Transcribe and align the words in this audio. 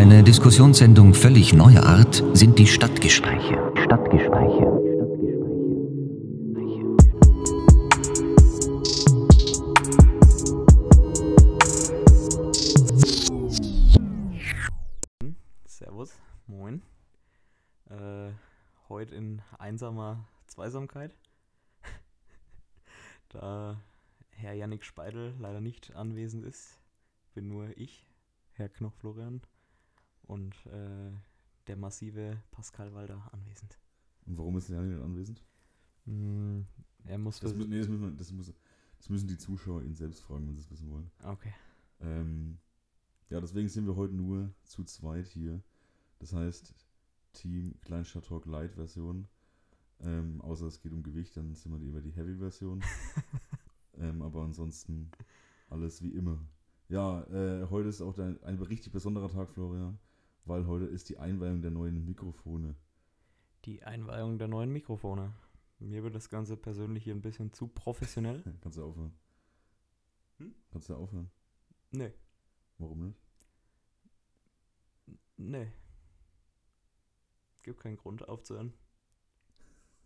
Eine 0.00 0.22
Diskussionssendung 0.22 1.12
völlig 1.12 1.52
neuer 1.52 1.82
Art 1.82 2.24
sind 2.32 2.58
die 2.58 2.66
Stadtgespräche. 2.66 3.70
Stadtgespräche. 3.82 4.64
Servus, 15.66 16.18
moin. 16.46 16.80
Äh, 17.90 18.30
heute 18.88 19.14
in 19.14 19.42
einsamer 19.58 20.26
Zweisamkeit. 20.46 21.14
da 23.28 23.78
Herr 24.30 24.54
Yannick 24.54 24.86
Speidel 24.86 25.34
leider 25.38 25.60
nicht 25.60 25.94
anwesend 25.94 26.46
ist, 26.46 26.78
bin 27.34 27.48
nur 27.48 27.76
ich, 27.76 28.06
Herr 28.54 28.70
Knoch-Florian 28.70 29.42
und 30.30 30.54
äh, 30.66 31.10
der 31.66 31.76
massive 31.76 32.40
Pascal 32.52 32.94
Walder 32.94 33.28
anwesend. 33.32 33.78
Und 34.26 34.38
warum 34.38 34.56
ist 34.56 34.68
nicht 34.68 34.78
anwesend? 34.78 35.44
Mm, 36.04 36.60
er 37.04 37.18
muss 37.18 37.40
Das, 37.40 37.52
nee, 37.54 37.78
das, 37.78 37.88
müssen, 37.88 38.16
das, 38.16 38.32
muss, 38.32 38.52
das 38.96 39.08
müssen 39.08 39.28
die 39.28 39.36
Zuschauer 39.36 39.82
ihn 39.82 39.94
selbst 39.94 40.20
fragen, 40.22 40.46
wenn 40.46 40.54
sie 40.54 40.62
es 40.62 40.70
wissen 40.70 40.88
wollen. 40.90 41.10
Okay. 41.24 41.52
Ähm, 42.00 42.58
ja, 43.28 43.40
deswegen 43.40 43.68
sind 43.68 43.86
wir 43.86 43.96
heute 43.96 44.14
nur 44.14 44.52
zu 44.62 44.84
zweit 44.84 45.26
hier. 45.26 45.60
Das 46.20 46.32
heißt, 46.32 46.74
Team 47.32 47.74
Kleinstadt 47.82 48.26
Talk 48.26 48.46
Light 48.46 48.74
Version. 48.74 49.26
Ähm, 50.00 50.40
außer 50.42 50.66
es 50.66 50.80
geht 50.80 50.92
um 50.92 51.02
Gewicht, 51.02 51.36
dann 51.36 51.54
sind 51.54 51.72
wir 51.72 51.78
lieber 51.78 52.00
die 52.00 52.12
Heavy 52.12 52.36
Version. 52.36 52.82
ähm, 53.98 54.22
aber 54.22 54.42
ansonsten 54.42 55.10
alles 55.68 56.02
wie 56.02 56.10
immer. 56.10 56.38
Ja, 56.88 57.22
äh, 57.24 57.66
heute 57.68 57.88
ist 57.88 58.00
auch 58.00 58.16
ein, 58.18 58.42
ein 58.42 58.58
richtig 58.60 58.92
besonderer 58.92 59.28
Tag, 59.28 59.50
Florian, 59.50 59.98
weil 60.44 60.66
heute 60.66 60.86
ist 60.86 61.08
die 61.08 61.18
Einweihung 61.18 61.62
der 61.62 61.70
neuen 61.70 62.04
Mikrofone. 62.04 62.74
Die 63.64 63.82
Einweihung 63.82 64.38
der 64.38 64.48
neuen 64.48 64.72
Mikrofone. 64.72 65.32
Mir 65.78 66.02
wird 66.02 66.14
das 66.14 66.28
Ganze 66.28 66.56
persönlich 66.56 67.04
hier 67.04 67.14
ein 67.14 67.22
bisschen 67.22 67.52
zu 67.52 67.68
professionell. 67.68 68.42
Kannst 68.62 68.78
du 68.78 68.84
aufhören? 68.84 69.12
Hm? 70.38 70.54
Kannst 70.70 70.88
du 70.88 70.94
aufhören? 70.94 71.30
Nee, 71.92 72.12
Warum 72.78 73.06
nicht? 73.06 73.18
nee. 75.36 75.70
Gibt 77.62 77.80
keinen 77.80 77.96
Grund 77.96 78.26
aufzuhören. 78.28 78.72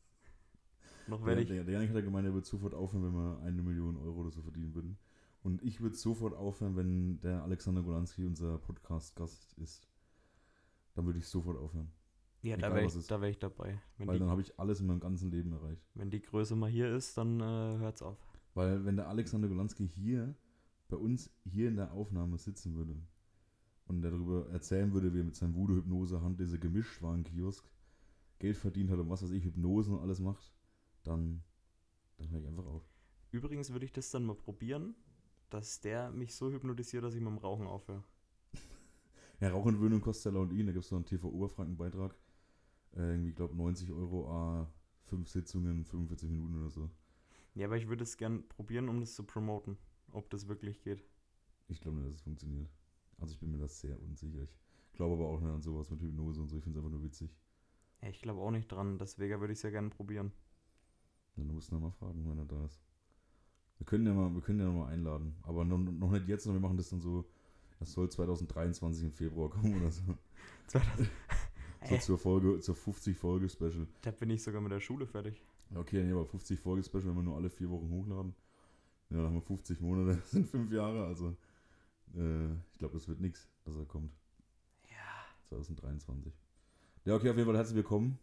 Noch 1.06 1.24
werde 1.24 1.42
ich. 1.42 1.48
der, 1.48 1.62
der 1.64 1.74
Janik 1.74 1.90
hat 1.90 1.96
ja 1.96 2.02
gemeint, 2.02 2.26
er 2.26 2.34
würde 2.34 2.46
sofort 2.46 2.74
aufhören, 2.74 3.04
wenn 3.04 3.12
wir 3.12 3.40
eine 3.42 3.62
Million 3.62 3.96
Euro 3.96 4.22
oder 4.22 4.30
so 4.30 4.42
verdienen 4.42 4.74
würden. 4.74 4.98
Und 5.42 5.62
ich 5.62 5.80
würde 5.80 5.94
sofort 5.96 6.34
aufhören, 6.34 6.74
wenn 6.76 7.20
der 7.20 7.42
Alexander 7.42 7.82
Golanski 7.82 8.24
unser 8.24 8.58
Podcast-Gast 8.58 9.52
ist. 9.58 9.86
Dann 10.94 11.06
würde 11.06 11.18
ich 11.18 11.26
sofort 11.26 11.58
aufhören. 11.58 11.90
Ja, 12.42 12.56
da 12.56 12.66
egal, 12.66 12.74
wäre 12.76 12.86
was 12.86 12.96
ich, 12.96 13.06
da 13.06 13.20
wär 13.20 13.30
ich 13.30 13.38
dabei. 13.38 13.80
Wenn 13.96 14.06
Weil 14.06 14.16
die, 14.16 14.20
dann 14.20 14.28
habe 14.28 14.42
ich 14.42 14.58
alles 14.58 14.80
in 14.80 14.86
meinem 14.86 15.00
ganzen 15.00 15.30
Leben 15.30 15.52
erreicht. 15.52 15.82
wenn 15.94 16.10
die 16.10 16.20
Größe 16.20 16.54
mal 16.54 16.70
hier 16.70 16.94
ist, 16.94 17.16
dann 17.16 17.40
äh, 17.40 17.78
hört's 17.78 18.02
auf. 18.02 18.18
Weil 18.54 18.84
wenn 18.84 18.96
der 18.96 19.08
Alexander 19.08 19.48
Golanski 19.48 19.88
hier 19.88 20.34
bei 20.88 20.96
uns 20.96 21.30
hier 21.44 21.68
in 21.68 21.76
der 21.76 21.92
Aufnahme 21.92 22.38
sitzen 22.38 22.74
würde 22.74 22.96
und 23.86 24.02
darüber 24.02 24.48
erzählen 24.50 24.92
würde, 24.92 25.12
wie 25.14 25.20
er 25.20 25.24
mit 25.24 25.36
seinem 25.36 25.54
Voodoo-Hypnose 25.54 26.20
Handlese 26.20 26.58
gemischt 26.58 27.02
war 27.02 27.14
im 27.14 27.24
Kiosk, 27.24 27.68
Geld 28.38 28.56
verdient 28.56 28.90
hat 28.90 28.98
und 28.98 29.08
was 29.08 29.22
weiß 29.22 29.30
ich, 29.30 29.44
Hypnosen 29.44 29.94
und 29.94 30.00
alles 30.00 30.20
macht, 30.20 30.52
dann, 31.02 31.42
dann 32.18 32.28
höre 32.30 32.40
ich 32.40 32.46
einfach 32.46 32.66
auf. 32.66 32.82
Übrigens 33.30 33.72
würde 33.72 33.86
ich 33.86 33.92
das 33.92 34.10
dann 34.10 34.24
mal 34.24 34.36
probieren, 34.36 34.94
dass 35.50 35.80
der 35.80 36.10
mich 36.10 36.34
so 36.34 36.50
hypnotisiert, 36.50 37.04
dass 37.04 37.14
ich 37.14 37.20
mit 37.20 37.30
dem 37.30 37.38
Rauchen 37.38 37.66
aufhöre. 37.66 38.04
Ja, 39.40 39.50
Rauchentwöhnung 39.50 40.00
kostet 40.00 40.32
ja 40.32 40.38
laut 40.38 40.52
ihn, 40.52 40.66
da 40.66 40.72
gibt 40.72 40.84
es 40.84 40.88
so 40.88 40.96
einen 40.96 41.04
TV-Oberfranken-Beitrag. 41.04 42.14
Äh, 42.96 43.10
irgendwie, 43.10 43.30
ich 43.30 43.36
glaube, 43.36 43.56
90 43.56 43.90
Euro, 43.92 44.30
a 44.30 44.72
5 45.06 45.28
Sitzungen, 45.28 45.84
45 45.84 46.30
Minuten 46.30 46.60
oder 46.60 46.70
so. 46.70 46.90
Ja, 47.54 47.66
aber 47.66 47.76
ich 47.76 47.88
würde 47.88 48.04
es 48.04 48.16
gern 48.16 48.48
probieren, 48.48 48.88
um 48.88 49.00
das 49.00 49.14
zu 49.14 49.24
promoten. 49.24 49.76
Ob 50.12 50.30
das 50.30 50.48
wirklich 50.48 50.82
geht. 50.82 51.04
Ich 51.68 51.80
glaube 51.80 51.96
nicht, 51.98 52.08
dass 52.08 52.16
es 52.16 52.22
funktioniert. 52.22 52.68
Also 53.18 53.34
ich 53.34 53.40
bin 53.40 53.50
mir 53.50 53.58
das 53.58 53.80
sehr 53.80 54.00
unsicher. 54.00 54.46
Ich 54.90 54.96
glaube 54.96 55.14
aber 55.14 55.28
auch 55.28 55.40
nicht 55.40 55.50
an 55.50 55.62
sowas 55.62 55.90
mit 55.90 56.00
Hypnose 56.00 56.40
und 56.40 56.48
so. 56.48 56.56
Ich 56.56 56.62
finde 56.62 56.78
es 56.78 56.84
einfach 56.84 56.96
nur 56.96 57.04
witzig. 57.04 57.36
Ja, 58.02 58.08
ich 58.08 58.20
glaube 58.20 58.40
auch 58.40 58.50
nicht 58.50 58.70
dran, 58.70 58.98
deswegen 58.98 59.40
würde 59.40 59.52
ich 59.52 59.58
es 59.58 59.62
ja 59.62 59.70
gerne 59.70 59.90
probieren. 59.90 60.32
Dann 61.36 61.48
musst 61.48 61.70
du 61.70 61.74
noch 61.74 61.82
mal 61.82 61.90
fragen, 61.90 62.24
wenn 62.28 62.38
er 62.38 62.44
da 62.44 62.64
ist. 62.64 62.80
Wir 63.78 63.86
können 63.86 64.06
ja 64.06 64.14
mal, 64.14 64.32
wir 64.32 64.40
können 64.40 64.60
ja 64.60 64.66
noch 64.66 64.74
mal 64.74 64.92
einladen. 64.92 65.34
Aber 65.42 65.64
noch, 65.64 65.78
noch 65.78 66.12
nicht 66.12 66.28
jetzt, 66.28 66.44
sondern 66.44 66.62
wir 66.62 66.68
machen 66.68 66.76
das 66.76 66.90
dann 66.90 67.00
so. 67.00 67.24
Das 67.84 67.92
soll 67.92 68.10
2023 68.10 69.04
im 69.04 69.12
Februar 69.12 69.50
kommen 69.50 69.80
oder 69.80 69.90
so. 69.90 70.02
So 71.86 71.98
zur 72.00 72.16
Folge, 72.16 72.58
zur 72.60 72.74
50 72.74 73.14
Folge 73.14 73.46
Special. 73.50 73.86
da 74.00 74.10
bin 74.10 74.30
ich 74.30 74.42
sogar 74.42 74.62
mit 74.62 74.72
der 74.72 74.80
Schule 74.80 75.06
fertig. 75.06 75.42
Okay, 75.74 76.02
nee, 76.02 76.12
aber 76.12 76.24
50 76.24 76.58
Folge 76.58 76.82
Special, 76.82 77.08
wenn 77.08 77.16
wir 77.16 77.22
nur 77.22 77.36
alle 77.36 77.50
vier 77.50 77.68
Wochen 77.68 77.90
hochladen. 77.90 78.34
Ja, 79.10 79.18
dann 79.18 79.26
haben 79.26 79.34
wir 79.34 79.42
50 79.42 79.82
Monate, 79.82 80.16
das 80.16 80.30
sind 80.30 80.48
fünf 80.48 80.72
Jahre, 80.72 81.04
also 81.04 81.36
äh, 82.14 82.54
ich 82.72 82.78
glaube, 82.78 82.94
das 82.94 83.06
wird 83.06 83.20
nichts, 83.20 83.46
dass 83.64 83.76
er 83.76 83.84
kommt. 83.84 84.14
Ja. 84.88 85.26
2023. 85.50 86.32
Ja, 87.04 87.16
okay, 87.16 87.28
auf 87.28 87.36
jeden 87.36 87.46
Fall 87.46 87.58
herzlich 87.58 87.76
willkommen. 87.76 88.18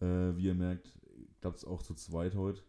Äh, 0.00 0.34
wie 0.34 0.46
ihr 0.46 0.54
merkt, 0.54 0.98
klappt 1.42 1.58
es 1.58 1.66
auch 1.66 1.82
zu 1.82 1.92
zweit 1.92 2.34
heute. 2.34 2.62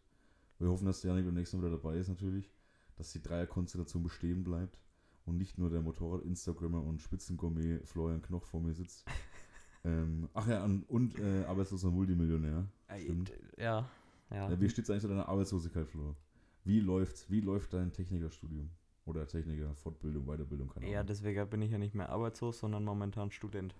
Wir 0.60 0.68
hoffen, 0.68 0.86
dass 0.86 1.02
Janik 1.02 1.24
beim 1.24 1.36
nächsten 1.36 1.62
Mal 1.62 1.68
wieder 1.68 1.78
dabei 1.78 1.96
ist 1.96 2.10
natürlich, 2.10 2.52
dass 2.98 3.14
die 3.14 3.22
Dreierkonstellation 3.22 4.04
bestehen 4.04 4.44
bleibt 4.44 4.78
und 5.26 5.38
nicht 5.38 5.58
nur 5.58 5.70
der 5.70 5.82
Motorrad-Instagrammer 5.82 6.84
und 6.84 7.02
Spitzengourmet 7.02 7.88
Florian 7.88 8.22
Knoch 8.22 8.44
vor 8.44 8.62
mir 8.62 8.74
sitzt. 8.74 9.06
ähm, 9.84 10.30
ach 10.34 10.48
ja, 10.48 10.64
und, 10.64 10.84
und 10.90 11.20
äh, 11.20 11.46
arbeitsloser 11.46 11.92
Multimillionär. 11.92 12.66
Stimmt. 12.98 13.34
Ja. 13.58 13.90
Ja. 14.30 14.50
Ja, 14.50 14.60
wie 14.60 14.70
steht 14.70 14.86
es 14.86 14.90
eigentlich 14.90 15.04
zu 15.04 15.08
deiner 15.08 15.30
Arbeitslosigkeit, 15.30 15.88
Flo? 15.88 16.16
Wie 16.64 16.80
läuft, 16.80 17.30
wie 17.30 17.42
läuft 17.42 17.74
dein 17.74 17.92
Technikerstudium? 17.92 18.70
Oder 19.06 19.28
Techniker, 19.28 19.76
Fortbildung, 19.76 20.26
Weiterbildung, 20.26 20.70
keine 20.70 20.90
ja, 20.90 21.00
Ahnung. 21.00 21.08
deswegen 21.08 21.50
bin 21.50 21.62
ich 21.62 21.72
ja 21.72 21.78
nicht 21.78 21.94
mehr 21.94 22.10
arbeitslos, 22.10 22.60
sondern 22.60 22.86
momentan 22.86 23.32
Student. 23.32 23.76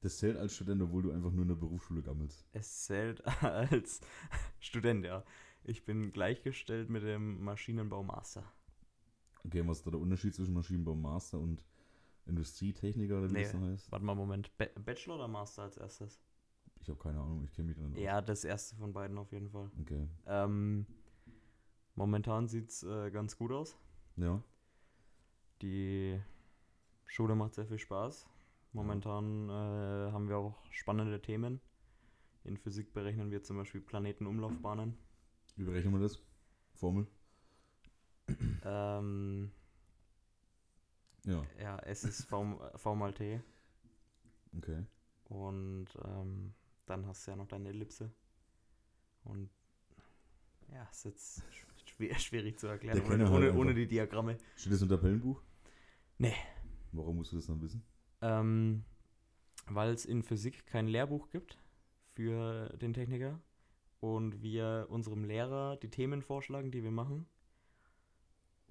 Das 0.00 0.18
zählt 0.18 0.36
als 0.38 0.54
Student, 0.54 0.82
obwohl 0.82 1.02
du 1.02 1.12
einfach 1.12 1.30
nur 1.30 1.42
in 1.42 1.48
der 1.48 1.54
Berufsschule 1.54 2.02
gammelst. 2.02 2.46
Es 2.52 2.84
zählt 2.84 3.24
als 3.42 4.00
Student, 4.58 5.04
ja. 5.04 5.22
Ich 5.64 5.84
bin 5.84 6.12
gleichgestellt 6.12 6.88
mit 6.88 7.04
dem 7.04 7.44
Maschinenbaumaster. 7.44 8.42
Okay, 9.44 9.66
was 9.66 9.78
ist 9.78 9.86
da 9.86 9.90
der 9.90 10.00
Unterschied 10.00 10.34
zwischen 10.34 10.54
Maschinenbau 10.54 10.94
Master 10.94 11.38
und 11.38 11.62
Industrietechniker 12.26 13.18
oder 13.18 13.28
wie 13.28 13.34
Nee. 13.34 13.42
das 13.42 13.54
heißt? 13.54 13.92
Warte 13.92 14.04
mal, 14.04 14.14
Moment. 14.14 14.56
Ba 14.56 14.66
Bachelor 14.84 15.16
oder 15.16 15.28
Master 15.28 15.62
als 15.62 15.76
erstes? 15.76 16.20
Ich 16.80 16.88
habe 16.88 16.98
keine 16.98 17.20
Ahnung, 17.20 17.42
ich 17.44 17.52
kenne 17.52 17.68
mich 17.68 17.76
da 17.76 17.82
nicht 17.84 17.96
aus. 17.98 18.02
Ja, 18.02 18.20
das 18.20 18.44
erste 18.44 18.76
von 18.76 18.92
beiden 18.92 19.18
auf 19.18 19.32
jeden 19.32 19.50
Fall. 19.50 19.70
Okay. 19.80 20.06
Ähm, 20.26 20.86
momentan 21.94 22.48
sieht 22.48 22.70
es 22.70 22.82
äh, 22.82 23.10
ganz 23.10 23.36
gut 23.36 23.52
aus. 23.52 23.76
Ja. 24.16 24.42
Die 25.62 26.20
Schule 27.06 27.34
macht 27.34 27.54
sehr 27.54 27.66
viel 27.66 27.78
Spaß. 27.78 28.26
Momentan 28.72 29.48
äh, 29.48 29.52
haben 30.12 30.28
wir 30.28 30.38
auch 30.38 30.56
spannende 30.70 31.20
Themen. 31.20 31.60
In 32.44 32.56
Physik 32.56 32.92
berechnen 32.92 33.30
wir 33.30 33.42
zum 33.42 33.58
Beispiel 33.58 33.80
Planetenumlaufbahnen. 33.80 34.96
Wie 35.56 35.64
berechnen 35.64 35.92
wir 35.92 36.00
das? 36.00 36.20
Formel? 36.74 37.06
Ähm, 38.64 39.50
Ja, 41.24 41.42
ja, 41.60 41.78
S 41.80 42.04
ist 42.04 42.24
V, 42.26 42.94
mal 42.94 43.12
T. 43.12 43.40
okay. 44.56 44.84
Und 45.24 45.86
ähm, 46.04 46.54
dann 46.86 47.06
hast 47.06 47.26
du 47.26 47.30
ja 47.32 47.36
noch 47.36 47.48
deine 47.48 47.70
Ellipse. 47.70 48.10
Und 49.24 49.50
ja, 50.72 50.84
ist 50.90 51.04
jetzt 51.04 51.42
schwer, 51.86 52.14
schwierig 52.18 52.58
zu 52.58 52.66
erklären, 52.68 52.98
Der 52.98 53.06
ohne, 53.06 53.24
halt 53.30 53.32
ohne, 53.32 53.54
ohne 53.54 53.74
die 53.74 53.86
Diagramme. 53.86 54.38
Steht 54.56 54.72
das 54.72 54.82
im 54.82 54.88
Tabellenbuch? 54.88 55.42
Nee. 56.18 56.34
Warum 56.92 57.16
musst 57.16 57.32
du 57.32 57.36
das 57.36 57.46
dann 57.46 57.60
wissen? 57.60 57.82
Ähm, 58.20 58.84
Weil 59.66 59.90
es 59.92 60.04
in 60.04 60.22
Physik 60.22 60.66
kein 60.66 60.86
Lehrbuch 60.86 61.30
gibt 61.30 61.58
für 62.14 62.68
den 62.78 62.92
Techniker 62.92 63.40
und 64.00 64.42
wir 64.42 64.86
unserem 64.90 65.24
Lehrer 65.24 65.76
die 65.76 65.88
Themen 65.90 66.22
vorschlagen, 66.22 66.70
die 66.70 66.82
wir 66.82 66.90
machen. 66.90 67.26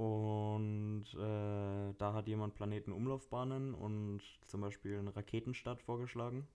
Und 0.02 1.06
äh, 1.14 1.94
da 1.96 2.14
hat 2.14 2.28
jemand 2.28 2.56
Planetenumlaufbahnen 2.56 3.76
und 3.76 4.22
zum 4.48 4.62
Beispiel 4.62 4.98
einen 4.98 5.10
Raketenstart 5.10 5.84
vorgeschlagen. 5.84 6.48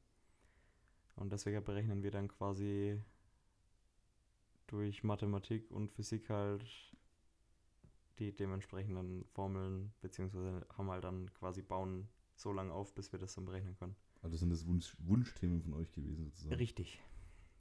Und 1.15 1.31
deswegen 1.31 1.63
berechnen 1.63 2.03
wir 2.03 2.11
dann 2.11 2.27
quasi 2.27 3.01
durch 4.67 5.05
Mathematik 5.05 5.71
und 5.71 5.93
Physik 5.93 6.29
halt 6.29 6.67
die 8.19 8.35
dementsprechenden 8.35 9.25
Formeln, 9.27 9.93
beziehungsweise 10.01 10.67
haben 10.77 10.91
halt 10.91 11.05
dann 11.05 11.33
quasi 11.35 11.63
bauen 11.63 12.09
so 12.35 12.53
lange 12.53 12.73
auf, 12.73 12.97
bis 12.97 13.13
wir 13.13 13.21
das 13.21 13.37
dann 13.37 13.45
berechnen 13.45 13.77
können. 13.77 13.95
Also 14.23 14.39
sind 14.39 14.51
das 14.51 14.67
Wunsch, 14.67 14.97
Wunschthemen 14.99 15.63
von 15.63 15.75
euch 15.75 15.93
gewesen 15.93 16.25
sozusagen. 16.25 16.57
Richtig. 16.57 17.01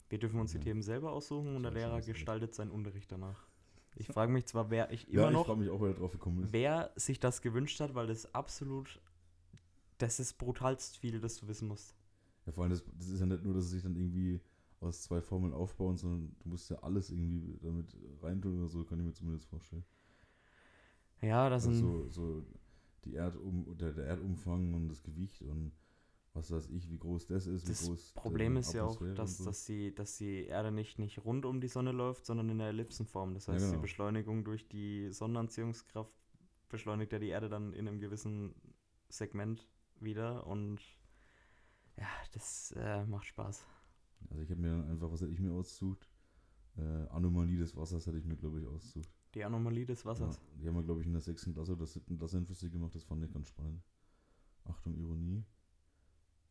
Wir 0.08 0.18
dürfen 0.18 0.40
uns 0.40 0.50
die 0.50 0.58
Ja. 0.58 0.64
Themen 0.64 0.82
selber 0.82 1.12
aussuchen 1.12 1.54
und 1.54 1.62
der 1.62 1.70
Lehrer 1.70 2.00
gestaltet 2.00 2.56
seinen 2.56 2.72
Unterricht 2.72 3.12
danach. 3.12 3.46
Ich 3.96 4.08
frage 4.08 4.32
mich 4.32 4.46
zwar, 4.46 4.70
wer 4.70 4.90
ich 4.92 5.10
Ja, 5.10 5.22
immer 5.22 5.30
ich 5.30 5.40
noch, 5.40 5.46
frage 5.46 5.58
mich 5.60 5.70
auch, 5.70 5.80
wer 5.80 5.94
drauf 5.94 6.12
gekommen 6.12 6.44
ist. 6.44 6.52
wer 6.52 6.92
sich 6.96 7.20
das 7.20 7.42
gewünscht 7.42 7.80
hat, 7.80 7.94
weil 7.94 8.06
das 8.06 8.34
absolut 8.34 9.00
Das 9.98 10.20
ist 10.20 10.38
brutalst 10.38 10.96
viel, 10.98 11.20
das 11.20 11.36
du 11.36 11.48
wissen 11.48 11.68
musst. 11.68 11.94
Ja, 12.46 12.52
vor 12.52 12.64
allem, 12.64 12.70
das, 12.72 12.84
das 12.98 13.08
ist 13.08 13.20
ja 13.20 13.26
nicht 13.26 13.42
nur, 13.44 13.54
dass 13.54 13.64
sie 13.64 13.74
sich 13.76 13.82
dann 13.82 13.96
irgendwie 13.96 14.40
aus 14.80 15.02
zwei 15.02 15.20
Formeln 15.20 15.52
aufbauen, 15.52 15.96
sondern 15.96 16.36
du 16.40 16.48
musst 16.50 16.70
ja 16.70 16.78
alles 16.82 17.10
irgendwie 17.10 17.58
damit 17.62 17.96
reintun 18.22 18.58
oder 18.60 18.68
so, 18.68 18.84
kann 18.84 18.98
ich 19.00 19.06
mir 19.06 19.12
zumindest 19.12 19.46
vorstellen. 19.48 19.84
Ja, 21.20 21.48
das 21.50 21.62
Also 21.62 21.74
sind. 21.76 21.94
so, 22.04 22.08
so 22.10 22.46
die 23.04 23.14
Erdum, 23.14 23.76
der, 23.78 23.92
der 23.92 24.06
Erdumfang 24.06 24.74
und 24.74 24.88
das 24.88 25.02
Gewicht 25.02 25.42
und 25.42 25.72
was 26.36 26.50
weiß 26.50 26.68
ich, 26.68 26.90
wie 26.90 26.98
groß 26.98 27.26
das 27.26 27.46
ist, 27.46 27.68
Das 27.68 27.82
wie 27.82 27.86
groß 27.88 28.12
Problem 28.12 28.54
die 28.54 28.60
ist 28.60 28.72
ja 28.74 28.84
auch, 28.84 29.00
dass, 29.14 29.38
so. 29.38 29.44
dass, 29.44 29.64
die, 29.64 29.94
dass 29.94 30.16
die 30.18 30.44
Erde 30.44 30.70
nicht, 30.70 30.98
nicht 30.98 31.24
rund 31.24 31.46
um 31.46 31.60
die 31.60 31.68
Sonne 31.68 31.92
läuft, 31.92 32.26
sondern 32.26 32.48
in 32.50 32.58
der 32.58 32.68
Ellipsenform. 32.68 33.34
Das 33.34 33.46
Ja, 33.46 33.54
heißt, 33.54 33.66
die 33.66 33.70
genau. 33.70 33.82
Beschleunigung 33.82 34.44
durch 34.44 34.68
die 34.68 35.10
Sonnenanziehungskraft 35.12 36.14
beschleunigt 36.68 37.12
ja 37.12 37.18
die 37.18 37.28
Erde 37.28 37.48
dann 37.48 37.72
in 37.72 37.88
einem 37.88 38.00
gewissen 38.00 38.54
Segment 39.08 39.66
wieder 39.98 40.46
und 40.46 40.80
ja, 41.96 42.08
das 42.32 42.72
äh, 42.76 43.04
macht 43.06 43.26
Spaß. 43.26 43.64
Also 44.30 44.42
ich 44.42 44.50
habe 44.50 44.60
mir 44.60 44.84
einfach, 44.86 45.10
was 45.10 45.20
hätte 45.22 45.32
ich 45.32 45.40
mir 45.40 45.52
ausgesucht? 45.52 46.10
Äh, 46.76 46.82
Anomalie 47.08 47.56
des 47.58 47.74
Wassers 47.76 48.06
hätte 48.06 48.18
ich 48.18 48.24
mir, 48.26 48.36
glaube 48.36 48.60
ich, 48.60 48.66
ausgesucht. 48.66 49.08
Die 49.34 49.44
Anomalie 49.44 49.86
des 49.86 50.04
Wassers. 50.04 50.36
Ja, 50.36 50.58
die 50.60 50.68
haben 50.68 50.74
wir, 50.76 50.82
glaube 50.82 51.00
ich, 51.00 51.06
in 51.06 51.12
der 51.12 51.22
sechsten 51.22 51.54
Klasse 51.54 51.72
oder 51.72 51.86
siebten 51.86 52.18
Klasse 52.18 52.36
in 52.38 52.46
Physik 52.46 52.72
gemacht, 52.72 52.94
das 52.94 53.04
fand 53.04 53.24
ich 53.24 53.32
ganz 53.32 53.48
spannend. 53.48 53.82
Achtung, 54.64 54.94
Ironie. 54.98 55.44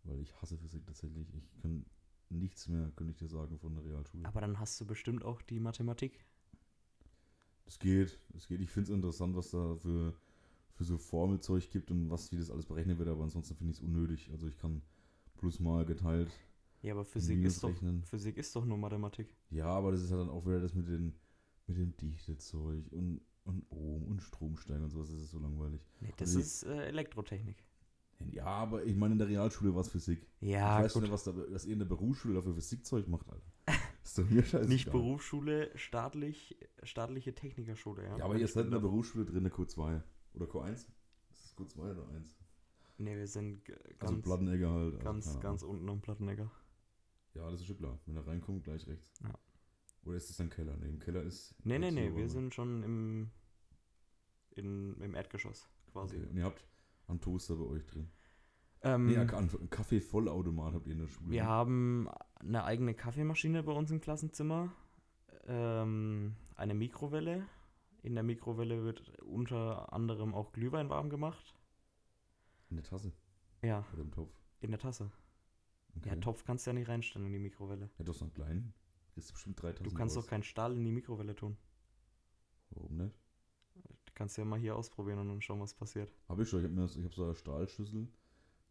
Weil 0.06 0.20
ich 0.22 0.34
hasse 0.42 0.58
Physik 0.58 0.86
tatsächlich. 0.86 1.28
Ich 1.34 1.62
kann 1.62 1.86
nichts 2.30 2.68
mehr, 2.68 2.92
könnte 2.96 3.12
ich 3.12 3.18
dir 3.18 3.28
sagen, 3.28 3.58
von 3.60 3.76
der 3.76 3.84
Realschule. 3.86 4.26
Aber 4.26 4.42
dann 4.42 4.60
hast 4.60 4.80
du 4.80 4.86
bestimmt 4.86 5.24
auch 5.24 5.42
die 5.42 5.60
Mathematik. 5.60 6.26
Es 7.66 7.80
geht, 7.80 8.20
es 8.36 8.48
geht. 8.48 8.62
Ich 8.62 8.70
finde 8.70 8.92
es 8.92 8.96
interessant, 8.96 9.36
was 9.36 9.50
da 9.52 9.76
für, 9.76 10.14
für 10.76 10.84
so 10.84 10.98
Formelzeug 10.98 11.70
gibt 11.72 11.92
und 11.92 12.10
was, 12.10 12.32
wie 12.32 12.38
das 12.38 12.50
alles 12.52 12.66
berechnet 12.66 12.98
wird, 13.00 13.10
aber 13.10 13.24
ansonsten 13.24 13.56
finde 13.56 13.72
ich 13.72 13.78
es 13.78 13.84
unnötig. 13.84 14.30
Also 14.32 14.48
ich 14.48 14.58
kann 14.58 14.82
plus 15.36 15.60
mal 15.60 15.86
geteilt 15.86 16.32
Ja, 16.82 16.94
aber 16.94 17.06
Physik 17.06 17.44
ist 17.44 17.64
doch 17.64 17.70
rechnen. 17.70 18.04
Physik 18.04 18.38
ist 18.38 18.56
doch 18.56 18.66
nur 18.66 18.78
Mathematik. 18.78 19.36
Ja, 19.50 19.68
aber 19.68 19.92
das 19.92 20.02
ist 20.02 20.12
halt 20.12 20.22
dann 20.22 20.30
auch 20.30 20.46
wieder 20.46 20.60
das 20.60 20.74
mit, 20.76 20.88
den, 20.88 21.16
mit 21.68 21.78
dem 21.78 21.96
Dichtezeug 21.98 22.86
und, 22.92 23.22
und 23.46 23.66
Ohm 23.72 24.04
und 24.08 24.22
Stromsteigen 24.22 24.84
und 24.84 24.92
sowas. 24.92 25.10
Das 25.10 25.22
ist 25.22 25.32
so 25.32 25.40
langweilig. 25.40 25.82
Nee, 26.00 26.14
das 26.18 26.36
Also 26.36 26.40
ist 26.40 26.64
äh, 26.64 26.88
Elektrotechnik. 26.88 27.65
Ja, 28.32 28.46
aber 28.46 28.84
ich 28.86 28.96
meine, 28.96 29.14
in 29.14 29.20
der 29.20 29.28
Realschule 29.28 29.74
war 29.74 29.82
es 29.82 29.90
Physik. 29.90 30.26
Ja, 30.40 30.80
ich 30.80 30.86
weiß 30.86 30.94
gut. 30.94 31.04
nicht, 31.04 31.12
was, 31.12 31.24
da, 31.24 31.34
was 31.50 31.66
ihr 31.66 31.74
in 31.74 31.80
der 31.80 31.86
Berufsschule 31.86 32.36
dafür 32.36 32.54
Physikzeug 32.54 33.08
macht, 33.08 33.28
Alter. 33.30 33.46
Ist 34.04 34.18
doch 34.18 34.30
mir 34.30 34.44
scheiße. 34.44 34.70
Nicht 34.70 34.92
Berufsschule, 34.92 35.72
staatlich, 35.78 36.58
staatliche 36.84 37.34
Technikerschule, 37.36 38.04
ja. 38.04 38.18
Ja, 38.18 38.26
aber 38.26 38.36
ihr 38.38 38.48
seid 38.48 38.66
in 38.66 38.72
der 38.72 38.80
Berufsschule 38.80 39.26
drin, 39.26 39.44
der 39.44 39.52
Q2. 39.54 40.02
Oder 40.36 40.46
Q1? 40.46 40.72
Ist 40.74 40.90
das 41.32 41.56
Q2 41.58 41.80
oder 41.92 42.08
1? 42.10 42.38
Nee, 42.98 43.18
wir 43.18 43.28
sind 43.28 43.66
g- 43.66 43.74
Also 44.00 44.14
ganz, 44.14 44.24
Plattenegger 44.24 44.72
halt. 44.72 44.94
Also 44.94 45.04
ganz, 45.04 45.26
keine 45.28 45.40
ganz 45.40 45.64
unten 45.64 45.90
am 45.90 46.02
Plattenegger. 46.02 46.52
Ja, 47.34 47.52
das 47.52 47.60
ist 47.62 47.68
schon 47.68 47.78
klar. 47.78 48.00
Wenn 48.06 48.16
er 48.16 48.26
reinkommt, 48.26 48.64
gleich 48.64 48.88
rechts. 48.88 49.12
Ja. 49.24 49.34
Oder 50.06 50.16
ist 50.18 50.30
das 50.30 50.38
dann 50.38 50.50
Keller? 50.50 50.78
Nee, 50.78 50.88
im 50.90 51.00
Keller 51.00 51.24
ist. 51.24 51.56
Nee, 51.66 51.80
nee, 51.80 51.90
ist 51.90 51.94
nee, 51.96 52.16
wir 52.16 52.30
sind 52.30 52.54
schon 52.54 52.84
im, 52.84 53.32
in, 54.56 55.02
im 55.02 55.16
Erdgeschoss 55.16 55.68
quasi. 55.92 56.16
Okay. 56.18 56.28
Und 56.30 56.38
ihr 56.38 56.44
habt 56.46 56.64
einen 57.08 57.22
Toaster 57.22 57.56
bei 57.56 57.66
euch 57.66 57.86
drin. 57.86 58.10
Ähm, 58.82 59.08
Nee, 59.08 59.18
einen 59.18 59.70
Kaffee-Vollautomat 59.70 60.74
habt 60.76 60.88
ihr 60.88 60.94
in 60.94 61.00
der 61.00 61.08
Schule. 61.08 61.32
wir 61.32 61.44
ne? 61.44 61.48
haben 61.50 62.10
eine 62.36 62.64
eigene 62.64 62.94
Kaffeemaschine 62.94 63.64
bei 63.64 63.72
uns 63.72 63.90
im 63.92 64.00
Klassenzimmer, 64.02 64.72
ähm, 65.48 66.36
eine 66.56 66.74
Mikrowelle. 66.74 67.46
In 68.04 68.14
der 68.14 68.24
Mikrowelle 68.24 68.84
wird 68.84 69.18
unter 69.22 69.92
anderem 69.92 70.36
auch 70.36 70.52
Glühwein 70.54 70.90
warm 70.90 71.10
gemacht. 71.10 71.56
In 72.70 72.78
der 72.78 72.84
Tasse 72.86 73.12
Ja, 73.64 73.86
oder 73.94 74.02
im 74.04 74.12
Topf. 74.12 74.32
in 74.62 74.72
der 74.72 74.80
Tasse. 74.80 75.12
Okay. 75.98 76.10
Ja, 76.10 76.16
Topf 76.18 76.44
kannst 76.44 76.66
du 76.68 76.70
ja 76.72 76.74
nicht 76.74 76.88
reinstellen 76.90 77.26
in 77.26 77.34
die 77.34 77.40
Mikrowelle. 77.40 77.90
Ja, 77.98 78.04
doch 78.06 78.14
so 78.14 78.26
einen 78.26 78.34
kleinen. 78.34 78.74
Das 79.16 79.26
ist 79.26 79.32
bestimmt 79.32 79.62
drei 79.62 79.72
Tassen. 79.72 79.86
Du 79.90 79.96
kannst 79.96 80.16
doch 80.18 80.28
keinen 80.28 80.44
Stahl 80.44 80.74
in 80.76 80.84
die 80.84 80.92
Mikrowelle 80.92 81.36
tun. 81.36 81.58
Warum 82.72 82.98
nicht? 82.98 83.16
Du 84.16 84.20
kannst 84.20 84.38
ja 84.38 84.46
mal 84.46 84.58
hier 84.58 84.78
ausprobieren 84.78 85.20
und 85.20 85.28
dann 85.28 85.42
schauen, 85.42 85.60
was 85.60 85.74
passiert. 85.74 86.10
Habe 86.30 86.44
ich 86.44 86.50
schon. 86.50 86.64
Ich 86.64 86.72
habe 86.72 86.82
hab 87.04 87.14
so 87.14 87.26
eine 87.26 87.36
Stahlschüssel 87.36 88.08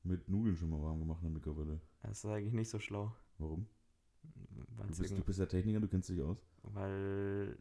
mit 0.03 0.27
Nudeln 0.27 0.57
schon 0.57 0.71
mal 0.71 0.81
warm 0.81 1.01
gemacht 1.01 1.19
in 1.23 1.29
der 1.29 1.35
Mikrowelle. 1.35 1.83
Das 2.01 2.25
ist 2.25 2.25
eigentlich 2.25 2.55
nicht 2.55 2.71
so 2.71 2.79
schlau. 2.79 3.15
Warum? 3.37 3.67
Du 4.23 4.97
bist, 4.97 5.19
du 5.19 5.23
bist 5.23 5.39
ja 5.39 5.45
Techniker, 5.45 5.81
du 5.81 5.89
kennst 5.89 6.09
dich 6.09 6.23
aus. 6.23 6.39
Weil. 6.63 7.59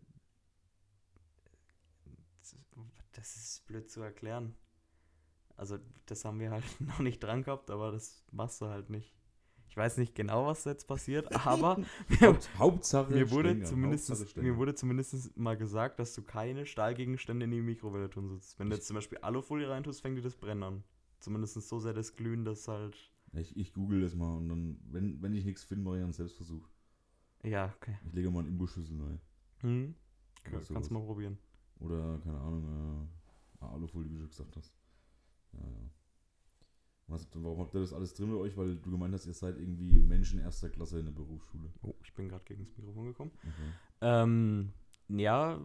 Das 3.11 3.35
ist 3.35 3.67
blöd 3.67 3.91
zu 3.91 3.99
erklären. 3.99 4.55
Also, 5.57 5.77
das 6.05 6.23
haben 6.23 6.39
wir 6.39 6.51
halt 6.51 6.63
noch 6.79 6.99
nicht 6.99 7.21
dran 7.21 7.43
gehabt, 7.43 7.69
aber 7.69 7.91
das 7.91 8.23
machst 8.31 8.61
du 8.61 8.67
halt 8.67 8.89
nicht. 8.89 9.13
Ich 9.73 9.77
weiß 9.77 9.97
nicht 9.97 10.13
genau, 10.13 10.45
was 10.45 10.65
jetzt 10.65 10.87
passiert, 10.87 11.35
aber 11.47 11.79
mir, 12.07 12.27
Haupt, 12.27 12.49
Hauptsache 12.59 13.11
mir, 13.11 13.31
wurde 13.31 13.49
Stängern, 13.49 13.65
zumindest, 13.65 14.07
Hauptsache 14.07 14.41
mir 14.43 14.55
wurde 14.55 14.75
zumindest 14.75 15.35
mal 15.35 15.57
gesagt, 15.57 15.97
dass 15.97 16.13
du 16.13 16.21
keine 16.21 16.67
Stahlgegenstände 16.67 17.45
in 17.45 17.49
die 17.49 17.59
Mikrowelle 17.59 18.07
tun 18.07 18.27
sollst. 18.27 18.59
Wenn 18.59 18.69
du 18.69 18.75
jetzt 18.75 18.85
zum 18.85 18.93
Beispiel 18.93 19.17
Alufolie 19.23 19.67
reintust, 19.67 20.03
fängt 20.03 20.15
dir 20.15 20.21
das 20.21 20.35
Brennen 20.35 20.61
an. 20.61 20.83
Zumindest 21.21 21.55
so 21.55 21.79
sehr 21.79 21.93
das 21.93 22.15
Glühen, 22.15 22.45
dass 22.45 22.67
halt. 22.67 22.95
Ich, 23.31 23.57
ich 23.57 23.73
google 23.73 24.01
das 24.01 24.13
mal 24.13 24.37
und 24.37 24.47
dann, 24.47 24.79
wenn, 24.91 25.19
wenn 25.23 25.33
ich 25.33 25.43
nichts 25.43 25.63
finde, 25.63 25.85
mache 25.85 25.97
ich 25.97 26.03
einen 26.03 26.13
Selbstversuch. 26.13 26.69
Ja, 27.41 27.73
okay. 27.75 27.97
Ich 28.05 28.13
lege 28.13 28.29
mal 28.29 28.41
einen 28.41 28.49
Imbusschüssel 28.49 29.01
rein. 29.01 29.19
Hm? 29.61 29.95
Oder 30.51 30.61
Kannst 30.71 30.91
du 30.91 30.93
mal 30.93 31.03
probieren. 31.03 31.39
Oder, 31.79 32.19
keine 32.23 32.39
Ahnung, 32.39 33.09
äh, 33.59 33.65
Alufolie, 33.65 34.11
wie 34.11 34.19
du 34.19 34.27
gesagt 34.27 34.55
hast. 34.55 34.71
Ja, 35.53 35.61
ja. 35.61 35.89
Was, 37.07 37.27
warum 37.33 37.59
habt 37.59 37.75
ihr 37.75 37.81
das 37.81 37.93
alles 37.93 38.13
drin 38.13 38.31
bei 38.31 38.37
euch? 38.37 38.55
Weil 38.55 38.77
du 38.77 38.91
gemeint 38.91 39.13
hast, 39.13 39.25
ihr 39.25 39.33
seid 39.33 39.57
irgendwie 39.57 39.99
Menschen 39.99 40.39
erster 40.39 40.69
Klasse 40.69 40.99
in 40.99 41.05
der 41.05 41.11
Berufsschule. 41.11 41.69
Oh, 41.81 41.93
ich 42.03 42.13
bin 42.13 42.29
gerade 42.29 42.45
gegen 42.45 42.65
das 42.65 42.77
Mikrofon 42.77 43.05
gekommen. 43.07 43.31
Okay. 43.39 43.71
Ähm, 44.01 44.73
ja, 45.09 45.61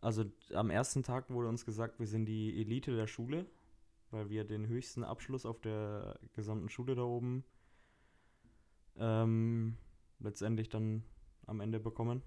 also 0.00 0.24
am 0.54 0.70
ersten 0.70 1.02
Tag 1.02 1.30
wurde 1.30 1.48
uns 1.48 1.64
gesagt, 1.64 1.98
wir 1.98 2.06
sind 2.06 2.26
die 2.26 2.60
Elite 2.60 2.94
der 2.94 3.08
Schule, 3.08 3.46
weil 4.10 4.30
wir 4.30 4.44
den 4.44 4.68
höchsten 4.68 5.02
Abschluss 5.02 5.44
auf 5.44 5.60
der 5.60 6.18
gesamten 6.34 6.68
Schule 6.68 6.94
da 6.94 7.02
oben 7.02 7.44
ähm, 8.96 9.76
letztendlich 10.20 10.68
dann 10.68 11.02
am 11.46 11.60
Ende 11.60 11.80
bekommen. 11.80 12.22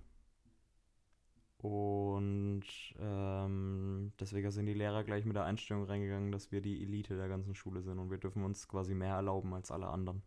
Und 1.61 2.63
ähm, 2.99 4.13
deswegen 4.17 4.49
sind 4.49 4.65
die 4.65 4.73
Lehrer 4.73 5.03
gleich 5.03 5.25
mit 5.25 5.35
der 5.35 5.43
Einstellung 5.43 5.83
reingegangen, 5.83 6.31
dass 6.31 6.53
wir 6.53 6.61
die 6.61 6.81
Elite 6.81 7.17
der 7.17 7.27
ganzen 7.27 7.53
Schule 7.53 7.81
sind 7.81 7.99
und 7.99 8.09
wir 8.09 8.17
dürfen 8.17 8.45
uns 8.45 8.67
quasi 8.69 8.95
mehr 8.95 9.15
erlauben 9.15 9.53
als 9.53 9.69
alle 9.69 9.87
anderen. 9.87 10.21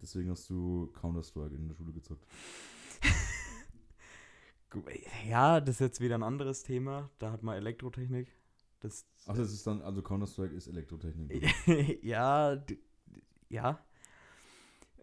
Deswegen 0.00 0.30
hast 0.30 0.48
du 0.48 0.90
Counter-Strike 0.94 1.54
in 1.54 1.68
der 1.68 1.74
Schule 1.74 1.92
gezockt. 1.92 2.26
Ja, 5.28 5.60
das 5.60 5.76
ist 5.76 5.80
jetzt 5.80 6.00
wieder 6.00 6.16
ein 6.16 6.24
anderes 6.24 6.64
Thema. 6.64 7.08
Da 7.20 7.30
hat 7.30 7.44
man 7.44 7.54
Elektrotechnik. 7.54 8.26
Das, 8.80 9.06
Ach, 9.24 9.36
das 9.36 9.52
ist 9.52 9.64
dann, 9.64 9.80
also 9.82 10.02
Counter-Strike 10.02 10.52
ist 10.52 10.66
Elektrotechnik. 10.66 12.02
ja, 12.02 12.60
ja. 13.48 13.78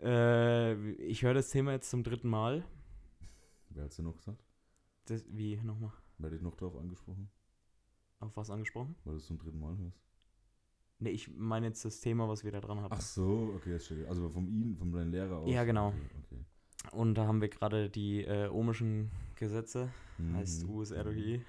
Äh, 0.02 0.92
ich 0.96 1.24
höre 1.24 1.34
das 1.34 1.52
Thema 1.52 1.72
jetzt 1.72 1.90
zum 1.90 2.04
dritten 2.04 2.28
Mal. 2.28 2.66
Wer 3.70 3.86
hat's 3.86 3.96
denn 3.96 4.04
noch 4.04 4.18
gesagt? 4.18 4.44
Das, 5.06 5.24
wie 5.30 5.58
nochmal? 5.58 5.92
Wer 6.18 6.28
hat 6.28 6.34
dich 6.34 6.42
noch 6.42 6.56
darauf 6.56 6.78
angesprochen? 6.78 7.30
Auf 8.20 8.36
was 8.38 8.50
angesprochen? 8.50 8.96
Weil 9.04 9.14
du 9.14 9.18
es 9.18 9.26
zum 9.26 9.40
dritten 9.40 9.60
Mal 9.60 9.78
hörst. 9.78 10.00
Ne, 11.00 11.10
ich 11.10 11.36
meine 11.36 11.66
jetzt 11.68 11.84
das 11.84 12.00
Thema, 12.00 12.28
was 12.30 12.44
wir 12.44 12.52
da 12.52 12.62
dran 12.62 12.80
hatten. 12.82 12.94
Ach 12.94 13.02
so, 13.02 13.54
okay, 13.56 13.76
ist 13.76 13.88
schön. 13.88 14.06
Also 14.06 14.30
vom 14.30 14.48
ihn, 14.48 14.78
von 14.78 14.92
deinem 14.92 15.12
Lehrer 15.12 15.38
aus. 15.38 15.50
Ja, 15.50 15.64
genau. 15.64 15.88
Okay, 15.90 16.10
okay. 16.26 16.46
Und 16.96 17.16
da 17.16 17.26
haben 17.26 17.42
wir 17.42 17.50
gerade 17.50 17.90
die 17.90 18.24
äh, 18.24 18.48
ohmischen 18.50 19.12
Gesetze, 19.36 19.90
heißt 20.34 20.64
Mhm, 20.68 20.70
USR 20.70 21.04
durch 21.04 21.18
mhm, 21.18 21.24
I. 21.24 21.46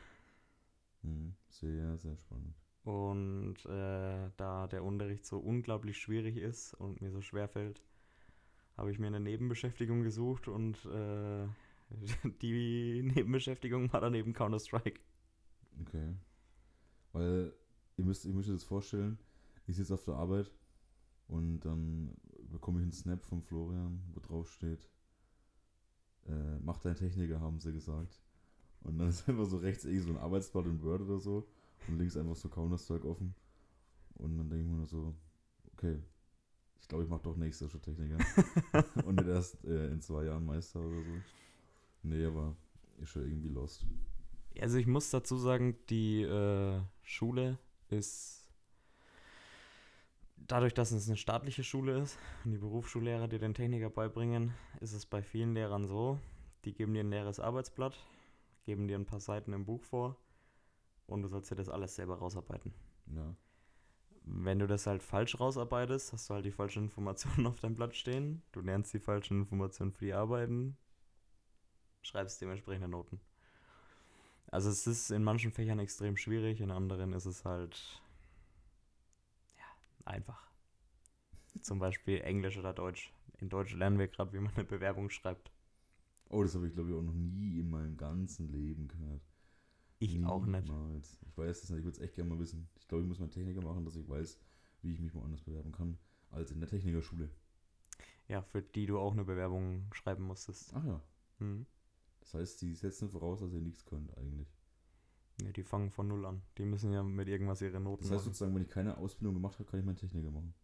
mhm. 1.02 1.35
Sehr, 1.50 1.99
sehr 1.99 2.16
spannend. 2.16 2.54
Und 2.85 3.64
äh, 3.66 4.30
da 4.37 4.66
der 4.66 4.82
Unterricht 4.82 5.25
so 5.26 5.38
unglaublich 5.38 5.99
schwierig 5.99 6.37
ist 6.37 6.75
und 6.75 7.00
mir 7.02 7.11
so 7.11 7.21
schwer 7.21 7.49
fällt, 7.49 7.82
habe 8.76 8.90
ich 8.90 8.99
mir 8.99 9.06
eine 9.09 9.21
Nebenbeschäftigung 9.21 10.02
gesucht 10.02 10.49
und 10.49 10.85
äh, 10.87 11.47
die 12.42 13.02
Nebenbeschäftigung 13.02 13.92
war 13.92 14.00
dann 14.00 14.14
eben 14.14 14.32
Counter-Strike. 14.32 15.00
Okay. 15.80 16.14
Weil 17.12 17.52
ihr 17.96 18.04
müsst, 18.04 18.25
ihr 18.25 18.32
müsst 18.32 18.49
euch 18.49 18.56
das 18.56 18.64
vorstellen, 18.64 19.18
ich 19.66 19.76
sitze 19.76 19.94
auf 19.94 20.04
der 20.04 20.14
Arbeit 20.14 20.50
und 21.28 21.61
dann 21.61 22.14
bekomme 22.50 22.78
ich 22.80 22.82
einen 22.82 22.92
Snap 22.92 23.25
von 23.25 23.42
Florian, 23.42 24.02
wo 24.12 24.20
drauf 24.20 24.50
steht, 24.50 24.88
äh, 26.26 26.58
mach 26.61 26.78
deinen 26.78 26.96
Techniker, 26.96 27.40
haben 27.40 27.61
sie 27.61 27.72
gesagt. 27.72 28.20
Und 28.82 28.99
dann 28.99 29.08
ist 29.08 29.28
einfach 29.28 29.46
so 29.46 29.58
rechts 29.58 29.84
irgendwie 29.84 30.04
so 30.04 30.11
ein 30.11 30.18
Arbeitsblatt 30.18 30.66
in 30.66 30.82
Word 30.82 31.02
oder 31.02 31.18
so 31.18 31.49
und 31.88 31.99
links 31.99 32.16
einfach 32.16 32.37
so 32.37 32.49
Counter-Strike 32.49 33.06
offen. 33.06 33.34
Und 34.14 34.37
dann 34.37 34.49
denke 34.49 34.64
ich 34.64 34.70
mir 34.70 34.76
nur 34.76 34.87
so, 34.87 35.14
okay, 35.72 35.99
ich 36.80 36.88
glaube, 36.88 37.04
ich 37.04 37.11
mache 37.11 37.22
doch 37.22 37.37
nächstes 37.37 37.70
schon 37.70 37.80
Techniker. 37.80 38.18
und 39.04 39.16
nicht 39.16 39.28
erst 39.28 39.64
äh, 39.64 39.88
in 39.88 40.00
zwei 40.00 40.25
Jahren 40.25 40.44
Meister 40.44 40.80
oder 40.80 41.02
so. 41.02 41.12
Nee, 42.02 42.25
aber 42.25 42.56
ist 43.00 43.11
schon 43.11 43.23
irgendwie 43.23 43.49
lost. 43.49 43.87
Also 44.61 44.78
ich 44.78 44.87
muss 44.87 45.11
dazu 45.11 45.37
sagen, 45.37 45.76
die 45.88 46.23
äh, 46.23 46.80
Schule 47.02 47.59
ist 47.88 48.42
dadurch, 50.37 50.75
dass 50.75 50.92
es 50.92 51.09
eine 51.09 51.16
staatliche 51.16 51.64
Schule 51.64 51.99
ist 51.99 52.18
und 52.44 52.52
die 52.52 52.59
Berufsschullehrer 52.59 53.28
dir 53.28 53.38
den 53.38 53.54
Techniker 53.54 53.90
beibringen, 53.90 54.52
ist 54.80 54.92
es 54.92 55.06
bei 55.06 55.23
vielen 55.23 55.54
Lehrern 55.54 55.87
so, 55.87 56.18
die 56.64 56.75
geben 56.75 56.94
dir 56.94 57.00
ein 57.00 57.11
leeres 57.11 57.40
Arbeitsblatt, 57.40 57.99
geben 58.64 58.88
dir 58.88 58.99
ein 58.99 59.06
paar 59.06 59.21
Seiten 59.21 59.52
im 59.52 59.64
Buch 59.64 59.82
vor 59.82 60.16
und 61.06 61.23
du 61.23 61.28
sollst 61.28 61.50
dir 61.50 61.56
das 61.56 61.68
alles 61.68 61.94
selber 61.94 62.18
rausarbeiten. 62.18 62.73
Ja. 63.14 63.35
Wenn 64.25 64.61
du 64.61 64.66
das 64.66 64.87
halt 64.87 65.02
falsch 65.02 65.38
rausarbeitest, 65.40 66.12
hast 66.12 66.30
du 66.30 66.35
halt 66.35 66.44
die 66.44 66.52
falschen 66.52 66.85
Informationen 66.85 67.47
auf 67.49 67.61
deinem 67.61 67.75
Blatt 67.75 67.97
stehen, 67.97 68.42
du 68.52 68.61
lernst 68.61 68.92
die 68.94 69.00
falschen 69.00 69.42
Informationen 69.42 69.92
für 69.92 70.04
die 70.04 70.14
Arbeiten, 70.14 70.76
schreibst 72.02 72.40
dementsprechende 72.40 72.88
Noten. 72.88 73.21
Also 74.49 74.68
es 74.68 74.87
ist 74.87 75.11
in 75.11 75.25
manchen 75.25 75.50
Fächern 75.50 75.78
extrem 75.78 76.16
schwierig, 76.16 76.61
in 76.61 76.71
anderen 76.71 77.12
ist 77.12 77.25
es 77.25 77.44
halt 77.44 78.02
ja, 79.56 79.64
einfach. 80.04 80.50
Zum 81.62 81.78
Beispiel 81.78 82.21
Englisch 82.21 82.59
oder 82.59 82.73
Deutsch. 82.75 83.12
In 83.38 83.49
Deutsch 83.49 83.75
lernen 83.75 83.99
wir 83.99 84.09
gerade, 84.09 84.32
wie 84.32 84.40
man 84.40 84.52
eine 84.54 84.64
Bewerbung 84.64 85.11
schreibt. 85.11 85.50
Oh, 86.28 86.42
das 86.42 86.54
habe 86.54 86.66
ich 86.66 86.75
glaube 86.75 86.90
ich 86.90 86.97
auch 86.97 87.02
noch 87.02 87.14
nie 87.14 87.61
in 87.61 87.71
meinem 87.71 87.97
ganzen 87.97 88.50
Leben 88.52 88.88
gehört. 88.88 89.23
Ich 89.99 90.25
auch 90.25 90.44
nicht. 90.44 90.64
Niemals. 90.64 91.21
Ich 91.28 91.38
weiß 91.38 91.61
das 91.61 91.71
nicht, 91.71 91.78
ich 91.78 91.85
würde 91.85 91.97
es 91.97 92.02
echt 92.02 92.16
gerne 92.16 92.30
mal 92.30 92.38
wissen. 92.38 92.68
Ich 92.76 92.88
glaube, 92.88 93.02
ich 93.04 93.09
muss 93.09 93.21
mal 93.21 93.28
Techniker 93.28 93.62
machen, 93.62 93.85
dass 93.85 93.94
ich 93.94 94.09
weiß, 94.09 94.38
wie 94.82 94.92
ich 94.92 95.00
mich 95.00 95.14
woanders 95.14 95.42
bewerben 95.42 95.71
kann, 95.71 95.97
als 96.30 96.50
in 96.50 96.59
der 96.59 96.68
Technikerschule. 96.68 97.30
Ja, 98.26 98.42
für 98.42 98.62
die 98.62 98.87
du 98.87 98.99
auch 98.99 99.12
eine 99.12 99.25
Bewerbung 99.25 99.88
schreiben 99.92 100.25
musstest. 100.25 100.73
Ach 100.75 100.85
ja. 100.85 101.00
Mhm. 101.38 101.66
Das 102.23 102.35
heißt, 102.35 102.62
die 102.62 102.75
setzen 102.75 103.11
voraus, 103.11 103.41
dass 103.41 103.52
ihr 103.52 103.61
nichts 103.61 103.85
könnt 103.85 104.17
eigentlich. 104.17 104.49
Ja, 105.43 105.50
die 105.52 105.62
fangen 105.64 105.91
von 105.91 106.09
null 106.09 106.25
an. 106.25 106.43
Die 106.57 106.64
müssen 106.64 106.93
ja 106.93 107.02
mit 107.02 107.29
irgendwas 107.29 107.61
ihre 107.62 107.81
Noten 107.81 108.02
Das 108.02 108.11
heißt 108.12 108.21
machen. 108.21 108.25
sozusagen, 108.33 108.55
wenn 108.55 108.62
ich 108.62 108.69
keine 108.69 108.97
Ausbildung 108.97 109.35
gemacht 109.35 109.59
habe, 109.59 109.69
kann 109.69 109.81
ich 109.81 109.87
meinen 109.87 109.97
Techniker 109.97 110.31
machen. 110.31 110.55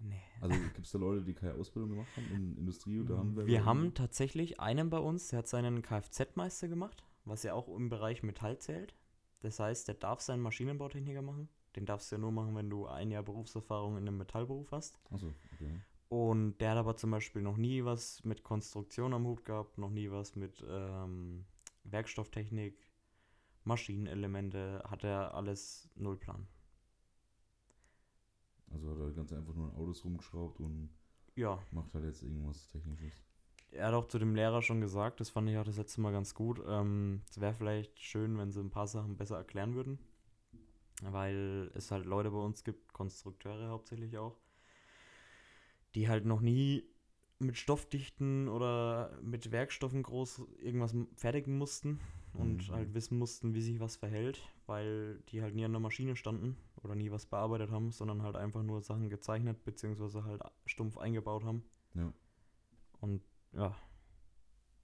Nee. 0.00 0.20
Also 0.40 0.54
gibt 0.60 0.78
es 0.86 0.92
da 0.92 0.98
Leute, 0.98 1.24
die 1.24 1.34
keine 1.34 1.54
Ausbildung 1.54 1.90
gemacht 1.90 2.08
haben 2.16 2.26
in 2.32 2.56
Industrie 2.56 3.00
oder 3.00 3.18
Handwerk? 3.18 3.46
Wir 3.46 3.64
haben 3.64 3.94
tatsächlich 3.94 4.60
einen 4.60 4.90
bei 4.90 4.98
uns, 4.98 5.28
der 5.28 5.40
hat 5.40 5.48
seinen 5.48 5.82
Kfz-Meister 5.82 6.68
gemacht, 6.68 7.02
was 7.24 7.42
ja 7.42 7.54
auch 7.54 7.68
im 7.74 7.88
Bereich 7.88 8.22
Metall 8.22 8.58
zählt. 8.58 8.94
Das 9.40 9.58
heißt, 9.58 9.88
der 9.88 9.94
darf 9.94 10.20
seinen 10.20 10.40
Maschinenbautechniker 10.42 11.22
machen. 11.22 11.48
Den 11.74 11.86
darfst 11.86 12.10
du 12.10 12.16
ja 12.16 12.20
nur 12.20 12.32
machen, 12.32 12.54
wenn 12.54 12.70
du 12.70 12.86
ein 12.86 13.10
Jahr 13.10 13.22
Berufserfahrung 13.22 13.96
in 13.96 14.06
einem 14.06 14.18
Metallberuf 14.18 14.70
hast. 14.72 15.00
Achso, 15.10 15.34
okay. 15.54 15.80
Und 16.10 16.58
der 16.58 16.70
hat 16.72 16.78
aber 16.78 16.96
zum 16.96 17.10
Beispiel 17.10 17.42
noch 17.42 17.56
nie 17.56 17.84
was 17.84 18.24
mit 18.24 18.42
Konstruktion 18.42 19.12
am 19.14 19.26
Hut 19.26 19.44
gehabt, 19.44 19.78
noch 19.78 19.90
nie 19.90 20.10
was 20.10 20.36
mit 20.36 20.64
ähm, 20.68 21.44
Werkstofftechnik, 21.84 22.90
Maschinenelemente, 23.64 24.82
hat 24.88 25.04
er 25.04 25.34
alles 25.34 25.90
Nullplan. 25.96 26.48
Also 28.70 28.90
hat 28.90 28.98
er 28.98 29.10
ganz 29.12 29.32
einfach 29.32 29.54
nur 29.54 29.68
an 29.68 29.74
Autos 29.76 30.04
rumgeschraubt 30.04 30.60
und 30.60 30.88
Ja, 31.36 31.58
macht 31.72 31.94
halt 31.94 32.04
jetzt 32.06 32.22
irgendwas 32.22 32.68
Technisches. 32.68 33.22
er 33.70 33.86
hat 33.88 33.94
auch 33.94 34.08
zu 34.08 34.18
dem 34.18 34.34
Lehrer 34.34 34.60
schon 34.62 34.80
gesagt, 34.82 35.20
das 35.20 35.30
fand 35.30 35.48
ich 35.48 35.56
auch 35.56 35.64
das 35.64 35.76
letzte 35.78 36.00
Mal 36.02 36.12
ganz 36.12 36.34
gut. 36.34 36.60
Ähm, 36.66 37.22
es 37.30 37.40
wäre 37.40 37.54
vielleicht 37.54 37.98
schön, 38.00 38.36
wenn 38.38 38.52
sie 38.52 38.60
ein 38.60 38.70
paar 38.70 38.86
Sachen 38.86 39.16
besser 39.16 39.36
erklären 39.38 39.74
würden. 39.74 39.98
Weil 41.02 41.70
es 41.74 41.90
halt 41.90 42.06
Leute 42.06 42.30
bei 42.30 42.38
uns 42.38 42.62
gibt, 42.64 42.92
Konstrukteure 42.92 43.68
hauptsächlich 43.68 44.16
auch, 44.18 44.36
die 45.94 46.08
halt 46.08 46.24
noch 46.24 46.40
nie 46.40 46.84
mit 47.38 47.56
Stoffdichten 47.56 48.48
oder 48.48 49.18
mit 49.22 49.52
Werkstoffen 49.52 50.02
groß 50.02 50.42
irgendwas 50.60 50.94
fertigen 51.14 51.56
mussten 51.56 52.00
und 52.32 52.68
Mhm. 52.68 52.72
halt 52.72 52.94
wissen 52.94 53.18
mussten, 53.18 53.54
wie 53.54 53.62
sich 53.62 53.80
was 53.80 53.96
verhält, 53.96 54.42
weil 54.66 55.20
die 55.28 55.42
halt 55.42 55.54
nie 55.54 55.64
an 55.64 55.72
der 55.72 55.80
Maschine 55.80 56.16
standen 56.16 56.56
oder 56.82 56.94
nie 56.94 57.10
was 57.10 57.26
bearbeitet 57.26 57.70
haben, 57.70 57.92
sondern 57.92 58.22
halt 58.22 58.36
einfach 58.36 58.62
nur 58.62 58.82
Sachen 58.82 59.08
gezeichnet 59.08 59.64
bzw. 59.64 60.22
halt 60.22 60.42
stumpf 60.66 60.98
eingebaut 60.98 61.44
haben. 61.44 61.62
Ja. 61.94 62.12
Und 63.00 63.22
ja, 63.52 63.74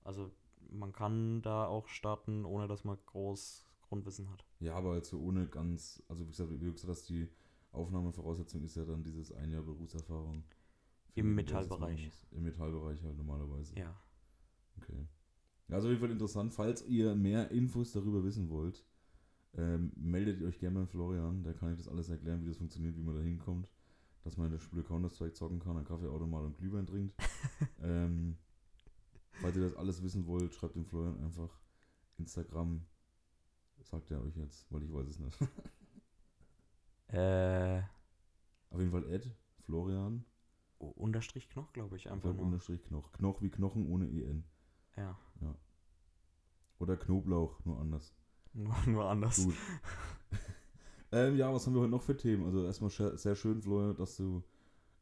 also 0.05 0.31
man 0.71 0.93
kann 0.93 1.43
da 1.43 1.67
auch 1.67 1.89
starten, 1.89 2.45
ohne 2.45 2.67
dass 2.69 2.85
man 2.85 2.99
groß 3.07 3.67
Grundwissen 3.83 4.31
hat. 4.31 4.45
Ja, 4.61 4.75
aber 4.77 4.93
halt 4.93 5.05
so 5.05 5.21
ohne 5.21 5.47
ganz, 5.47 6.03
also 6.09 6.25
wie 6.25 6.31
gesagt, 6.31 6.51
wie 6.51 6.59
du 6.59 6.73
gesagt 6.73 6.91
hast, 6.91 7.09
die 7.09 7.29
Aufnahmevoraussetzung 7.73 8.63
ist 8.65 8.77
ja 8.77 8.85
dann 8.85 9.03
dieses 9.03 9.33
ein 9.33 9.51
Jahr 9.51 9.63
Berufserfahrung. 9.63 10.45
Im 11.15 11.35
Metallbereich. 11.35 12.11
Im 12.33 12.43
Metallbereich 12.43 13.03
halt 13.03 13.17
normalerweise. 13.17 13.75
Ja. 13.79 13.95
Okay. 14.79 15.07
Ja, 15.69 15.77
also 15.77 15.89
auf 15.89 15.93
jeden 15.93 16.01
Fall 16.01 16.11
interessant. 16.11 16.53
Falls 16.53 16.85
ihr 16.87 17.15
mehr 17.15 17.51
Infos 17.51 17.93
darüber 17.93 18.25
wissen 18.25 18.49
wollt, 18.51 18.85
ähm, 19.57 19.93
meldet 19.97 20.43
euch 20.43 20.59
gerne 20.59 20.81
beim 20.81 20.89
Florian. 20.89 21.43
Der 21.45 21.55
kann 21.55 21.71
euch 21.71 21.77
das 21.77 21.89
alles 21.89 22.09
erklären, 22.09 22.43
wie 22.43 22.49
das 22.49 22.59
funktioniert, 22.59 22.97
wie 22.97 23.03
man 23.03 23.15
da 23.15 23.21
hinkommt. 23.21 23.69
Dass 24.25 24.37
man 24.37 24.47
in 24.47 24.53
der 24.53 24.59
Schule 24.59 24.83
Counter-Strike 24.83 25.35
zocken 25.35 25.61
kann, 25.61 25.77
einen 25.77 25.87
Kaffeeautomat 25.87 26.45
und 26.45 26.59
Glühwein 26.59 26.87
trinkt. 26.87 27.15
ähm, 27.83 28.37
falls 29.41 29.57
ihr 29.57 29.63
das 29.63 29.77
alles 29.77 30.03
wissen 30.03 30.27
wollt, 30.27 30.55
schreibt 30.55 30.77
dem 30.77 30.85
Florian 30.85 31.23
einfach 31.23 31.61
Instagram. 32.19 32.85
Sagt 33.83 34.11
er 34.11 34.23
euch 34.23 34.37
jetzt, 34.37 34.67
weil 34.73 34.83
ich 34.83 34.93
weiß 34.93 35.07
es 35.09 35.19
nicht. 35.19 35.39
Äh, 37.09 37.83
Auf 38.71 38.81
jeden 38.81 38.91
Fall 38.91 39.09
Ed, 39.13 39.31
Florian, 39.61 40.25
oh, 40.79 40.89
Unterstrich 40.97 41.49
Knoch, 41.49 41.73
glaube 41.73 41.97
ich, 41.97 42.11
einfach 42.11 42.31
einfach 42.31 42.37
nur. 42.37 42.47
Unterstrich 42.47 42.83
Knoch. 42.85 43.13
Knoch 43.13 43.43
wie 43.43 43.51
Knochen 43.51 43.87
ohne 43.87 44.07
EN. 44.07 44.45
Ja, 44.97 45.19
Oder 46.79 46.97
Knoblauch, 46.97 47.65
nur 47.65 47.81
anders. 47.81 48.15
nur, 48.53 48.75
nur 48.87 49.09
anders. 49.09 49.45
Gut. 49.45 49.55
ähm, 51.13 51.37
ja, 51.37 51.53
was 51.53 51.67
haben 51.67 51.75
wir 51.75 51.81
heute 51.81 51.91
noch 51.91 52.03
für 52.03 52.17
Themen? 52.17 52.45
Also 52.45 52.65
erstmal 52.65 52.91
sehr 52.91 53.35
schön, 53.35 53.61
Florian, 53.61 53.97
dass 53.97 54.17
du, 54.17 54.43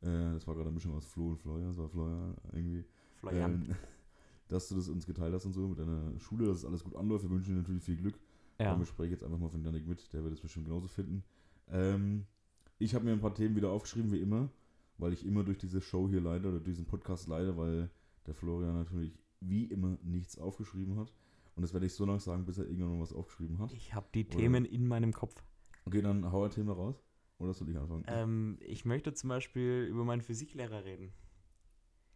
äh, 0.00 0.33
das 0.33 0.47
war 0.47 0.55
gerade 0.55 0.69
eine 0.69 0.75
Mischung 0.75 0.95
aus 0.95 1.05
Flo 1.05 1.31
und 1.31 1.38
Florian, 1.38 1.69
das 1.69 1.79
war 1.79 1.88
Florian 1.88 2.37
irgendwie, 2.52 2.85
Florian. 3.17 3.67
ähm, 3.69 3.76
dass 4.49 4.69
du 4.69 4.76
das 4.76 4.88
uns 4.88 5.07
geteilt 5.07 5.35
hast 5.35 5.47
und 5.47 5.52
so 5.52 5.67
mit 5.69 5.79
deiner 5.79 6.19
Schule, 6.19 6.47
dass 6.47 6.59
es 6.59 6.64
alles 6.64 6.85
gut 6.85 6.95
anläuft. 6.97 7.25
Wir 7.25 7.31
wünschen 7.31 7.55
dir 7.55 7.61
natürlich 7.61 7.83
viel 7.83 7.97
Glück. 7.97 8.19
ja. 8.59 8.73
Damit 8.73 8.88
spreche 8.88 9.07
ich 9.07 9.12
jetzt 9.12 9.25
einfach 9.25 9.38
mal 9.38 9.49
von 9.49 9.64
Janik 9.64 9.87
mit, 9.87 10.12
der 10.12 10.23
wird 10.25 10.35
es 10.35 10.41
bestimmt 10.41 10.67
genauso 10.67 10.88
finden. 10.88 11.25
Ähm, 11.71 12.26
ich 12.79 12.95
habe 12.95 13.05
mir 13.05 13.12
ein 13.12 13.21
paar 13.21 13.35
Themen 13.35 13.57
wieder 13.57 13.71
aufgeschrieben, 13.71 14.11
wie 14.12 14.21
immer, 14.21 14.49
weil 15.02 15.12
ich 15.12 15.26
immer 15.26 15.42
durch 15.44 15.59
diese 15.59 15.80
Show 15.80 16.09
hier 16.09 16.21
leide 16.21 16.49
oder 16.49 16.59
durch 16.59 16.64
diesen 16.75 16.87
Podcast 16.87 17.26
leide, 17.28 17.56
weil 17.56 17.90
der 18.26 18.35
Florian 18.35 18.75
natürlich 18.75 19.18
wie 19.40 19.64
immer 19.64 19.99
nichts 20.02 20.38
aufgeschrieben 20.38 20.97
hat. 20.99 21.12
Und 21.56 21.62
das 21.62 21.73
werde 21.75 21.87
ich 21.87 21.92
so 21.94 22.06
lange 22.06 22.21
sagen, 22.21 22.44
bis 22.47 22.56
er 22.59 22.64
irgendwann 22.66 22.97
mal 22.97 23.00
was 23.02 23.12
aufgeschrieben 23.12 23.59
hat. 23.59 23.73
Ich 23.73 23.94
habe 23.94 24.06
die 24.14 24.25
Oder- 24.26 24.37
Themen 24.38 24.64
in 24.64 24.87
meinem 24.87 25.12
Kopf. 25.12 25.42
Okay, 25.85 26.00
dann 26.00 26.30
hau 26.30 26.44
ein 26.44 26.50
Thema 26.50 26.73
raus. 26.73 27.02
Oder 27.38 27.52
soll 27.52 27.68
ich 27.71 27.76
anfangen? 27.76 28.04
Ähm, 28.06 28.59
ich 28.61 28.85
möchte 28.85 29.12
zum 29.14 29.28
Beispiel 29.28 29.87
über 29.90 30.04
meinen 30.04 30.23
Physiklehrer 30.23 30.85
reden. 30.85 31.12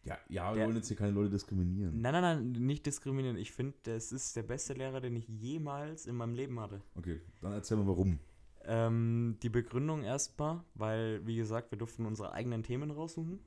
ja, 0.05 0.17
ja, 0.29 0.51
wir 0.53 0.59
der- 0.59 0.67
wollen 0.67 0.77
jetzt 0.77 0.87
hier 0.87 0.97
keine 0.97 1.11
Leute 1.11 1.31
diskriminieren. 1.31 2.01
Nein, 2.01 2.13
nein, 2.13 2.53
nein, 2.53 2.65
nicht 2.65 2.87
diskriminieren. 2.87 3.37
Ich 3.37 3.51
finde, 3.51 3.75
das 3.83 4.13
ist 4.13 4.37
der 4.37 4.45
beste 4.45 4.75
Lehrer, 4.75 5.01
den 5.01 5.17
ich 5.17 5.27
jemals 5.27 6.07
in 6.07 6.15
meinem 6.15 6.35
Leben 6.35 6.61
hatte. 6.61 6.81
Okay, 6.95 7.21
dann 7.41 7.53
erzähl 7.53 7.77
mal 7.77 7.89
warum. 7.89 8.21
Ähm, 8.69 9.39
die 9.43 9.49
Begründung 9.49 10.03
erstmal, 10.03 10.61
weil, 10.75 11.25
wie 11.27 11.37
gesagt, 11.37 11.71
wir 11.71 11.79
durften 11.79 12.05
unsere 12.05 12.33
eigenen 12.33 12.63
Themen 12.63 12.91
raussuchen, 12.91 13.39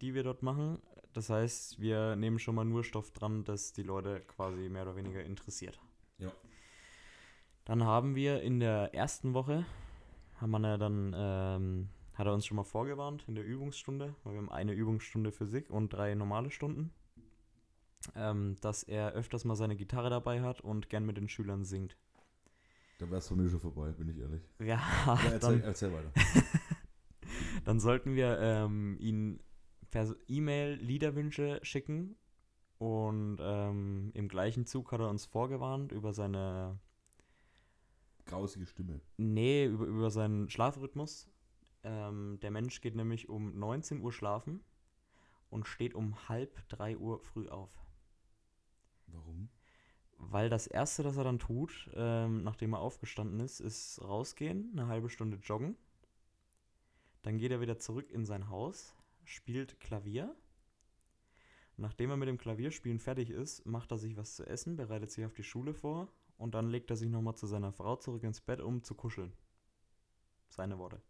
die 0.00 0.14
wir 0.14 0.22
dort 0.22 0.42
machen. 0.42 0.78
Das 1.12 1.30
heißt, 1.30 1.80
wir 1.80 2.14
nehmen 2.14 2.38
schon 2.38 2.54
mal 2.54 2.64
nur 2.64 2.84
Stoff 2.84 3.10
dran, 3.10 3.42
das 3.42 3.72
die 3.72 3.82
Leute 3.82 4.20
quasi 4.20 4.68
mehr 4.68 4.82
oder 4.82 4.94
weniger 4.94 5.24
interessiert. 5.24 5.80
Ja. 6.18 6.30
Dann 7.64 7.82
haben 7.82 8.14
wir 8.14 8.40
in 8.42 8.60
der 8.60 8.94
ersten 8.94 9.34
Woche, 9.34 9.66
haben 10.36 10.50
wir 10.52 10.60
ja 10.60 10.76
dann, 10.78 11.14
ähm, 11.16 11.88
hat 12.14 12.26
er 12.26 12.34
uns 12.34 12.46
schon 12.46 12.56
mal 12.56 12.64
vorgewarnt 12.64 13.24
in 13.26 13.34
der 13.34 13.44
Übungsstunde, 13.44 14.14
weil 14.22 14.34
wir 14.34 14.38
haben 14.38 14.52
eine 14.52 14.72
Übungsstunde 14.72 15.32
Physik 15.32 15.68
und 15.68 15.92
drei 15.92 16.14
normale 16.14 16.50
Stunden, 16.50 16.92
ähm, 18.14 18.56
dass 18.60 18.84
er 18.84 19.12
öfters 19.12 19.44
mal 19.44 19.56
seine 19.56 19.76
Gitarre 19.76 20.10
dabei 20.10 20.42
hat 20.42 20.60
und 20.60 20.88
gern 20.88 21.04
mit 21.04 21.16
den 21.16 21.28
Schülern 21.28 21.64
singt. 21.64 21.96
Da 22.98 23.08
wär's 23.10 23.28
von 23.28 23.38
mir 23.38 23.48
schon 23.48 23.60
vorbei, 23.60 23.92
bin 23.92 24.08
ich 24.08 24.18
ehrlich. 24.18 24.42
Ja, 24.58 24.66
Ja, 25.06 25.18
erzähl, 25.24 25.38
dann, 25.40 25.60
erzähl 25.62 25.92
weiter. 25.92 26.12
dann 27.64 27.78
sollten 27.78 28.14
wir 28.14 28.38
ähm, 28.40 28.96
ihn 28.98 29.40
per 29.90 30.14
E-Mail 30.26 30.74
Liederwünsche 30.74 31.60
schicken 31.62 32.16
und 32.78 33.38
ähm, 33.40 34.10
im 34.14 34.28
gleichen 34.28 34.66
Zug 34.66 34.92
hat 34.92 35.00
er 35.00 35.10
uns 35.10 35.26
vorgewarnt 35.26 35.92
über 35.92 36.12
seine 36.12 36.78
Grausige 38.28 38.66
Stimme. 38.66 39.00
Nee, 39.16 39.64
über, 39.64 39.86
über 39.86 40.10
seinen 40.10 40.50
Schlafrhythmus. 40.50 41.28
Ähm, 41.82 42.38
der 42.42 42.50
Mensch 42.50 42.80
geht 42.80 42.94
nämlich 42.94 43.28
um 43.28 43.58
19 43.58 44.00
Uhr 44.00 44.12
schlafen 44.12 44.60
und 45.50 45.66
steht 45.66 45.94
um 45.94 46.28
halb 46.28 46.68
3 46.68 46.98
Uhr 46.98 47.20
früh 47.20 47.48
auf. 47.48 47.70
Warum? 49.06 49.48
Weil 50.18 50.50
das 50.50 50.66
Erste, 50.66 51.02
das 51.02 51.16
er 51.16 51.24
dann 51.24 51.38
tut, 51.38 51.88
ähm, 51.94 52.42
nachdem 52.42 52.74
er 52.74 52.80
aufgestanden 52.80 53.40
ist, 53.40 53.60
ist 53.60 54.00
rausgehen, 54.02 54.70
eine 54.72 54.88
halbe 54.88 55.08
Stunde 55.08 55.38
joggen. 55.38 55.76
Dann 57.22 57.38
geht 57.38 57.52
er 57.52 57.60
wieder 57.60 57.78
zurück 57.78 58.10
in 58.10 58.24
sein 58.26 58.48
Haus, 58.48 58.94
spielt 59.24 59.78
Klavier. 59.80 60.34
Nachdem 61.76 62.10
er 62.10 62.16
mit 62.16 62.28
dem 62.28 62.38
Klavierspielen 62.38 62.98
fertig 62.98 63.30
ist, 63.30 63.64
macht 63.64 63.92
er 63.92 63.98
sich 63.98 64.16
was 64.16 64.34
zu 64.34 64.44
essen, 64.44 64.76
bereitet 64.76 65.12
sich 65.12 65.24
auf 65.24 65.34
die 65.34 65.44
Schule 65.44 65.72
vor 65.72 66.08
und 66.36 66.54
dann 66.54 66.68
legt 66.68 66.90
er 66.90 66.96
sich 66.96 67.08
nochmal 67.08 67.36
zu 67.36 67.46
seiner 67.46 67.72
Frau 67.72 67.94
zurück 67.96 68.24
ins 68.24 68.40
Bett, 68.40 68.60
um 68.60 68.82
zu 68.82 68.94
kuscheln. 68.94 69.32
Seine 70.48 70.78
Worte. 70.78 71.00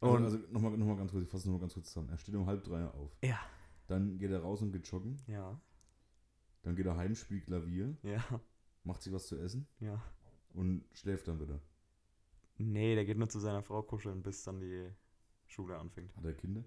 Also 0.00 0.36
nochmal 0.50 0.76
noch 0.76 0.84
mal 0.84 0.96
ganz 0.98 1.12
kurz, 1.12 1.24
ich 1.24 1.30
fasse 1.30 1.48
nochmal 1.48 1.62
ganz 1.62 1.72
kurz 1.72 1.86
zusammen. 1.86 2.10
Er 2.10 2.18
steht 2.18 2.34
um 2.34 2.44
halb 2.44 2.62
drei 2.62 2.84
auf. 2.84 3.10
Ja. 3.22 3.40
Dann 3.86 4.18
geht 4.18 4.30
er 4.30 4.40
raus 4.40 4.62
und 4.62 4.72
geht 4.72 4.86
joggen. 4.88 5.20
Ja. 5.26 5.60
Dann 6.62 6.76
geht 6.76 6.86
er 6.86 6.96
heim, 6.96 7.14
spielt 7.14 7.44
Klavier, 7.46 7.96
Ja. 8.02 8.22
macht 8.84 9.02
sich 9.02 9.12
was 9.12 9.26
zu 9.26 9.36
essen 9.36 9.66
Ja. 9.80 10.02
und 10.54 10.84
schläft 10.94 11.28
dann 11.28 11.40
wieder. 11.40 11.60
Nee, 12.56 12.94
der 12.94 13.04
geht 13.04 13.18
nur 13.18 13.28
zu 13.28 13.38
seiner 13.40 13.62
Frau 13.62 13.82
kuscheln, 13.82 14.22
bis 14.22 14.42
dann 14.44 14.60
die 14.60 14.88
Schule 15.46 15.76
anfängt. 15.78 16.16
Hat 16.16 16.24
er 16.24 16.34
Kinder? 16.34 16.64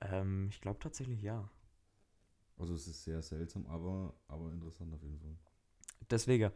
Ähm, 0.00 0.48
ich 0.50 0.60
glaube 0.60 0.78
tatsächlich 0.78 1.22
ja. 1.22 1.50
Also 2.56 2.74
es 2.74 2.86
ist 2.86 3.04
sehr 3.04 3.22
seltsam, 3.22 3.66
aber, 3.66 4.14
aber 4.28 4.52
interessant 4.52 4.92
auf 4.94 5.02
jeden 5.02 5.18
Fall. 5.18 5.36
Deswegen. 6.10 6.50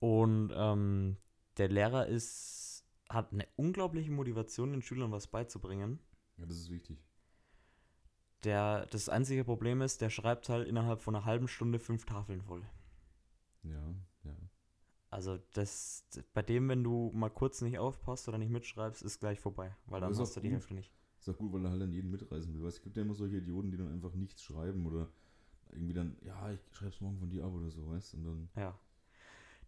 Und 0.00 0.52
ähm, 0.54 1.16
der 1.56 1.68
Lehrer 1.68 2.06
ist, 2.06 2.84
hat 3.08 3.32
eine 3.32 3.46
unglaubliche 3.56 4.10
Motivation, 4.10 4.72
den 4.72 4.82
Schülern 4.82 5.12
was 5.12 5.26
beizubringen. 5.28 5.98
Ja, 6.36 6.46
das 6.46 6.56
ist 6.58 6.70
wichtig. 6.70 6.98
Der, 8.44 8.86
das 8.86 9.08
einzige 9.08 9.44
Problem 9.44 9.82
ist, 9.82 10.00
der 10.00 10.10
schreibt 10.10 10.48
halt 10.48 10.68
innerhalb 10.68 11.00
von 11.00 11.14
einer 11.14 11.24
halben 11.24 11.48
Stunde 11.48 11.78
fünf 11.78 12.04
Tafeln 12.06 12.42
voll. 12.42 12.62
Ja, 13.62 13.94
ja. 14.24 14.36
Also 15.10 15.38
das, 15.54 16.04
bei 16.34 16.42
dem, 16.42 16.68
wenn 16.68 16.84
du 16.84 17.10
mal 17.14 17.30
kurz 17.30 17.62
nicht 17.62 17.78
aufpasst 17.78 18.28
oder 18.28 18.38
nicht 18.38 18.50
mitschreibst, 18.50 19.02
ist 19.02 19.20
gleich 19.20 19.40
vorbei, 19.40 19.74
weil 19.86 20.00
dann 20.00 20.12
Aber 20.12 20.20
hast 20.20 20.36
du 20.36 20.40
die 20.40 20.48
gut. 20.48 20.54
Hälfte 20.54 20.74
nicht. 20.74 20.92
Ist 21.18 21.28
auch 21.30 21.38
gut, 21.38 21.52
weil 21.52 21.64
er 21.64 21.70
halt 21.70 21.80
dann 21.80 21.92
jeden 21.92 22.10
mitreißen 22.10 22.52
will. 22.54 22.62
Weil 22.62 22.68
es 22.68 22.82
gibt 22.82 22.96
ja 22.96 23.02
immer 23.02 23.14
solche 23.14 23.38
Idioten, 23.38 23.70
die 23.70 23.76
dann 23.78 23.90
einfach 23.92 24.14
nichts 24.14 24.42
schreiben 24.42 24.86
oder 24.86 25.08
irgendwie 25.70 25.94
dann, 25.94 26.16
ja, 26.22 26.52
ich 26.52 26.60
schreib's 26.72 27.00
morgen 27.00 27.18
von 27.18 27.30
dir 27.30 27.44
ab 27.44 27.52
oder 27.52 27.70
so, 27.70 27.88
weißt 27.90 28.14
Und 28.14 28.24
dann, 28.24 28.48
Ja. 28.56 28.78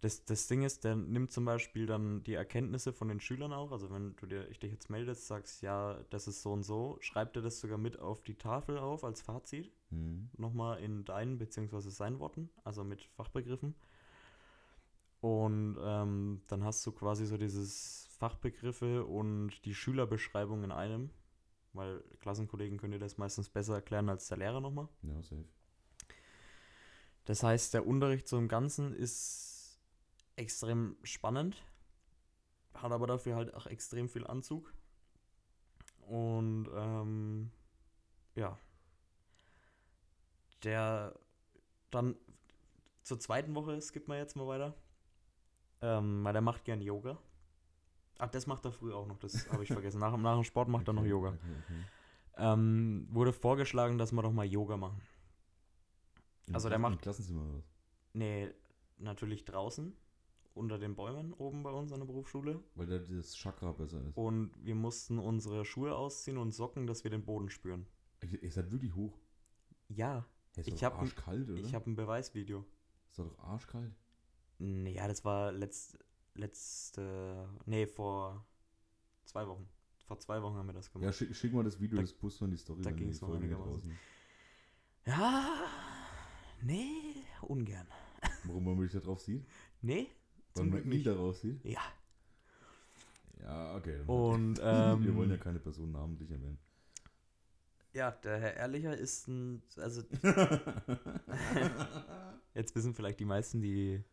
Das, 0.01 0.25
das 0.25 0.47
Ding 0.47 0.63
ist, 0.63 0.85
der 0.85 0.97
nimmt 0.97 1.31
zum 1.31 1.45
Beispiel 1.45 1.85
dann 1.85 2.23
die 2.25 2.33
Erkenntnisse 2.33 2.93
von 2.93 3.09
den 3.09 3.21
Schülern 3.21 3.53
auch. 3.53 3.71
Also 3.71 3.91
wenn 3.91 4.17
du 4.17 4.27
dir, 4.27 4.49
ich 4.49 4.59
dich 4.59 4.73
jetzt 4.73 4.89
meldest, 4.89 5.27
sagst, 5.27 5.61
ja, 5.63 5.99
das 6.09 6.27
ist 6.27 6.43
so 6.43 6.53
und 6.53 6.63
so, 6.63 6.97
schreibt 7.01 7.37
er 7.37 7.43
das 7.43 7.61
sogar 7.61 7.77
mit 7.77 7.99
auf 7.99 8.23
die 8.23 8.37
Tafel 8.37 8.79
auf 8.79 9.05
als 9.05 9.21
Fazit. 9.21 9.71
hm, 9.91 10.31
Nochmal 10.39 10.81
in 10.81 11.05
deinen 11.05 11.37
bzw. 11.39 11.81
seinen 11.91 12.19
Worten, 12.19 12.49
also 12.65 12.83
mit 12.83 13.03
Fachbegriffen. 13.03 13.75
Und 15.21 15.77
ähm, 15.83 16.41
dann 16.47 16.65
hast 16.65 16.87
du 16.87 16.93
quasi 16.93 17.27
so 17.27 17.37
dieses 17.37 18.09
Fachbegriffe 18.19 19.05
und 19.05 19.65
die 19.67 19.75
Schülerbeschreibung 19.75 20.65
in 20.65 20.73
einem. 20.73 21.11
Weil 21.73 22.03
Klassenkollegen 22.21 22.79
können 22.79 22.93
dir 22.93 22.99
das 22.99 23.19
meistens 23.19 23.49
besser 23.51 23.75
erklären 23.75 24.09
als 24.09 24.29
der 24.29 24.39
Lehrer 24.39 24.61
nochmal. 24.61 24.89
ja, 25.03 25.23
safe. 25.23 25.45
Das 27.27 27.43
heißt, 27.43 27.75
der 27.75 27.87
Unterricht 27.87 28.27
so 28.27 28.39
im 28.39 28.49
Ganzen 28.49 28.93
ist 28.95 29.50
extrem 30.41 30.97
spannend, 31.05 31.63
hat 32.75 32.91
aber 32.93 33.07
dafür 33.07 33.37
halt 33.37 33.55
auch 33.55 33.67
extrem 33.67 34.09
viel 34.09 34.27
Anzug. 34.27 34.73
Und 36.01 36.69
ähm, 36.75 37.51
ja, 38.35 38.59
der 40.65 41.15
dann 41.91 42.17
zur 43.03 43.19
zweiten 43.19 43.55
Woche 43.55 43.81
skippt 43.81 44.09
man 44.09 44.19
jetzt 44.19 44.37
mal 44.37 44.47
weiter, 44.47 44.75
ähm, 45.81 46.23
weil 46.25 46.33
der 46.33 46.43
macht 46.43 46.65
gern 46.65 46.81
Yoga. 46.81 47.19
Ach, 48.19 48.29
das 48.29 48.47
macht 48.47 48.65
er 48.67 48.73
früh 48.73 48.93
auch 48.93 49.07
noch, 49.07 49.19
das 49.19 49.49
habe 49.51 49.63
ich 49.63 49.69
vergessen. 49.73 49.99
Nach, 49.99 50.17
nach 50.17 50.35
dem 50.35 50.45
Sport 50.45 50.69
macht 50.69 50.87
er 50.89 50.93
noch 50.93 51.03
Okay, 51.03 51.11
Yoga. 51.11 51.29
Okay, 51.31 51.55
okay. 51.65 51.85
Ähm, 52.37 53.09
wurde 53.11 53.33
vorgeschlagen, 53.33 53.99
dass 53.99 54.13
wir 54.13 54.23
doch 54.23 54.33
mal 54.33 54.45
Yoga 54.47 54.77
machen. 54.77 55.01
Im 56.47 56.55
Also 56.55 56.69
der 56.69 56.79
Klassen- 56.79 56.85
im 56.87 56.93
macht- 56.95 57.03
Klassenzimmer 57.03 57.43
oder 57.45 57.55
was? 57.59 57.65
Nee, 58.13 58.51
natürlich 58.99 59.45
draußen, 59.45 59.97
unter 60.55 60.79
den 60.79 60.95
Bäumen 60.97 61.33
oben 61.33 61.63
bei 61.63 61.71
uns 61.71 61.93
an 61.93 62.01
der 62.01 62.07
Berufsschule. 62.07 62.63
Weil 62.75 62.87
da 62.87 62.99
das 62.99 63.35
Chakra 63.37 63.73
besser 63.73 64.05
ist. 64.07 64.17
Und 64.17 64.53
wir 64.65 64.75
mussten 64.75 65.19
unsere 65.19 65.65
Schuhe 65.65 65.95
ausziehen 65.95 66.39
und 66.39 66.53
Socken, 66.53 66.87
dass 66.87 67.05
wir 67.05 67.11
den 67.11 67.25
Boden 67.25 67.49
spüren. 67.51 67.87
Ihr, 68.23 68.43
ihr 68.43 68.51
seid 68.51 68.71
wirklich 68.71 68.95
hoch. 68.95 69.19
Ja, 69.89 70.27
Hey, 70.57 70.63
ist 70.63 70.69
Ich 70.69 70.75
doch 70.75 70.83
hab 70.83 70.95
ein- 70.95 71.01
arschkalt, 71.01 71.49
oder? 71.49 71.61
ich 71.61 71.75
habe 71.75 71.89
ein 71.89 71.95
Beweisvideo. 71.95 72.65
ist 73.09 73.19
doch 73.21 73.39
arschkalt. 73.39 73.95
Nee, 74.59 74.95
ja, 74.95 75.07
das 75.07 75.25
war 75.25 75.53
letzt, 75.53 75.97
letzte, 76.35 77.49
nee, 77.67 77.87
vor 77.87 78.45
zwei 79.25 79.47
Wochen. 79.47 79.69
Vor 80.07 80.19
zwei 80.19 80.43
Wochen 80.43 80.57
haben 80.57 80.67
wir 80.67 80.73
das 80.73 80.89
Ja, 80.89 80.93
gemacht. 81.01 81.15
schick, 81.15 81.35
schick 81.37 81.53
mal 81.53 81.63
das 81.63 81.81
Video, 81.81 81.97
Da- 81.97 82.03
das 82.03 82.13
posten 82.13 82.47
wir 82.47 82.51
die 82.51 82.57
Story, 82.57 82.83
da 82.83 82.91
die 82.91 82.97
ging's 82.97 83.21
noch 83.21 83.33
einigermaßen. 83.33 83.91
ist. 83.93 83.99
Ja, 85.07 85.49
nee, 86.63 87.15
ungern. 87.43 87.87
Warum 88.45 88.65
man 88.65 88.77
mich 88.79 88.93
da 88.93 88.99
drauf 89.01 89.21
sieht? 89.21 89.47
Nee, 89.83 90.09
zum 90.61 90.71
Glück 90.71 90.87
nicht. 90.87 91.07
darauf 91.07 91.37
sieht? 91.37 91.65
Ja. 91.65 91.81
Ja, 93.43 93.77
okay. 93.77 94.01
Und, 94.07 94.59
Wir 94.59 94.93
ähm, 94.93 95.17
wollen 95.17 95.31
ja 95.31 95.37
keine 95.37 95.59
Person 95.59 95.93
namentlich 95.93 96.31
erwähnen. 96.31 96.59
Ja, 97.93 98.13
der 98.13 98.39
Herr 98.39 98.57
Ehrlicher 98.57 98.97
ist 98.97 99.27
ein, 99.27 99.63
also 99.77 100.03
jetzt 102.55 102.75
wissen 102.77 102.95
vielleicht 102.95 103.19
die 103.19 103.25
meisten, 103.25 103.61
die 103.61 104.05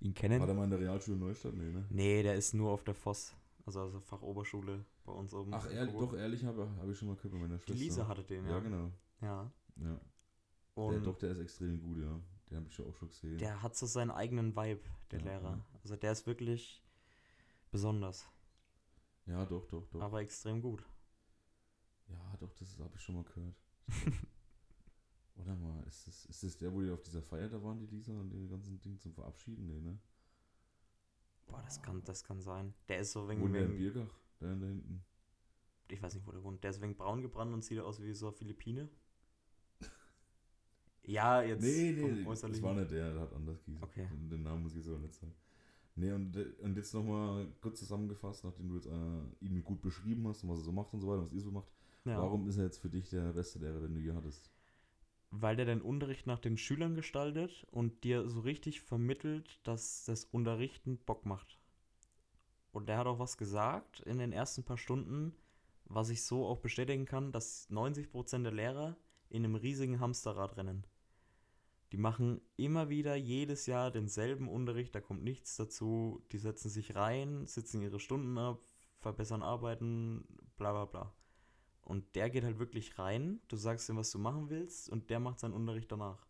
ihn 0.00 0.12
kennen. 0.12 0.40
War 0.40 0.46
der 0.46 0.54
mal 0.54 0.64
in 0.64 0.70
der 0.70 0.80
Realschule 0.80 1.16
Neustadt? 1.16 1.54
Nee, 1.54 1.72
ne? 1.72 1.86
Nee, 1.88 2.22
der 2.22 2.34
ist 2.34 2.52
nur 2.52 2.70
auf 2.70 2.84
der 2.84 2.94
Voss, 2.94 3.34
also, 3.64 3.80
also 3.80 4.00
Fachoberschule 4.00 4.84
bei 5.06 5.12
uns 5.12 5.32
oben. 5.32 5.54
Ach, 5.54 5.70
ehrlich, 5.70 5.94
doch, 5.94 6.14
ehrlich 6.14 6.44
habe 6.44 6.68
hab 6.78 6.88
ich 6.90 6.98
schon 6.98 7.08
mal 7.08 7.16
gehört 7.16 7.32
bei 7.32 7.38
meiner 7.38 7.56
Die 7.56 7.62
Schwester. 7.62 7.84
Lisa 7.84 8.08
hatte 8.08 8.24
den, 8.24 8.44
ja. 8.44 8.50
Ja, 8.50 8.58
genau. 8.60 8.92
Ja. 9.22 9.50
Ja. 9.76 10.00
Der, 10.76 10.84
Und 10.84 11.06
doch, 11.06 11.16
der 11.16 11.30
ist 11.30 11.40
extrem 11.40 11.80
gut, 11.80 11.98
ja. 11.98 12.20
Den 12.50 12.58
habe 12.58 12.68
ich 12.68 12.74
schon 12.74 12.86
auch 12.88 12.94
schon 12.96 13.08
gesehen. 13.08 13.38
der 13.38 13.62
hat 13.62 13.76
so 13.76 13.86
seinen 13.86 14.10
eigenen 14.10 14.56
Vibe, 14.56 14.80
der 15.10 15.18
Ja, 15.20 15.24
Lehrer. 15.26 15.50
ja. 15.56 15.64
Also 15.82 15.96
der 15.96 16.12
ist 16.12 16.26
wirklich 16.26 16.82
besonders, 17.70 18.26
ja, 19.26 19.44
doch, 19.44 19.66
doch, 19.66 19.86
doch. 19.88 20.00
aber 20.00 20.20
extrem 20.22 20.62
gut. 20.62 20.82
Ja, 22.08 22.36
doch, 22.38 22.52
das 22.54 22.78
habe 22.78 22.94
ich 22.94 23.02
schon 23.02 23.16
mal 23.16 23.24
gehört. 23.24 23.54
Oder 25.36 25.54
mal, 25.54 25.82
ist 25.86 26.06
das, 26.08 26.24
ist 26.26 26.42
das 26.42 26.56
der, 26.58 26.72
wo 26.72 26.80
die 26.80 26.90
auf 26.90 27.02
dieser 27.02 27.22
Feier 27.22 27.48
da 27.48 27.62
waren, 27.62 27.78
die 27.78 27.86
Lisa, 27.86 28.12
und 28.12 28.30
die 28.30 28.48
ganzen 28.48 28.80
Dinge 28.80 28.98
zum 28.98 29.12
Verabschieden? 29.12 29.66
Nee, 29.66 29.80
ne? 29.80 29.98
Boah, 31.46 31.62
das 31.62 31.80
kann, 31.82 32.02
das 32.04 32.24
kann 32.24 32.40
sein. 32.40 32.74
Der 32.88 32.98
ist 33.00 33.12
so 33.12 33.28
wegen, 33.28 33.42
Wohnt 33.42 33.54
der 33.54 33.66
in 33.66 33.76
Biergach? 33.76 34.10
Da, 34.40 34.46
da 34.54 34.66
hinten. 34.66 35.04
ich 35.88 36.02
weiß 36.02 36.14
nicht, 36.14 36.26
wo 36.26 36.32
der 36.32 36.42
wohnt. 36.42 36.62
Der 36.64 36.70
ist 36.70 36.80
wegen 36.80 36.96
braun 36.96 37.22
gebrannt 37.22 37.52
und 37.54 37.64
sieht 37.64 37.78
aus 37.80 38.00
wie 38.02 38.12
so 38.14 38.28
eine 38.28 38.36
Philippine. 38.36 38.88
Ja, 41.08 41.40
jetzt 41.42 41.62
Nee, 41.62 41.92
nee, 41.92 42.24
das 42.24 42.62
war 42.62 42.74
nicht 42.74 42.90
der, 42.90 43.12
der 43.14 43.20
hat 43.22 43.32
anders 43.32 43.64
gehießen. 43.64 43.82
Okay. 43.82 44.06
Den, 44.30 44.42
Namen 44.42 44.62
muss 44.62 44.72
ich 44.72 44.78
jetzt 44.78 44.88
aber 44.88 44.98
nicht 44.98 45.14
sagen. 45.14 45.32
Nee, 45.96 46.12
und, 46.12 46.36
und 46.60 46.76
jetzt 46.76 46.92
nochmal 46.92 47.46
kurz 47.62 47.78
zusammengefasst, 47.78 48.44
nachdem 48.44 48.68
du 48.68 48.74
jetzt 48.74 48.86
äh, 48.86 49.44
ihn 49.44 49.64
gut 49.64 49.80
beschrieben 49.80 50.28
hast 50.28 50.44
und 50.44 50.50
was 50.50 50.58
er 50.58 50.64
so 50.64 50.72
macht 50.72 50.92
und 50.92 51.00
so 51.00 51.08
weiter, 51.08 51.22
was 51.22 51.32
ihr 51.32 51.40
so 51.40 51.50
macht. 51.50 51.72
Ja. 52.04 52.18
Warum 52.18 52.46
ist 52.46 52.58
er 52.58 52.64
jetzt 52.64 52.78
für 52.78 52.90
dich 52.90 53.08
der 53.08 53.32
beste 53.32 53.58
Lehrer, 53.58 53.80
den 53.80 53.94
du 53.94 54.00
je 54.00 54.12
hattest? 54.12 54.50
Weil 55.30 55.56
der 55.56 55.64
den 55.64 55.80
Unterricht 55.80 56.26
nach 56.26 56.40
den 56.40 56.58
Schülern 56.58 56.94
gestaltet 56.94 57.66
und 57.70 58.04
dir 58.04 58.28
so 58.28 58.40
richtig 58.40 58.82
vermittelt, 58.82 59.60
dass 59.66 60.04
das 60.04 60.26
Unterrichten 60.26 60.98
Bock 60.98 61.24
macht. 61.24 61.58
Und 62.70 62.90
der 62.90 62.98
hat 62.98 63.06
auch 63.06 63.18
was 63.18 63.38
gesagt 63.38 64.00
in 64.00 64.18
den 64.18 64.32
ersten 64.32 64.62
paar 64.62 64.78
Stunden, 64.78 65.34
was 65.86 66.10
ich 66.10 66.22
so 66.22 66.44
auch 66.44 66.58
bestätigen 66.58 67.06
kann, 67.06 67.32
dass 67.32 67.68
90% 67.70 68.42
der 68.42 68.52
Lehrer 68.52 68.96
in 69.30 69.44
einem 69.44 69.54
riesigen 69.54 70.00
Hamsterrad 70.00 70.58
rennen. 70.58 70.84
Die 71.92 71.96
machen 71.96 72.40
immer 72.56 72.90
wieder 72.90 73.16
jedes 73.16 73.66
Jahr 73.66 73.90
denselben 73.90 74.48
Unterricht, 74.48 74.94
da 74.94 75.00
kommt 75.00 75.24
nichts 75.24 75.56
dazu. 75.56 76.22
Die 76.32 76.38
setzen 76.38 76.68
sich 76.68 76.94
rein, 76.94 77.46
sitzen 77.46 77.80
ihre 77.80 77.98
Stunden 77.98 78.36
ab, 78.36 78.62
verbessern 78.98 79.42
Arbeiten, 79.42 80.26
bla 80.56 80.72
bla 80.72 80.84
bla. 80.84 81.14
Und 81.82 82.14
der 82.14 82.28
geht 82.28 82.44
halt 82.44 82.58
wirklich 82.58 82.98
rein, 82.98 83.40
du 83.48 83.56
sagst 83.56 83.88
ihm, 83.88 83.96
was 83.96 84.10
du 84.10 84.18
machen 84.18 84.50
willst, 84.50 84.90
und 84.90 85.08
der 85.08 85.20
macht 85.20 85.40
seinen 85.40 85.54
Unterricht 85.54 85.90
danach. 85.90 86.26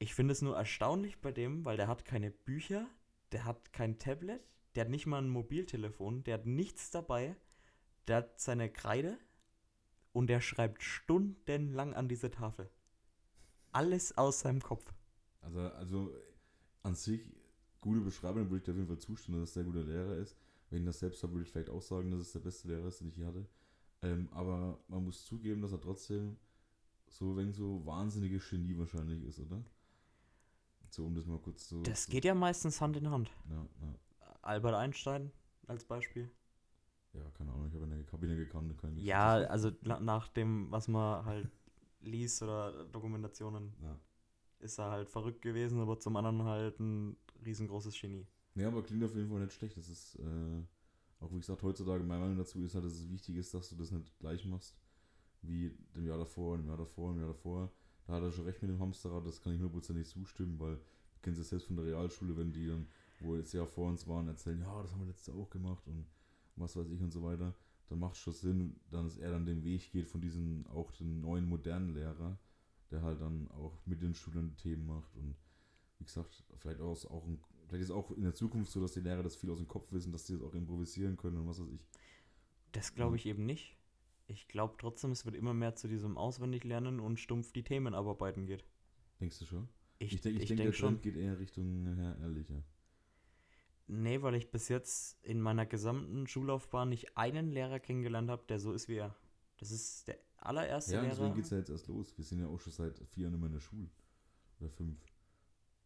Ich 0.00 0.14
finde 0.14 0.32
es 0.32 0.42
nur 0.42 0.56
erstaunlich 0.56 1.20
bei 1.20 1.30
dem, 1.30 1.64
weil 1.64 1.76
der 1.76 1.86
hat 1.86 2.04
keine 2.04 2.32
Bücher, 2.32 2.88
der 3.30 3.44
hat 3.44 3.72
kein 3.72 4.00
Tablet, 4.00 4.42
der 4.74 4.84
hat 4.84 4.90
nicht 4.90 5.06
mal 5.06 5.22
ein 5.22 5.28
Mobiltelefon, 5.28 6.24
der 6.24 6.34
hat 6.34 6.46
nichts 6.46 6.90
dabei, 6.90 7.36
der 8.08 8.16
hat 8.16 8.40
seine 8.40 8.68
Kreide 8.72 9.16
und 10.12 10.26
der 10.26 10.40
schreibt 10.40 10.82
stundenlang 10.82 11.94
an 11.94 12.08
diese 12.08 12.32
Tafel. 12.32 12.68
Alles 13.72 14.16
aus 14.16 14.40
seinem 14.40 14.62
Kopf. 14.62 14.92
Also, 15.40 15.60
also 15.60 16.14
an 16.82 16.94
sich, 16.94 17.34
gute 17.80 18.00
Beschreibung, 18.00 18.44
würde 18.44 18.58
ich 18.58 18.62
dir 18.62 18.72
auf 18.72 18.76
jeden 18.76 18.88
Fall 18.88 18.98
zustimmen, 18.98 19.40
dass 19.40 19.50
es 19.50 19.56
ein 19.56 19.64
sehr 19.64 19.72
guter 19.72 19.84
Lehrer 19.84 20.16
ist. 20.16 20.36
Wenn 20.70 20.80
ich 20.80 20.86
das 20.86 21.00
selbst 21.00 21.22
habe, 21.22 21.34
würde 21.34 21.44
ich 21.44 21.50
vielleicht 21.50 21.70
auch 21.70 21.82
sagen, 21.82 22.10
dass 22.10 22.20
es 22.20 22.32
der 22.32 22.40
beste 22.40 22.68
Lehrer 22.68 22.88
ist, 22.88 23.00
den 23.00 23.08
ich 23.08 23.16
je 23.16 23.26
hatte. 23.26 23.46
Ähm, 24.02 24.28
aber 24.32 24.78
man 24.88 25.04
muss 25.04 25.24
zugeben, 25.24 25.62
dass 25.62 25.72
er 25.72 25.80
trotzdem 25.80 26.36
so 27.12 27.36
wenn 27.36 27.52
so 27.52 27.84
wahnsinniges 27.84 28.48
Genie 28.48 28.76
wahrscheinlich 28.78 29.22
ist, 29.24 29.38
oder? 29.38 29.62
So, 30.88 31.06
um 31.06 31.14
das 31.14 31.26
mal 31.26 31.38
kurz 31.38 31.68
so. 31.68 31.82
Das 31.82 32.04
so, 32.04 32.12
geht 32.12 32.24
ja 32.24 32.34
meistens 32.34 32.80
Hand 32.80 32.96
in 32.96 33.10
Hand. 33.10 33.30
Ja, 33.48 33.66
ja. 33.80 33.94
Albert 34.42 34.74
Einstein 34.74 35.30
als 35.66 35.84
Beispiel. 35.84 36.30
ja, 37.12 37.30
keine 37.32 37.52
Ahnung, 37.52 37.68
ich 37.68 37.74
habe 37.74 37.84
in 37.84 37.90
der 37.90 38.04
Kabine 38.04 38.36
gekannt. 38.36 38.76
Kann 38.78 38.96
Ja, 38.98 39.34
also 39.34 39.70
na, 39.82 40.00
nach 40.00 40.28
dem, 40.28 40.70
was 40.70 40.88
man 40.88 41.24
halt 41.24 41.50
liest 42.02 42.42
oder 42.42 42.84
Dokumentationen, 42.86 43.72
Ja. 43.82 43.98
ist 44.60 44.78
er 44.78 44.90
halt 44.90 45.08
verrückt 45.08 45.42
gewesen, 45.42 45.80
aber 45.80 45.98
zum 45.98 46.16
anderen 46.16 46.42
halt 46.44 46.78
ein 46.80 47.16
riesengroßes 47.44 47.98
Genie. 48.00 48.26
Ja, 48.54 48.68
aber 48.68 48.82
klingt 48.82 49.02
auf 49.04 49.14
jeden 49.14 49.28
Fall 49.30 49.40
nicht 49.40 49.52
schlecht. 49.54 49.76
Das 49.76 49.88
ist 49.88 50.16
äh, 50.16 50.62
auch 51.20 51.22
wirklich 51.30 51.40
gesagt, 51.46 51.62
heutzutage 51.62 52.04
meine 52.04 52.20
Meinung 52.20 52.36
dazu 52.36 52.62
ist 52.62 52.74
halt, 52.74 52.84
dass 52.84 52.92
es 52.94 53.10
wichtig 53.10 53.36
ist, 53.36 53.54
dass 53.54 53.68
du 53.70 53.76
das 53.76 53.90
nicht 53.90 54.18
gleich 54.18 54.44
machst 54.44 54.76
wie 55.42 55.70
dem 55.96 56.06
Jahr 56.06 56.18
davor, 56.18 56.56
dem 56.56 56.66
Jahr 56.68 56.76
davor, 56.76 57.12
dem 57.12 57.18
Jahr 57.20 57.28
davor. 57.28 57.72
Da 58.06 58.14
hat 58.14 58.22
er 58.22 58.30
schon 58.32 58.44
recht 58.44 58.60
mit 58.62 58.70
dem 58.70 58.78
Hamsterrad, 58.78 59.26
das 59.26 59.40
kann 59.40 59.52
ich 59.52 59.58
hundertprozentig 59.58 60.06
zustimmen, 60.08 60.58
weil 60.60 60.76
du 60.76 60.80
kennst 61.22 61.40
es 61.40 61.48
selbst 61.48 61.66
von 61.66 61.76
der 61.76 61.84
Realschule, 61.86 62.36
wenn 62.36 62.52
die 62.52 62.66
dann, 62.68 62.86
wo 63.20 63.34
jetzt 63.36 63.52
ja 63.52 63.64
vor 63.66 63.88
uns 63.88 64.06
waren, 64.06 64.28
erzählen, 64.28 64.60
ja, 64.60 64.82
das 64.82 64.92
haben 64.92 65.00
wir 65.00 65.06
letztes 65.06 65.28
Jahr 65.28 65.36
auch 65.38 65.50
gemacht 65.50 65.86
und 65.88 66.06
was 66.56 66.76
weiß 66.76 66.88
ich 66.90 67.00
und 67.00 67.10
so 67.12 67.22
weiter, 67.22 67.54
dann 67.92 68.00
macht 68.00 68.14
es 68.14 68.20
schon 68.20 68.32
Sinn, 68.32 68.80
dass 68.90 69.18
er 69.18 69.32
dann 69.32 69.44
den 69.44 69.64
Weg 69.64 69.92
geht 69.92 70.08
von 70.08 70.22
diesem, 70.22 70.66
auch 70.68 70.90
den 70.92 71.20
neuen 71.20 71.46
modernen 71.46 71.94
Lehrer, 71.94 72.38
der 72.90 73.02
halt 73.02 73.20
dann 73.20 73.50
auch 73.50 73.78
mit 73.84 74.00
den 74.00 74.14
Schülern 74.14 74.56
Themen 74.56 74.86
macht 74.86 75.14
und 75.14 75.36
wie 75.98 76.04
gesagt, 76.04 76.42
vielleicht 76.56 76.80
auch, 76.80 77.04
auch 77.10 77.26
ein, 77.26 77.38
vielleicht 77.68 77.84
ist 77.84 77.90
auch 77.90 78.10
in 78.12 78.22
der 78.22 78.32
Zukunft 78.32 78.72
so, 78.72 78.80
dass 78.80 78.92
die 78.92 79.00
Lehrer 79.00 79.22
das 79.22 79.36
viel 79.36 79.50
aus 79.50 79.58
dem 79.58 79.68
Kopf 79.68 79.92
wissen, 79.92 80.10
dass 80.10 80.26
sie 80.26 80.32
das 80.32 80.42
auch 80.42 80.54
improvisieren 80.54 81.18
können 81.18 81.36
und 81.36 81.46
was 81.46 81.60
weiß 81.60 81.68
ich. 81.68 81.86
Das 82.72 82.94
glaube 82.94 83.16
ich 83.16 83.24
ja. 83.24 83.32
eben 83.32 83.44
nicht. 83.44 83.76
Ich 84.26 84.48
glaube 84.48 84.74
trotzdem, 84.78 85.10
es 85.10 85.26
wird 85.26 85.36
immer 85.36 85.52
mehr 85.52 85.74
zu 85.74 85.86
diesem 85.86 86.16
Auswendiglernen 86.16 86.98
und 86.98 87.20
stumpf 87.20 87.52
die 87.52 87.62
Themen 87.62 87.92
abarbeiten 87.92 88.46
geht. 88.46 88.64
Denkst 89.20 89.38
du 89.38 89.44
schon? 89.44 89.68
Ich, 89.98 90.14
ich, 90.14 90.20
denk, 90.22 90.36
ich, 90.36 90.42
ich 90.42 90.48
denke, 90.48 90.62
denk 90.62 90.72
der 90.72 90.78
schon. 90.78 90.88
Trend 90.88 91.02
geht 91.02 91.16
eher 91.16 91.38
Richtung 91.38 91.94
Herr 91.94 92.18
Ehrlicher. 92.20 92.64
Nee, 93.86 94.22
weil 94.22 94.34
ich 94.36 94.50
bis 94.50 94.68
jetzt 94.68 95.22
in 95.24 95.40
meiner 95.40 95.66
gesamten 95.66 96.26
Schullaufbahn 96.26 96.88
nicht 96.88 97.16
einen 97.16 97.50
Lehrer 97.50 97.80
kennengelernt 97.80 98.30
habe, 98.30 98.44
der 98.48 98.58
so 98.58 98.72
ist 98.72 98.88
wie 98.88 98.96
er. 98.96 99.14
Das 99.58 99.70
ist 99.70 100.08
der 100.08 100.18
allererste 100.38 100.94
Ja, 100.94 101.00
Lehrer. 101.02 101.10
deswegen 101.14 101.34
geht 101.34 101.44
es 101.44 101.50
ja 101.50 101.58
jetzt 101.58 101.70
erst 101.70 101.88
los. 101.88 102.16
Wir 102.16 102.24
sind 102.24 102.40
ja 102.40 102.46
auch 102.46 102.60
schon 102.60 102.72
seit 102.72 102.98
vier 103.08 103.24
Jahren 103.24 103.34
immer 103.34 103.46
in 103.46 103.52
der 103.52 103.60
Schule. 103.60 103.88
Oder 104.60 104.70
fünf. 104.70 104.98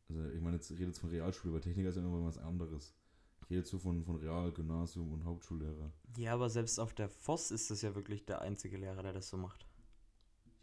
Also 0.09 0.25
ich 0.31 0.41
meine, 0.41 0.57
jetzt 0.57 0.71
redet 0.71 0.89
jetzt 0.89 0.99
von 1.01 1.11
Realschule, 1.11 1.55
weil 1.55 1.61
Techniker 1.61 1.89
ist 1.89 1.97
ja 1.97 2.03
immer 2.03 2.25
was 2.25 2.39
anderes. 2.39 2.95
Ich 3.43 3.51
rede 3.51 3.61
jetzt 3.61 3.71
so 3.71 3.79
von, 3.79 4.05
von 4.05 4.17
Real, 4.17 4.53
Gymnasium 4.53 5.13
und 5.13 5.25
Hauptschullehrer. 5.25 5.93
Ja, 6.17 6.35
aber 6.35 6.49
selbst 6.51 6.79
auf 6.79 6.95
der 6.95 7.09
Voss 7.09 7.51
ist 7.51 7.71
das 7.71 7.83
ja 7.83 7.95
wirklich 7.95 8.25
der 8.25 8.41
einzige 8.41 8.77
Lehrer, 8.77 9.03
der 9.03 9.13
das 9.13 9.29
so 9.29 9.37
macht. 9.37 9.67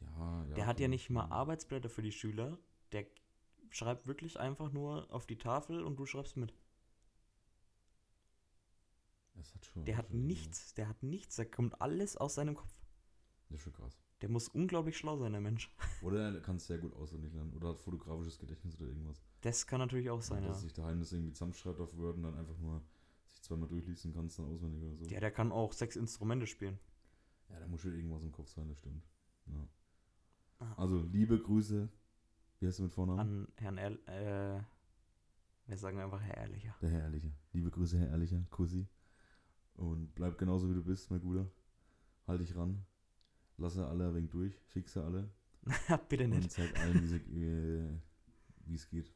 Ja, 0.01 0.45
ja. 0.47 0.53
Der 0.55 0.65
hat 0.65 0.79
ja 0.79 0.87
nicht 0.87 1.09
mal 1.09 1.25
Arbeitsblätter 1.25 1.89
für 1.89 2.01
die 2.01 2.11
Schüler. 2.11 2.57
Der 2.91 3.05
schreibt 3.69 4.07
wirklich 4.07 4.39
einfach 4.39 4.71
nur 4.71 5.11
auf 5.11 5.25
die 5.25 5.37
Tafel 5.37 5.83
und 5.83 5.97
du 5.97 6.05
schreibst 6.05 6.37
mit. 6.37 6.53
Hat 9.35 9.65
schon, 9.65 9.85
Der 9.85 9.97
hat 9.97 10.13
nichts, 10.13 10.73
der 10.73 10.87
hat 10.87 11.03
nichts, 11.03 11.35
da 11.35 11.45
kommt 11.45 11.81
alles 11.81 12.17
aus 12.17 12.35
seinem 12.35 12.55
Kopf. 12.55 12.73
Das 13.49 13.59
ist 13.59 13.63
schon 13.63 13.73
krass. 13.73 13.99
Der 14.21 14.29
muss 14.29 14.47
unglaublich 14.47 14.97
schlau 14.97 15.17
sein, 15.17 15.33
der 15.33 15.41
Mensch. 15.41 15.69
Oder 16.01 16.33
er 16.33 16.41
kann 16.41 16.55
es 16.55 16.67
sehr 16.67 16.77
gut 16.77 16.93
auswendig 16.93 17.33
lernen. 17.33 17.53
Oder 17.53 17.69
hat 17.69 17.79
fotografisches 17.79 18.39
Gedächtnis 18.39 18.79
oder 18.79 18.87
irgendwas. 18.87 19.21
Das 19.41 19.67
kann 19.67 19.79
natürlich 19.79 20.09
auch 20.09 20.21
sein, 20.21 20.43
dass 20.43 20.57
ja. 20.57 20.61
sich 20.61 20.73
daheim 20.73 20.99
das 20.99 21.11
irgendwie 21.11 21.33
zusammenschreibt 21.33 21.79
auf 21.79 21.95
Word 21.97 22.15
und 22.15 22.23
dann 22.23 22.35
einfach 22.35 22.57
nur 22.57 22.81
sich 23.27 23.41
zweimal 23.41 23.67
durchlesen 23.67 24.13
kann, 24.13 24.27
es 24.27 24.37
dann 24.37 24.45
auswendig 24.45 24.81
oder 24.81 24.95
so. 24.95 25.05
Ja, 25.05 25.19
der 25.19 25.31
kann 25.31 25.51
auch 25.51 25.73
sechs 25.73 25.97
Instrumente 25.97 26.47
spielen. 26.47 26.79
Ja, 27.49 27.59
da 27.59 27.67
muss 27.67 27.81
schon 27.81 27.93
irgendwas 27.93 28.23
im 28.23 28.31
Kopf 28.31 28.49
sein, 28.49 28.69
das 28.69 28.77
stimmt. 28.77 29.03
Ja. 29.47 29.67
Ah. 30.59 30.73
Also, 30.77 31.01
liebe 31.01 31.37
Grüße. 31.37 31.89
Wie 32.59 32.67
heißt 32.67 32.79
du 32.79 32.83
mit 32.83 32.93
Vornamen? 32.93 33.19
An 33.19 33.47
Herrn 33.57 33.77
Erl, 33.77 33.99
äh, 34.05 34.63
wir 35.67 35.77
sagen 35.77 35.99
einfach 35.99 36.21
Herr 36.21 36.37
Ehrlicher. 36.37 36.75
Der 36.81 36.89
Herr 36.89 37.01
Ehrlicher. 37.01 37.31
Liebe 37.51 37.69
Grüße, 37.69 37.99
Herr 37.99 38.07
Ehrlicher. 38.07 38.41
Kussi. 38.49 38.87
Und 39.75 40.13
bleib 40.15 40.37
genauso 40.37 40.69
wie 40.69 40.73
du 40.75 40.83
bist, 40.83 41.09
mein 41.11 41.21
Guter. 41.21 41.49
Halt 42.27 42.41
dich 42.41 42.55
ran. 42.55 42.85
Lasse 43.57 43.85
alle 43.87 44.07
ein 44.07 44.15
wenig 44.15 44.29
durch. 44.31 44.55
Fixe 44.67 45.03
alle. 45.03 45.29
Bitte 46.09 46.25
Und 46.25 46.31
nicht. 46.31 46.51
zeig 46.51 46.77
allen, 46.79 47.01
wie 47.29 47.43
äh, 47.43 47.89
wie 48.65 48.75
es 48.75 48.87
geht. 48.89 49.13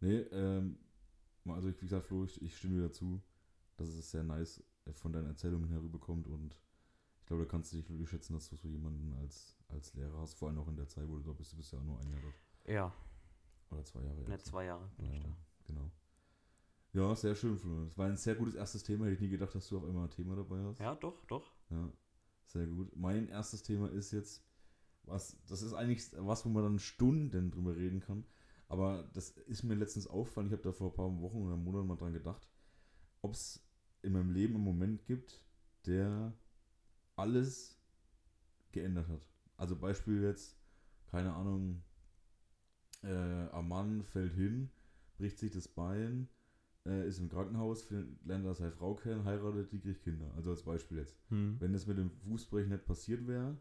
Nee, 0.00 0.18
ähm, 0.32 0.78
also 1.46 1.68
wie 1.68 1.74
gesagt, 1.80 2.04
Flo, 2.04 2.24
ich, 2.24 2.40
ich 2.42 2.56
stimme 2.56 2.76
dir 2.76 2.82
dazu, 2.82 3.22
dass 3.76 3.88
es 3.88 4.10
sehr 4.10 4.24
nice 4.24 4.62
von 4.92 5.12
deinen 5.12 5.26
Erzählungen 5.26 5.68
herüberkommt 5.70 6.26
und 6.28 6.56
ich 7.20 7.26
glaube, 7.26 7.44
da 7.44 7.48
kannst 7.50 7.72
du 7.72 7.76
dich 7.76 7.86
glücklich 7.86 8.08
schätzen, 8.08 8.34
dass 8.34 8.48
du 8.50 8.56
so 8.56 8.68
jemanden 8.68 9.12
als, 9.14 9.56
als 9.68 9.94
Lehrer 9.94 10.18
hast, 10.20 10.34
vor 10.34 10.48
allem 10.48 10.58
auch 10.58 10.68
in 10.68 10.76
der 10.76 10.86
Zeit, 10.88 11.08
wo 11.08 11.16
du 11.16 11.22
dort 11.24 11.38
bist. 11.38 11.52
Du 11.52 11.56
bist 11.56 11.72
ja 11.72 11.78
auch 11.78 11.84
nur 11.84 11.98
ein 12.00 12.08
Jahr 12.10 12.20
dort. 12.20 12.34
Ja, 12.66 12.92
Oder 13.70 13.84
zwei 13.84 14.02
Jahre. 14.02 14.24
jetzt. 14.28 14.46
zwei 14.46 14.64
Jahre 14.66 14.88
bin 14.96 15.06
ich 15.06 15.18
Ja, 15.18 15.24
da. 15.28 15.36
genau. 15.64 15.90
Ja, 16.96 17.14
sehr 17.14 17.34
schön, 17.34 17.58
Flo. 17.58 17.84
Das 17.84 17.98
war 17.98 18.06
ein 18.06 18.16
sehr 18.16 18.36
gutes 18.36 18.54
erstes 18.54 18.82
Thema. 18.82 19.04
Hätte 19.04 19.16
ich 19.16 19.20
nie 19.20 19.28
gedacht, 19.28 19.54
dass 19.54 19.68
du 19.68 19.76
auf 19.76 19.84
einmal 19.84 20.04
ein 20.04 20.10
Thema 20.10 20.34
dabei 20.34 20.62
hast. 20.64 20.80
Ja, 20.80 20.94
doch, 20.94 21.26
doch. 21.26 21.52
Ja, 21.68 21.92
sehr 22.46 22.66
gut. 22.66 22.96
Mein 22.96 23.28
erstes 23.28 23.62
Thema 23.62 23.90
ist 23.90 24.12
jetzt, 24.12 24.42
was, 25.02 25.36
das 25.46 25.60
ist 25.60 25.74
eigentlich 25.74 26.10
was, 26.16 26.46
wo 26.46 26.48
man 26.48 26.62
dann 26.62 26.78
Stunden 26.78 27.50
drüber 27.50 27.76
reden 27.76 28.00
kann. 28.00 28.24
Aber 28.68 29.10
das 29.12 29.28
ist 29.28 29.62
mir 29.62 29.74
letztens 29.74 30.06
auffallen. 30.06 30.46
Ich 30.46 30.54
habe 30.54 30.62
da 30.62 30.72
vor 30.72 30.90
ein 30.90 30.94
paar 30.94 31.20
Wochen 31.20 31.42
oder 31.42 31.58
Monaten 31.58 31.86
mal 31.86 31.96
dran 31.96 32.14
gedacht, 32.14 32.48
ob 33.20 33.34
es 33.34 33.62
in 34.00 34.14
meinem 34.14 34.30
Leben 34.30 34.54
einen 34.54 34.64
Moment 34.64 35.04
gibt, 35.04 35.44
der 35.84 36.32
alles 37.14 37.78
geändert 38.72 39.08
hat. 39.08 39.28
Also 39.58 39.76
Beispiel 39.76 40.22
jetzt, 40.22 40.56
keine 41.08 41.34
Ahnung, 41.34 41.82
äh, 43.02 43.08
ein 43.50 43.68
Mann 43.68 44.02
fällt 44.02 44.32
hin, 44.32 44.70
bricht 45.18 45.38
sich 45.38 45.50
das 45.50 45.68
Bein, 45.68 46.30
äh, 46.86 47.06
ist 47.06 47.18
im 47.18 47.28
Krankenhaus, 47.28 47.90
lernt 48.24 48.46
da 48.46 48.54
seine 48.54 48.72
Frau 48.72 48.94
kennen, 48.94 49.24
heiratet, 49.24 49.72
die 49.72 49.80
kriegt 49.80 50.02
Kinder. 50.02 50.32
Also 50.36 50.50
als 50.50 50.62
Beispiel 50.62 50.98
jetzt. 50.98 51.16
Hm. 51.28 51.56
Wenn 51.58 51.72
das 51.72 51.86
mit 51.86 51.98
dem 51.98 52.10
Fußbrechen 52.10 52.70
nicht 52.70 52.86
passiert 52.86 53.26
wäre, 53.26 53.56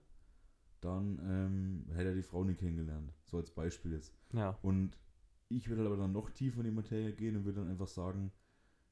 dann 0.82 1.20
ähm, 1.24 1.86
hätte 1.94 2.10
er 2.10 2.16
die 2.16 2.24
Frau 2.24 2.44
nie 2.44 2.54
kennengelernt. 2.54 3.12
So 3.24 3.38
als 3.38 3.52
Beispiel 3.52 3.94
jetzt. 3.94 4.14
Ja. 4.34 4.58
Und 4.62 4.98
ich 5.50 5.70
würde 5.70 5.86
aber 5.86 5.98
dann 5.98 6.12
noch 6.12 6.30
tiefer 6.30 6.60
in 6.60 6.66
die 6.66 6.72
Materie 6.72 7.14
gehen 7.14 7.36
und 7.36 7.46
würde 7.46 7.62
dann 7.62 7.70
einfach 7.70 7.88
sagen, 7.88 8.32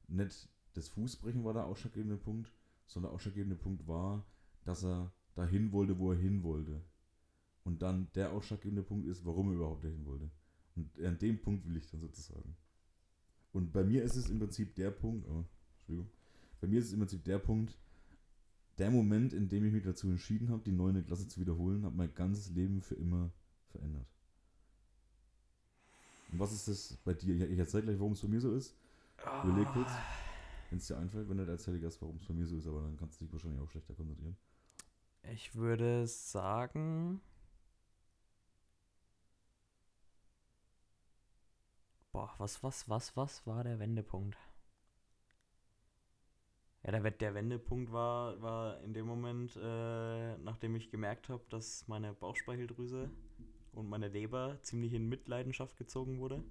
nicht 0.08 0.48
das 0.74 0.88
Fußbrechen 0.88 1.44
war 1.44 1.54
der 1.54 1.66
ausschlaggebende 1.66 2.16
Punkt, 2.16 2.52
sondern 2.86 3.10
der 3.10 3.14
ausschlaggebende 3.14 3.56
Punkt 3.56 3.86
war, 3.86 4.26
dass 4.64 4.84
er 4.84 5.12
dahin 5.34 5.72
wollte, 5.72 5.98
wo 5.98 6.12
er 6.12 6.18
hin 6.18 6.42
wollte. 6.42 6.80
Und 7.64 7.82
dann 7.82 8.08
der 8.14 8.32
ausschlaggebende 8.32 8.82
Punkt 8.82 9.06
ist, 9.06 9.24
warum 9.24 9.48
er 9.48 9.54
überhaupt 9.54 9.84
dahin 9.84 10.04
wollte. 10.04 10.30
Und 10.76 11.00
an 11.00 11.18
dem 11.18 11.40
Punkt 11.40 11.66
will 11.66 11.76
ich 11.76 11.88
dann 11.90 12.00
sozusagen. 12.00 12.56
Und 13.54 13.72
bei 13.72 13.84
mir 13.84 14.02
ist 14.02 14.16
es 14.16 14.28
im 14.28 14.40
Prinzip 14.40 14.74
der 14.74 14.90
Punkt, 14.90 15.26
oh, 15.28 15.44
Entschuldigung, 15.78 16.10
bei 16.60 16.66
mir 16.66 16.80
ist 16.80 16.86
es 16.86 16.92
im 16.92 16.98
Prinzip 16.98 17.24
der 17.24 17.38
Punkt, 17.38 17.78
der 18.78 18.90
Moment, 18.90 19.32
in 19.32 19.48
dem 19.48 19.64
ich 19.64 19.72
mich 19.72 19.84
dazu 19.84 20.08
entschieden 20.08 20.48
habe, 20.48 20.62
die 20.64 20.72
neunte 20.72 21.04
Klasse 21.04 21.28
zu 21.28 21.40
wiederholen, 21.40 21.84
hat 21.84 21.94
mein 21.94 22.12
ganzes 22.14 22.50
Leben 22.50 22.82
für 22.82 22.96
immer 22.96 23.30
verändert. 23.68 24.08
Und 26.32 26.40
was 26.40 26.52
ist 26.52 26.66
das 26.66 26.96
bei 27.04 27.14
dir? 27.14 27.36
Ich, 27.36 27.52
ich 27.52 27.58
erzähle 27.58 27.84
gleich, 27.84 27.98
warum 28.00 28.12
es 28.12 28.22
bei 28.22 28.28
mir 28.28 28.40
so 28.40 28.52
ist. 28.52 28.74
Überleg 29.44 29.68
kurz, 29.68 29.90
wenn 30.70 30.78
es 30.78 30.88
dir 30.88 30.98
einfällt, 30.98 31.28
wenn 31.28 31.36
du 31.36 31.44
erzähle 31.44 31.78
erst, 31.78 32.02
warum 32.02 32.16
es 32.16 32.24
bei 32.24 32.34
mir 32.34 32.46
so 32.46 32.56
ist, 32.56 32.66
aber 32.66 32.82
dann 32.82 32.96
kannst 32.96 33.20
du 33.20 33.24
dich 33.24 33.32
wahrscheinlich 33.32 33.60
auch 33.60 33.70
schlechter 33.70 33.94
konzentrieren. 33.94 34.36
Ich 35.32 35.54
würde 35.54 36.08
sagen. 36.08 37.20
Boah, 42.14 42.32
was, 42.38 42.62
was, 42.62 42.88
was, 42.88 43.16
was 43.16 43.44
war 43.44 43.64
der 43.64 43.80
Wendepunkt? 43.80 44.38
Ja, 46.84 46.92
der, 46.92 47.10
der 47.10 47.34
Wendepunkt 47.34 47.90
war, 47.90 48.40
war 48.40 48.80
in 48.84 48.94
dem 48.94 49.06
Moment, 49.06 49.56
äh, 49.56 50.38
nachdem 50.38 50.76
ich 50.76 50.92
gemerkt 50.92 51.28
habe, 51.28 51.42
dass 51.50 51.88
meine 51.88 52.12
Bauchspeicheldrüse 52.14 53.10
und 53.72 53.88
meine 53.88 54.06
Leber 54.06 54.60
ziemlich 54.62 54.92
in 54.92 55.08
Mitleidenschaft 55.08 55.76
gezogen 55.76 56.20
wurde. 56.20 56.44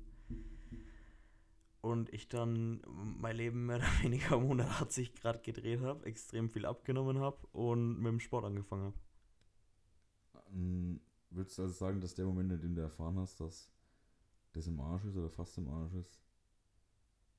Und 1.80 2.12
ich 2.12 2.28
dann 2.28 2.82
mein 3.22 3.38
Leben 3.38 3.66
mehr 3.66 3.78
oder 3.78 4.04
weniger 4.04 4.36
um 4.36 4.44
180 4.44 5.16
Grad 5.16 5.44
gedreht 5.46 5.80
habe, 5.80 6.06
extrem 6.06 6.50
viel 6.50 6.66
abgenommen 6.66 7.20
habe 7.20 7.38
und 7.54 8.00
mit 8.00 8.12
dem 8.12 8.20
Sport 8.20 8.44
angefangen 8.44 8.94
habe. 10.52 11.00
Würdest 11.30 11.58
du 11.58 11.62
also 11.62 11.74
sagen, 11.74 12.02
dass 12.02 12.16
der 12.16 12.26
Moment, 12.26 12.52
in 12.52 12.60
dem 12.60 12.76
du 12.76 12.82
erfahren 12.82 13.18
hast, 13.18 13.40
dass 13.40 13.73
das 14.54 14.68
im 14.68 14.80
Arsch 14.80 15.06
ist 15.06 15.16
oder 15.16 15.30
fast 15.30 15.58
im 15.58 15.68
Arsch 15.68 15.94
ist, 15.94 16.20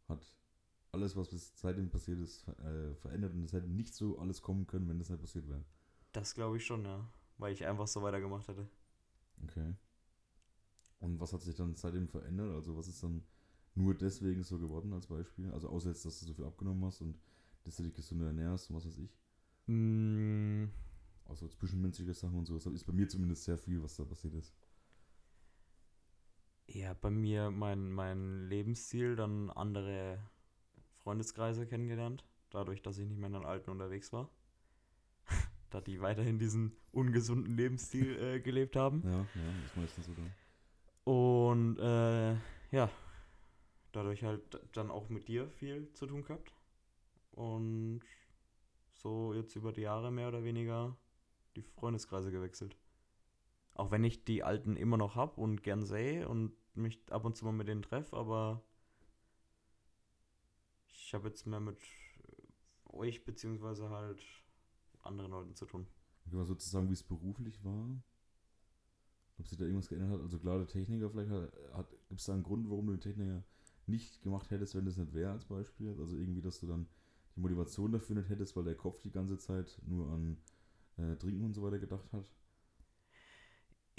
hat 0.09 0.25
alles, 0.93 1.17
was 1.17 1.29
bis 1.29 1.53
seitdem 1.57 1.91
passiert 1.91 2.21
ist, 2.21 2.47
äh, 2.49 2.95
verändert 2.97 3.33
und 3.33 3.45
es 3.45 3.53
hätte 3.53 3.69
nicht 3.69 3.95
so 3.95 4.19
alles 4.19 4.43
kommen 4.43 4.67
können, 4.67 4.89
wenn 4.89 4.99
das 4.99 5.11
nicht 5.11 5.21
passiert 5.21 5.49
wäre? 5.49 5.65
Das 6.13 6.35
glaube 6.35 6.57
ich 6.59 6.67
schon, 6.67 6.85
ja. 6.85 7.09
Weil 7.39 7.53
ich 7.53 7.67
einfach 7.67 7.89
so 7.89 8.03
weitergemacht 8.03 8.47
hätte. 8.47 8.69
Okay. 9.43 9.75
Und 11.01 11.21
was 11.21 11.33
hat 11.33 11.43
sich 11.43 11.57
dann 11.57 11.75
seitdem 11.75 12.09
verändert? 12.09 12.55
Also 12.55 12.77
was 12.77 12.87
ist 12.87 13.03
dann 13.03 13.25
nur 13.75 13.95
deswegen 13.95 14.45
so 14.45 14.59
geworden 14.59 14.93
als 14.93 15.07
Beispiel? 15.09 15.51
Also 15.51 15.69
außer 15.69 15.89
jetzt, 15.89 16.05
dass 16.05 16.21
du 16.21 16.27
so 16.27 16.35
viel 16.35 16.45
abgenommen 16.45 16.85
hast 16.85 17.01
und 17.01 17.19
dass 17.65 17.77
du 17.77 17.83
dich 17.83 17.95
gesünder 17.95 18.27
ernährst 18.27 18.71
und 18.71 18.77
was 18.77 18.87
weiß 18.87 18.99
ich. 18.99 19.17
Mm, 19.67 20.67
Außer 21.27 21.49
zwischenmenschliche 21.51 22.15
Sachen 22.15 22.39
und 22.39 22.47
so. 22.47 22.55
Das 22.55 22.67
ist 22.67 22.85
bei 22.85 22.93
mir 22.93 23.09
zumindest 23.09 23.45
sehr 23.45 23.59
viel, 23.59 23.83
was 23.83 23.97
da 23.97 24.05
passiert 24.05 24.35
ist. 24.35 24.53
Ja, 26.67 26.95
bei 26.95 27.11
mir 27.11 27.51
mein, 27.51 27.93
mein 27.93 28.49
Lebensstil, 28.49 29.17
dann 29.17 29.51
andere 29.51 30.19
Freundeskreise 31.03 31.67
kennengelernt. 31.67 32.25
Dadurch, 32.51 32.83
dass 32.83 32.99
ich 32.99 33.07
nicht 33.07 33.19
mehr 33.19 33.27
in 33.27 33.35
den 33.35 33.45
Alten 33.45 33.71
unterwegs 33.71 34.13
war. 34.13 34.31
da 35.71 35.81
die 35.81 36.01
weiterhin 36.01 36.39
diesen 36.39 36.77
ungesunden 36.93 37.57
Lebensstil 37.57 38.17
äh, 38.19 38.41
gelebt 38.41 38.77
haben. 38.77 39.03
Ja, 39.05 39.11
ja, 39.11 39.65
ist 39.67 39.77
meistens 39.77 40.07
so 40.07 40.13
dann. 40.15 40.33
Und 41.05 41.79
äh, 41.79 42.35
ja, 42.75 42.91
dadurch 43.93 44.25
halt 44.25 44.61
dann 44.73 44.91
auch 44.91 45.09
mit 45.09 45.29
dir 45.29 45.49
viel 45.49 45.93
zu 45.93 46.07
tun 46.07 46.25
gehabt. 46.25 46.53
Und 47.33 48.01
so 48.95 49.35
jetzt 49.35 49.55
über 49.57 49.73
die 49.73 49.83
Jahre 49.83 50.11
mehr 50.11 50.29
oder 50.29 50.45
weniger 50.45 50.97
die 51.57 51.63
Freundeskreise 51.63 52.31
gewechselt. 52.31 52.77
Auch 53.75 53.91
wenn 53.91 54.05
ich 54.05 54.25
die 54.25 54.43
alten 54.43 54.77
immer 54.77 54.97
noch 54.97 55.17
hab 55.17 55.37
und 55.37 55.63
gern 55.63 55.85
sehe 55.85 56.29
und 56.29 56.53
mich 56.75 57.01
ab 57.11 57.25
und 57.25 57.37
zu 57.37 57.45
mal 57.45 57.53
mit 57.53 57.69
denen 57.69 57.83
treffe, 57.83 58.17
aber 58.17 58.63
ich 60.87 61.13
habe 61.13 61.29
jetzt 61.29 61.47
mehr 61.47 61.61
mit 61.61 61.79
euch 62.87 63.25
beziehungsweise 63.25 63.91
halt 63.91 64.23
anderen 65.03 65.33
Leuten 65.33 65.55
zu 65.55 65.67
tun. 65.67 65.87
Kann 66.25 66.37
man 66.37 66.47
sozusagen, 66.47 66.89
wie 66.89 66.95
es 66.95 67.03
beruflich 67.03 67.63
war? 67.65 68.01
Ob 69.39 69.49
sich 69.49 69.59
da 69.59 69.65
irgendwas 69.65 69.89
geändert 69.89 70.13
hat? 70.13 70.21
Also 70.21 70.39
klar, 70.39 70.59
der 70.59 70.69
Techniker 70.69 71.11
vielleicht 71.11 71.31
hat, 71.31 71.53
hat 71.73 71.91
gibt 72.09 72.21
es 72.21 72.27
da 72.27 72.35
einen 72.35 72.45
Grund, 72.45 72.71
warum 72.71 72.87
du 72.87 72.93
den 72.93 73.01
Techniker 73.01 73.43
nicht 73.87 74.23
gemacht 74.23 74.51
hättest, 74.51 74.75
wenn 74.75 74.85
das 74.85 74.97
nicht 74.97 75.13
wäre 75.13 75.33
als 75.33 75.45
Beispiel? 75.45 75.97
Also 75.99 76.17
irgendwie, 76.17 76.41
dass 76.41 76.61
du 76.61 76.67
dann 76.67 76.87
die 77.35 77.41
Motivation 77.41 77.93
dafür 77.93 78.17
nicht 78.17 78.29
hättest, 78.29 78.57
weil 78.57 78.65
der 78.65 78.77
Kopf 78.77 79.03
die 79.03 79.11
ganze 79.11 79.37
Zeit 79.37 79.81
nur 79.87 80.09
an 80.11 80.39
äh, 80.97 81.17
Trinken 81.17 81.45
und 81.45 81.55
so 81.55 81.63
weiter 81.63 81.81
gedacht 81.81 82.13
hat? 82.13 82.31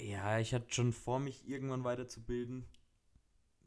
Ja, 0.00 0.38
ich 0.38 0.52
hatte 0.54 0.72
schon 0.72 0.92
vor, 0.92 1.18
mich 1.18 1.48
irgendwann 1.48 1.84
weiterzubilden. 1.84 2.66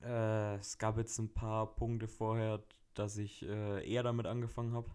Äh, 0.01 0.55
es 0.55 0.77
gab 0.77 0.97
jetzt 0.97 1.17
ein 1.19 1.33
paar 1.33 1.75
Punkte 1.75 2.07
vorher, 2.07 2.63
dass 2.93 3.17
ich 3.17 3.43
äh, 3.43 3.89
eher 3.89 4.03
damit 4.03 4.25
angefangen 4.27 4.73
habe. 4.73 4.91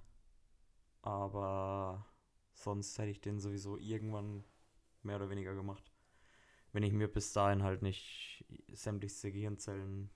Aber 1.03 2.07
sonst 2.53 2.99
hätte 2.99 3.11
ich 3.11 3.21
den 3.21 3.41
sowieso 3.41 3.77
irgendwann 3.79 4.45
mehr 5.03 5.17
oder 5.17 5.31
weniger 5.31 5.55
gemacht. 5.55 5.93
Wenn 6.73 6.83
ich 6.83 6.93
mir 6.93 7.09
bis 7.09 7.33
dahin 7.33 7.63
halt 7.63 7.83
nicht 7.83 8.45
sämtlichste 8.73 9.33
Gehirnzellen 9.33 10.11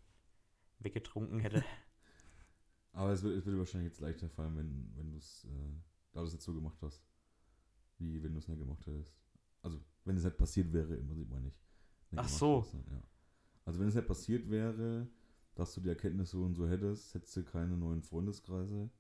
weggetrunken 0.79 1.41
hätte. 1.41 1.65
Aber 2.93 3.13
es 3.13 3.23
wird, 3.23 3.37
es 3.37 3.47
wird 3.47 3.59
wahrscheinlich 3.59 3.93
jetzt 3.93 4.01
leichter 4.01 4.29
fallen, 4.29 4.57
wenn, 4.57 4.93
wenn 4.97 5.11
du 5.13 5.19
es, 5.19 5.45
äh, 5.45 5.73
da 6.13 6.21
du 6.21 6.27
es 6.27 6.33
jetzt 6.33 6.45
so 6.45 6.55
gemacht 6.55 6.79
hast, 6.83 7.05
wie 7.99 8.23
wenn 8.23 8.33
du 8.33 8.39
es 8.39 8.49
nicht 8.49 8.59
gemacht 8.59 8.87
hättest. 8.87 9.15
Also, 9.63 9.81
wenn 10.09 10.17
es 10.17 10.25
nicht 10.25 10.39
passiert 10.39 10.73
wäre, 10.73 10.97
immer 10.97 11.15
sieht 11.15 11.31
man 11.31 11.45
nicht. 11.45 11.57
nicht 12.11 12.21
Ach 12.21 12.29
so. 12.29 12.63
hast, 12.63 12.75
ja. 12.75 13.03
Also, 13.65 13.79
wenn 13.79 13.89
es 13.89 13.95
nicht 13.95 14.09
passiert 14.09 14.51
wäre, 14.51 15.07
dass 15.55 15.75
du 15.75 15.81
die 15.81 15.91
Erkenntnis 15.91 16.31
so 16.31 16.43
und 16.43 16.55
so 16.55 16.69
hättest, 16.69 17.15
hättest 17.15 17.37
du 17.37 17.45
keine 17.45 17.77
neuen 17.77 18.03
Freundeskreise 18.03 18.91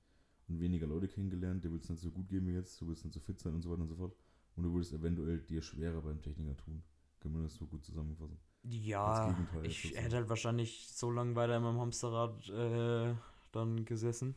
und 0.48 0.60
weniger 0.60 0.86
Leute 0.86 1.08
kennengelernt, 1.08 1.64
dir 1.64 1.70
würde 1.70 1.82
es 1.82 1.88
nicht 1.88 2.02
so 2.02 2.10
gut 2.10 2.28
gehen 2.28 2.46
wie 2.46 2.52
jetzt, 2.52 2.80
du 2.80 2.86
würdest 2.86 3.04
nicht 3.04 3.14
so 3.14 3.20
fit 3.20 3.40
sein 3.40 3.54
und 3.54 3.62
so 3.62 3.70
weiter 3.70 3.82
und 3.82 3.88
so 3.88 3.96
fort. 3.96 4.14
Und 4.56 4.64
du 4.64 4.72
würdest 4.72 4.92
eventuell 4.92 5.38
dir 5.38 5.62
schwerer 5.62 6.02
beim 6.02 6.20
Techniker 6.20 6.56
tun. 6.56 6.82
Können 7.20 7.36
wir 7.36 7.42
das 7.44 7.54
so 7.54 7.66
gut 7.66 7.84
zusammenfassen? 7.84 8.38
Ja, 8.64 9.36
ich 9.62 9.94
hätte 9.96 10.16
halt 10.16 10.28
wahrscheinlich 10.28 10.88
so 10.88 11.10
lange 11.10 11.34
weiter 11.36 11.56
in 11.56 11.62
meinem 11.62 11.80
Hamsterrad 11.80 12.48
äh, 12.48 13.14
dann 13.52 13.84
gesessen, 13.84 14.34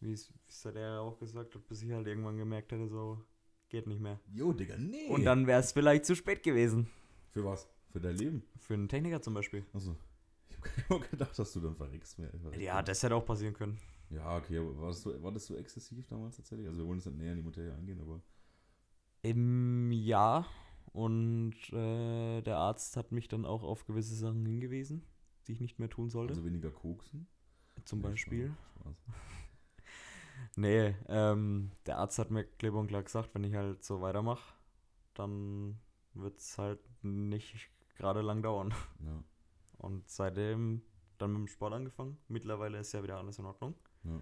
wie 0.00 0.12
es 0.12 0.32
der 0.64 0.74
ja 0.74 1.00
auch 1.00 1.18
gesagt 1.18 1.54
hat, 1.54 1.66
bis 1.66 1.82
ich 1.82 1.92
halt 1.92 2.06
irgendwann 2.06 2.36
gemerkt 2.36 2.72
hätte, 2.72 2.88
so 2.88 3.24
geht 3.70 3.86
nicht 3.86 4.00
mehr. 4.00 4.20
Jo, 4.34 4.52
Digga, 4.52 4.76
nee. 4.76 5.08
Und 5.08 5.24
dann 5.24 5.46
wäre 5.46 5.60
es 5.60 5.72
vielleicht 5.72 6.04
zu 6.04 6.14
spät 6.14 6.42
gewesen. 6.42 6.88
Für 7.30 7.44
was? 7.44 7.68
Für 7.90 8.00
dein 8.00 8.16
Leben? 8.16 8.42
Für 8.58 8.74
einen 8.74 8.88
Techniker 8.88 9.22
zum 9.22 9.34
Beispiel. 9.34 9.64
Achso. 9.72 9.96
Ich 10.76 10.90
habe 10.90 11.00
gedacht, 11.10 11.38
dass 11.38 11.52
du 11.52 11.60
dann 11.60 11.74
verreckst. 11.74 12.18
Mehr, 12.18 12.30
Ja, 12.58 12.82
das 12.82 13.02
hätte 13.02 13.14
auch 13.14 13.24
passieren 13.24 13.54
können. 13.54 13.78
Ja, 14.10 14.36
okay, 14.36 14.58
aber 14.58 14.76
war 14.80 14.88
das, 14.88 15.02
so, 15.02 15.22
war 15.22 15.32
das 15.32 15.46
so 15.46 15.56
exzessiv 15.56 16.06
damals 16.08 16.36
tatsächlich? 16.36 16.66
Also 16.66 16.80
wir 16.80 16.86
wollen 16.86 16.98
jetzt 16.98 17.06
nicht 17.06 17.18
näher 17.18 17.32
in 17.32 17.38
die 17.38 17.44
Materie 17.44 17.72
eingehen, 17.74 18.00
aber 18.00 18.20
Im 19.22 19.90
Jahr. 19.92 20.46
Und 20.92 21.54
äh, 21.72 22.42
der 22.42 22.56
Arzt 22.56 22.96
hat 22.96 23.12
mich 23.12 23.28
dann 23.28 23.44
auch 23.44 23.62
auf 23.62 23.84
gewisse 23.86 24.14
Sachen 24.16 24.44
hingewiesen, 24.44 25.02
die 25.46 25.52
ich 25.52 25.60
nicht 25.60 25.78
mehr 25.78 25.88
tun 25.88 26.10
sollte. 26.10 26.32
also 26.32 26.44
weniger 26.44 26.70
koksen. 26.72 27.28
zum 27.84 28.00
Nee, 28.00 28.08
Beispiel. 28.08 28.46
Spaß, 28.80 28.96
Spaß. 28.96 29.14
Nee, 30.56 30.94
ähm, 31.08 31.70
der 31.86 31.98
Arzt 31.98 32.18
hat 32.18 32.30
mir 32.30 32.44
klipp 32.44 32.74
und 32.74 32.86
klar 32.88 33.02
gesagt, 33.02 33.34
wenn 33.34 33.44
ich 33.44 33.54
halt 33.54 33.82
so 33.84 34.00
weitermache, 34.00 34.54
dann 35.14 35.78
wird 36.14 36.38
es 36.38 36.58
halt 36.58 36.80
nicht 37.02 37.70
gerade 37.96 38.20
lang 38.22 38.42
dauern. 38.42 38.74
Ja, 39.04 39.22
Und 39.78 40.08
seitdem 40.08 40.82
dann 41.18 41.32
mit 41.32 41.38
dem 41.40 41.48
Sport 41.48 41.74
angefangen. 41.74 42.18
Mittlerweile 42.28 42.78
ist 42.78 42.92
ja 42.92 43.02
wieder 43.02 43.18
alles 43.18 43.38
in 43.38 43.44
Ordnung. 43.46 43.74
ja. 44.04 44.20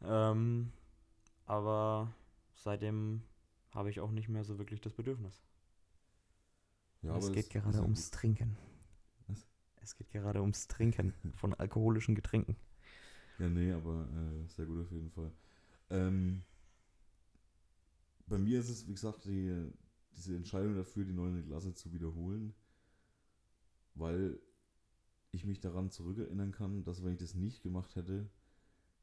Ähm, 0.00 0.72
aber 1.44 2.12
seitdem 2.54 3.22
habe 3.70 3.90
ich 3.90 4.00
auch 4.00 4.10
nicht 4.12 4.28
mehr 4.28 4.44
so 4.44 4.58
wirklich 4.58 4.80
das 4.80 4.92
Bedürfnis. 4.94 5.42
ja 7.02 7.16
es 7.16 7.28
geht 7.28 7.36
ist- 7.44 7.50
gerade 7.50 7.80
ums 7.82 8.10
Trinken. 8.10 8.56
Was? 9.26 9.46
Es 9.80 9.96
geht 9.96 10.10
gerade 10.10 10.40
ums 10.40 10.68
Trinken 10.68 11.14
von 11.34 11.52
alkoholischen 11.54 12.14
Getränken. 12.14 12.56
Ja, 13.38 13.48
nee, 13.48 13.72
aber 13.72 14.06
äh, 14.14 14.48
sehr 14.48 14.66
gut 14.66 14.80
auf 14.80 14.90
jeden 14.90 15.10
Fall. 15.10 15.30
Ähm, 15.90 16.42
bei 18.28 18.38
mir 18.38 18.60
ist 18.60 18.68
es, 18.68 18.86
wie 18.86 18.92
gesagt, 18.94 19.24
die, 19.24 19.52
diese 20.16 20.36
Entscheidung 20.36 20.76
dafür, 20.76 21.04
die 21.04 21.12
neue 21.12 21.42
Klasse 21.42 21.74
zu 21.74 21.92
wiederholen, 21.92 22.54
weil 23.94 24.38
ich 25.32 25.44
mich 25.46 25.60
daran 25.60 25.90
zurückerinnern 25.90 26.52
kann, 26.52 26.84
dass 26.84 27.04
wenn 27.04 27.14
ich 27.14 27.18
das 27.20 27.34
nicht 27.34 27.62
gemacht 27.62 27.96
hätte, 27.96 28.28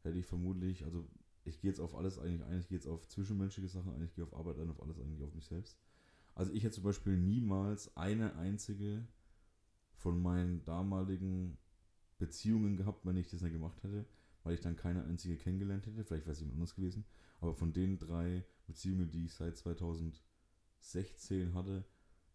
hätte 0.03 0.19
ich 0.19 0.25
vermutlich, 0.25 0.85
also 0.85 1.07
ich 1.45 1.61
gehe 1.61 1.71
jetzt 1.71 1.81
auf 1.81 1.95
alles 1.95 2.19
eigentlich 2.19 2.43
ein, 2.45 2.59
ich 2.59 2.69
gehe 2.69 2.77
jetzt 2.77 2.87
auf 2.87 3.07
zwischenmenschliche 3.07 3.69
Sachen 3.69 3.93
ein, 3.93 4.03
ich 4.03 4.15
gehe 4.15 4.25
auf 4.25 4.35
Arbeit 4.35 4.59
ein, 4.59 4.69
auf 4.71 4.81
alles 4.81 4.99
eigentlich 4.99 5.23
auf 5.23 5.33
mich 5.35 5.45
selbst. 5.47 5.77
Also 6.35 6.53
ich 6.53 6.63
hätte 6.63 6.75
zum 6.75 6.85
Beispiel 6.85 7.17
niemals 7.17 7.95
eine 7.97 8.35
einzige 8.37 9.07
von 9.93 10.21
meinen 10.21 10.63
damaligen 10.65 11.57
Beziehungen 12.19 12.77
gehabt, 12.77 13.05
wenn 13.05 13.17
ich 13.17 13.29
das 13.29 13.41
nicht 13.41 13.53
gemacht 13.53 13.83
hätte, 13.83 14.05
weil 14.45 14.53
ich 14.53 14.61
dann 14.61 14.77
keine 14.77 15.03
einzige 15.03 15.35
kennengelernt 15.37 15.87
hätte. 15.87 16.05
Vielleicht 16.05 16.25
wäre 16.25 16.33
es 16.33 16.39
jemand 16.39 16.57
anders 16.57 16.75
gewesen. 16.75 17.03
Aber 17.41 17.55
von 17.55 17.73
den 17.73 17.97
drei 17.97 18.45
Beziehungen, 18.67 19.09
die 19.09 19.25
ich 19.25 19.33
seit 19.33 19.57
2016 19.57 21.55
hatte, 21.55 21.83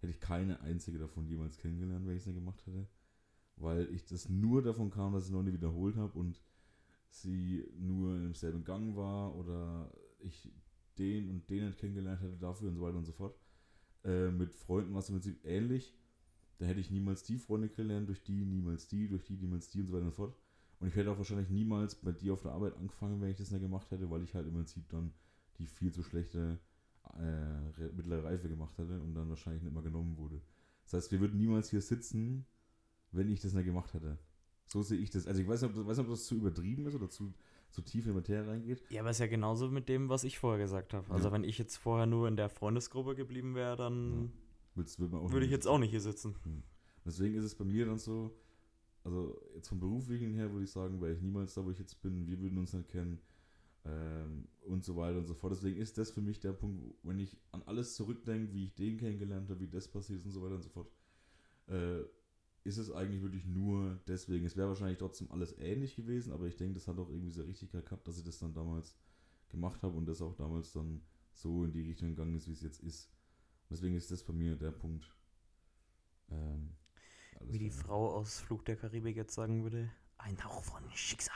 hätte 0.01 0.13
ich 0.13 0.19
keine 0.19 0.61
einzige 0.61 0.99
davon 0.99 1.27
jemals 1.27 1.57
kennengelernt, 1.57 2.07
wenn 2.07 2.17
ich 2.17 2.23
es 2.23 2.27
nicht 2.27 2.35
gemacht 2.35 2.67
hätte. 2.67 2.89
Weil 3.57 3.89
ich 3.95 4.07
das 4.07 4.29
nur 4.29 4.61
davon 4.61 4.91
kam, 4.91 5.13
dass 5.13 5.27
ich 5.27 5.31
noch 5.31 5.45
nie 5.45 5.53
wiederholt 5.53 5.97
habe 5.97 6.19
und 6.19 6.43
sie 7.11 7.65
nur 7.79 8.17
im 8.17 8.35
selben 8.35 8.65
Gang 8.65 8.97
war 8.97 9.37
oder 9.37 9.93
ich 10.19 10.53
den 10.99 11.31
und 11.31 11.49
den 11.49 11.67
nicht 11.67 11.79
kennengelernt 11.79 12.23
hätte 12.23 12.37
dafür 12.39 12.71
und 12.71 12.75
so 12.75 12.83
weiter 12.83 12.99
und 12.99 13.05
so 13.05 13.13
fort. 13.13 13.39
Äh, 14.03 14.33
mit 14.33 14.53
Freunden 14.53 14.93
war 14.95 14.99
es 15.01 15.09
im 15.11 15.15
Prinzip 15.15 15.45
ähnlich. 15.45 15.95
Da 16.59 16.67
hätte 16.67 16.81
ich 16.81 16.91
niemals 16.91 17.23
die 17.23 17.39
Freunde 17.39 17.69
kennenlernen, 17.69 18.07
durch 18.07 18.25
die 18.25 18.45
niemals 18.45 18.89
die, 18.89 19.07
durch 19.07 19.23
die 19.23 19.37
niemals 19.37 19.71
die 19.71 19.81
und 19.81 19.87
so 19.87 19.93
weiter 19.93 20.07
und 20.07 20.11
so 20.11 20.17
fort. 20.17 20.35
Und 20.81 20.89
ich 20.89 20.97
hätte 20.97 21.11
auch 21.11 21.19
wahrscheinlich 21.19 21.51
niemals 21.51 21.95
bei 21.95 22.11
dir 22.13 22.33
auf 22.33 22.43
der 22.43 22.53
Arbeit 22.53 22.75
angefangen, 22.77 23.21
wenn 23.21 23.31
ich 23.31 23.37
das 23.37 23.51
nicht 23.51 23.61
gemacht 23.61 23.91
hätte, 23.91 24.11
weil 24.11 24.23
ich 24.23 24.35
halt 24.35 24.47
im 24.47 24.55
Prinzip 24.55 24.89
dann 24.89 25.13
die 25.59 25.67
viel 25.67 25.93
zu 25.93 26.03
schlechte 26.03 26.59
äh, 27.19 27.21
Re- 27.79 27.93
mittlere 27.95 28.25
Reife 28.25 28.49
gemacht 28.49 28.77
hätte 28.79 29.01
und 29.01 29.15
dann 29.15 29.29
wahrscheinlich 29.29 29.63
nicht 29.63 29.73
mehr 29.75 29.83
genommen 29.83 30.17
wurde. 30.17 30.41
Das 30.85 30.95
heißt, 30.95 31.13
wir 31.13 31.21
würden 31.21 31.37
niemals 31.39 31.69
hier 31.71 31.83
sitzen, 31.83 32.47
wenn 33.13 33.29
ich 33.31 33.41
das 33.41 33.53
nicht 33.53 33.67
gemacht 33.67 33.93
hätte. 33.93 34.19
So 34.65 34.83
sehe 34.83 34.99
ich 34.99 35.11
das. 35.11 35.27
Also 35.27 35.43
ich 35.43 35.49
weiß 35.49 35.63
nicht, 35.63 35.71
ob 35.71 35.77
das, 35.77 35.87
weiß 35.87 35.99
nicht, 35.99 36.07
ob 36.07 36.13
das 36.13 36.25
zu 36.27 36.37
übertrieben 36.37 36.87
ist 36.87 36.95
oder 36.95 37.11
zu, 37.11 37.35
zu 37.71 37.83
tief 37.83 38.07
in 38.07 38.13
die 38.13 38.17
Materie 38.17 38.49
reingeht. 38.49 38.83
Ja, 38.89 39.01
aber 39.03 39.11
ist 39.11 39.19
ja 39.19 39.27
genauso 39.27 39.69
mit 39.69 39.89
dem, 39.89 40.09
was 40.09 40.25
ich 40.25 40.39
vorher 40.39 40.59
gesagt 40.61 40.95
habe. 40.95 41.11
Also 41.13 41.29
Ja. 41.29 41.33
wenn 41.33 41.45
ich 41.45 41.59
jetzt 41.59 41.77
vorher 41.77 42.07
nur 42.07 42.27
in 42.29 42.37
der 42.37 42.49
Freundesgruppe 42.49 43.15
geblieben 43.17 43.55
wäre, 43.55 43.77
dann 43.77 44.33
Willst, 44.77 44.99
würde 45.01 45.45
ich 45.45 45.51
jetzt 45.51 45.67
auch 45.67 45.79
nicht 45.79 45.91
hier 45.91 46.01
sitzen. 46.01 46.37
Deswegen 47.05 47.35
ist 47.35 47.45
es 47.45 47.55
bei 47.57 47.65
mir 47.65 47.85
dann 47.87 47.99
so, 47.99 48.35
also 49.05 49.41
jetzt 49.55 49.69
vom 49.69 49.81
beruflichen 49.81 50.35
her 50.35 50.53
würde 50.53 50.65
ich 50.65 50.71
sagen, 50.71 51.01
wäre 51.01 51.15
ich 51.15 51.21
niemals 51.21 51.55
da, 51.55 51.65
wo 51.65 51.71
ich 51.71 51.79
jetzt 51.79 52.01
bin, 52.03 52.27
wir 52.27 52.39
würden 52.41 52.59
uns 52.59 52.73
nicht 52.73 52.89
kennen 52.89 53.21
ähm, 53.85 54.49
und 54.63 54.85
so 54.85 54.97
weiter 54.97 55.19
und 55.19 55.27
so 55.27 55.35
fort. 55.35 55.53
Deswegen 55.53 55.81
ist 55.81 55.97
das 55.99 56.11
für 56.11 56.21
mich 56.21 56.41
der 56.41 56.53
Punkt, 56.53 56.83
wenn 57.03 57.19
ich 57.19 57.37
an 57.53 57.63
alles 57.65 57.95
zurückdenke, 57.95 58.53
wie 58.53 58.65
ich 58.65 58.75
den 58.75 58.99
kennengelernt 58.99 59.49
habe, 59.49 59.61
wie 59.61 59.69
das 59.69 59.89
passiert 59.89 60.21
ist 60.21 60.27
und 60.27 60.33
so 60.33 60.43
weiter 60.43 60.57
und 60.57 60.63
so 60.63 60.69
fort, 60.69 60.91
äh, 61.69 62.03
ist 62.65 62.77
es 62.77 62.91
eigentlich 62.91 63.23
wirklich 63.23 63.47
nur 63.47 63.99
deswegen. 64.07 64.45
Es 64.45 64.57
wäre 64.57 64.69
wahrscheinlich 64.69 64.99
trotzdem 64.99 65.31
alles 65.31 65.57
ähnlich 65.59 65.97
gewesen, 65.97 66.33
aber 66.33 66.47
ich 66.47 66.57
denke, 66.57 66.75
das 66.75 66.89
hat 66.89 66.99
auch 66.99 67.09
irgendwie 67.09 67.31
so 67.31 67.43
Richtigkeit 67.43 67.87
gehabt, 67.87 68.07
dass 68.07 68.19
ich 68.19 68.25
das 68.25 68.39
dann 68.39 68.53
damals 68.53 68.97
gemacht 69.49 69.83
habe 69.83 69.97
und 69.97 70.07
das 70.07 70.21
auch 70.21 70.35
damals 70.35 70.73
dann 70.73 71.01
so 71.33 71.65
in 71.65 71.73
die 71.73 71.83
Richtung 71.83 72.11
gegangen 72.11 72.35
ist, 72.35 72.49
wie 72.49 72.53
es 72.53 72.61
jetzt 72.61 72.83
ist. 72.83 73.11
Deswegen 73.71 73.97
ist 73.97 74.11
das 74.11 74.23
bei 74.25 74.33
mir 74.33 74.57
der 74.57 74.73
Punkt. 74.73 75.07
Ähm, 76.29 76.71
alles 77.41 77.53
Wie 77.53 77.59
die. 77.59 77.71
Frau 77.71 78.15
aus 78.15 78.41
Flug 78.41 78.65
der 78.65 78.77
Karibik 78.77 79.17
jetzt 79.17 79.35
sagen 79.35 79.63
würde, 79.63 79.91
ein 80.19 80.43
Hauch 80.45 80.63
von 80.65 80.83
Schicksal. 80.95 81.35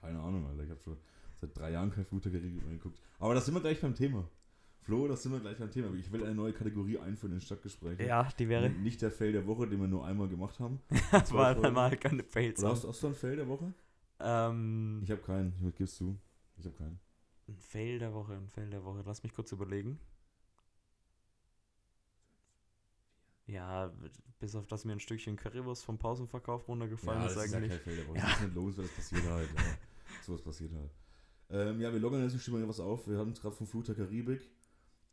Keine 0.00 0.20
Ahnung, 0.20 0.46
Alter. 0.46 0.64
Ich 0.64 0.70
habe 0.70 0.80
schon 0.80 0.96
seit 1.40 1.56
drei 1.56 1.70
Jahren 1.72 1.90
kein 1.90 2.04
Fluch 2.04 2.20
der 2.20 2.32
Karibik 2.32 2.62
mehr 2.64 2.74
geguckt. 2.76 3.00
Aber 3.18 3.34
das 3.34 3.44
sind 3.46 3.54
wir 3.54 3.60
gleich 3.60 3.80
beim 3.80 3.94
Thema. 3.94 4.28
Flo, 4.82 5.06
das 5.08 5.22
sind 5.22 5.32
wir 5.32 5.40
gleich 5.40 5.58
beim 5.58 5.70
Thema. 5.70 5.92
Ich 5.94 6.10
will 6.10 6.24
eine 6.24 6.34
neue 6.34 6.54
Kategorie 6.54 6.98
einführen 6.98 7.34
in 7.34 7.40
Stadtgesprächen. 7.40 8.06
Ja, 8.06 8.28
die 8.38 8.48
wäre, 8.48 8.70
Nicht 8.70 9.02
der 9.02 9.10
Fail 9.10 9.32
der 9.32 9.46
Woche, 9.46 9.66
den 9.68 9.78
wir 9.80 9.88
nur 9.88 10.06
einmal 10.06 10.26
gemacht 10.28 10.58
haben. 10.58 10.80
das 11.10 11.32
war 11.34 11.54
Folgen. 11.54 11.74
mal 11.74 11.96
keine 11.98 12.22
Fails. 12.24 12.64
Hast, 12.64 12.86
hast 12.86 13.02
du 13.02 13.08
einen 13.08 13.16
Fail 13.16 13.36
der 13.36 13.46
Woche? 13.48 13.74
Ähm, 14.20 15.00
Ich 15.02 15.10
habe 15.10 15.20
keinen. 15.20 15.52
Ich 15.68 15.74
gib's 15.76 15.96
zu. 15.96 16.18
Ich 16.56 16.64
habe 16.64 16.76
keinen. 16.76 16.98
ein 17.48 17.58
Fail 17.58 17.98
der 17.98 18.14
Woche, 18.14 18.32
ein 18.34 18.48
Fail 18.48 18.70
der 18.70 18.82
Woche. 18.84 19.02
Lass 19.04 19.22
mich 19.22 19.34
kurz 19.34 19.52
überlegen. 19.52 19.98
Ja, 23.52 23.92
bis 24.38 24.54
auf 24.54 24.66
das 24.66 24.84
mir 24.84 24.92
ein 24.92 25.00
Stückchen 25.00 25.36
Currywurst 25.36 25.84
vom 25.84 25.98
Pausenverkauf 25.98 26.66
runtergefallen 26.68 27.26
ist 27.26 27.36
das 27.36 27.52
eigentlich. 27.52 27.72
ist 27.72 27.86
ja 27.86 27.92
kein. 28.04 28.14
Ja. 28.16 28.22
Das 28.22 28.32
ist 28.36 28.42
nicht 28.42 28.54
los, 28.54 28.76
weil 28.78 28.84
das 28.84 28.94
passiert 28.94 29.24
halt. 29.28 29.48
Ja. 29.54 29.62
Sowas 30.22 30.42
passiert 30.42 30.72
halt. 30.72 30.90
Ähm, 31.50 31.80
ja, 31.80 31.92
wir 31.92 31.98
loggen 32.00 32.22
jetzt 32.22 32.40
schon 32.42 32.54
mal 32.54 32.68
was 32.68 32.80
auf. 32.80 33.06
Wir 33.08 33.18
haben 33.18 33.32
es 33.32 33.40
gerade 33.40 33.54
vom 33.56 33.66
Fluch 33.66 33.84
der 33.84 33.94
Karibik. 33.96 34.40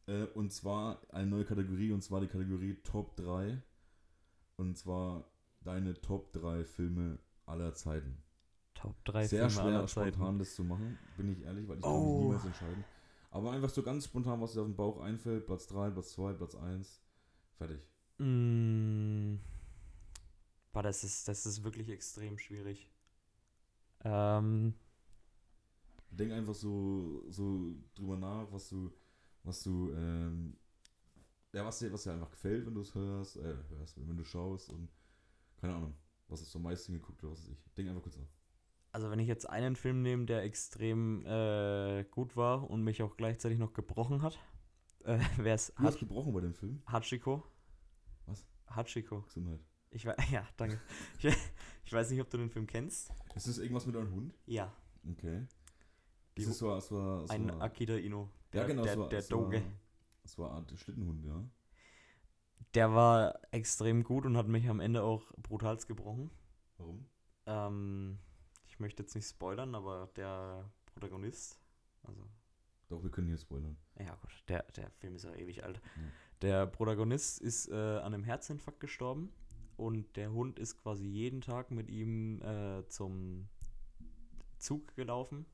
Äh, 0.05 0.23
und 0.35 0.51
zwar 0.53 1.01
eine 1.11 1.27
neue 1.27 1.43
Kategorie, 1.45 1.91
und 1.91 2.01
zwar 2.03 2.21
die 2.21 2.27
Kategorie 2.27 2.75
Top 2.83 3.15
3. 3.17 3.61
Und 4.57 4.77
zwar 4.77 5.25
deine 5.61 5.99
Top 5.99 6.31
3 6.33 6.63
Filme 6.63 7.19
aller 7.45 7.73
Zeiten. 7.73 8.21
Top 8.73 9.03
3 9.05 9.25
Sehr 9.27 9.49
Filme 9.49 9.51
schwer, 9.51 9.77
aller 9.79 9.87
Zeiten. 9.87 10.13
spontan 10.13 10.39
das 10.39 10.55
zu 10.55 10.63
machen, 10.63 10.97
bin 11.17 11.31
ich 11.31 11.41
ehrlich, 11.43 11.67
weil 11.67 11.77
ich 11.77 11.83
kann 11.83 11.91
Oh. 11.91 12.13
mich 12.13 12.23
niemals 12.25 12.45
entscheiden. 12.45 12.83
Aber 13.31 13.51
einfach 13.51 13.69
so 13.69 13.83
ganz 13.83 14.05
spontan, 14.05 14.39
was 14.39 14.53
dir 14.53 14.61
auf 14.61 14.67
den 14.67 14.75
Bauch 14.75 15.01
einfällt. 15.01 15.45
Platz 15.47 15.67
3, 15.67 15.89
Platz 15.91 16.11
2, 16.13 16.33
Platz 16.33 16.55
1. 16.55 17.01
Fertig. 17.57 17.79
Mm. 18.19 19.37
Boah, 20.73 20.83
das 20.83 21.03
ist, 21.03 21.27
das 21.27 21.45
ist 21.45 21.63
wirklich 21.63 21.89
extrem 21.89 22.37
schwierig. 22.37 22.89
Ähm, 24.03 24.73
Denk 26.11 26.31
einfach 26.31 26.53
so, 26.55 27.23
so 27.29 27.75
drüber 27.95 28.17
nach, 28.17 28.51
was 28.51 28.69
du, 28.69 28.91
was 29.43 29.61
du, 29.63 29.91
ähm, 29.93 30.55
ja, 31.53 31.65
was 31.65 31.79
dir, 31.79 31.91
was 31.91 32.03
dir 32.03 32.13
einfach 32.13 32.29
gefällt, 32.31 32.65
wenn 32.65 32.75
du 32.75 32.81
es 32.81 32.93
hörst, 32.95 33.37
äh, 33.37 33.55
hörst, 33.69 33.97
wenn 33.97 34.17
du 34.17 34.23
schaust 34.23 34.69
und 34.69 34.89
keine 35.57 35.75
Ahnung, 35.75 35.95
was 36.27 36.41
hast 36.41 36.53
du 36.53 36.59
am 36.59 36.63
meisten 36.63 36.93
geguckt 36.93 37.23
oder 37.23 37.33
was 37.33 37.41
weiß 37.41 37.49
ich. 37.49 37.73
Denk 37.75 37.89
einfach 37.89 38.03
kurz 38.03 38.17
nach. 38.17 38.27
also 38.91 39.09
wenn 39.11 39.19
ich 39.19 39.27
jetzt 39.27 39.49
einen 39.49 39.75
Film 39.75 40.01
nehme, 40.01 40.25
der 40.25 40.43
extrem 40.43 41.25
äh, 41.25 42.03
gut 42.11 42.35
war 42.35 42.69
und 42.69 42.83
mich 42.83 43.01
auch 43.03 43.17
gleichzeitig 43.17 43.59
noch 43.59 43.73
gebrochen 43.73 44.21
hat, 44.21 44.37
äh, 45.03 45.19
wäre 45.37 45.55
es 45.55 45.73
Du 45.75 45.85
hast 45.85 45.99
gebrochen 45.99 46.33
bei 46.33 46.41
dem 46.41 46.53
Film. 46.53 46.81
Hachiko. 46.87 47.43
Hachiko. 48.69 49.21
Gesundheit. 49.21 49.59
Ich 49.89 50.05
weiß, 50.05 50.15
ja, 50.31 50.47
danke. 50.57 50.79
ich, 51.19 51.35
ich 51.85 51.93
weiß 51.93 52.09
nicht, 52.11 52.21
ob 52.21 52.29
du 52.29 52.37
den 52.37 52.49
Film 52.49 52.67
kennst. 52.67 53.11
Ist 53.35 53.47
das 53.47 53.57
irgendwas 53.57 53.85
mit 53.85 53.95
einem 53.95 54.11
Hund? 54.11 54.33
Ja, 54.45 54.73
Okay. 55.11 55.47
Die 56.37 56.41
Das 56.41 56.51
ist 56.51 56.57
so, 56.59 56.75
es 56.75 56.91
war, 56.91 57.29
ein 57.29 57.49
war, 57.49 57.61
Akira 57.61 57.95
Ino. 57.95 58.29
ja, 58.53 58.59
Der, 58.59 58.65
genau, 58.65 58.83
der, 58.83 58.97
war, 58.99 59.09
der 59.09 59.21
Doge. 59.23 59.63
Es 60.23 60.37
war 60.37 60.49
eine 60.51 60.57
Art 60.59 60.77
Schlittenhund, 60.77 61.23
ja. 61.25 61.43
Der 62.73 62.93
war 62.93 63.39
extrem 63.51 64.03
gut 64.03 64.25
und 64.25 64.37
hat 64.37 64.47
mich 64.47 64.67
am 64.69 64.79
Ende 64.79 65.01
auch 65.03 65.31
brutalst 65.37 65.87
gebrochen. 65.87 66.29
Warum? 66.77 67.05
Ähm, 67.45 68.19
ich 68.65 68.79
möchte 68.79 69.01
jetzt 69.03 69.15
nicht 69.15 69.27
spoilern, 69.27 69.73
aber 69.73 70.11
der 70.15 70.69
Protagonist, 70.85 71.59
Doch, 72.89 73.03
wir 73.03 73.09
können 73.09 73.27
hier 73.27 73.37
spoilern. 73.37 73.77
Ja, 73.99 74.15
gut, 74.15 74.31
der, 74.47 74.63
der 74.75 74.89
Film 74.91 75.15
ist 75.15 75.25
ja 75.25 75.33
ewig 75.33 75.63
alt. 75.63 75.81
Ja. 75.95 76.01
Der 76.41 76.67
Protagonist 76.67 77.41
ist 77.41 77.69
äh, 77.69 77.73
an 77.73 78.13
einem 78.13 78.23
Herzinfarkt 78.23 78.79
gestorben 78.79 79.31
und 79.75 80.15
der 80.15 80.31
Hund 80.31 80.59
ist 80.59 80.77
quasi 80.77 81.05
jeden 81.05 81.41
Tag 81.41 81.71
mit 81.71 81.89
ihm 81.89 82.41
äh, 82.41 82.87
zum 82.87 83.49
Zug 84.57 84.95
gelaufen. 84.95 85.45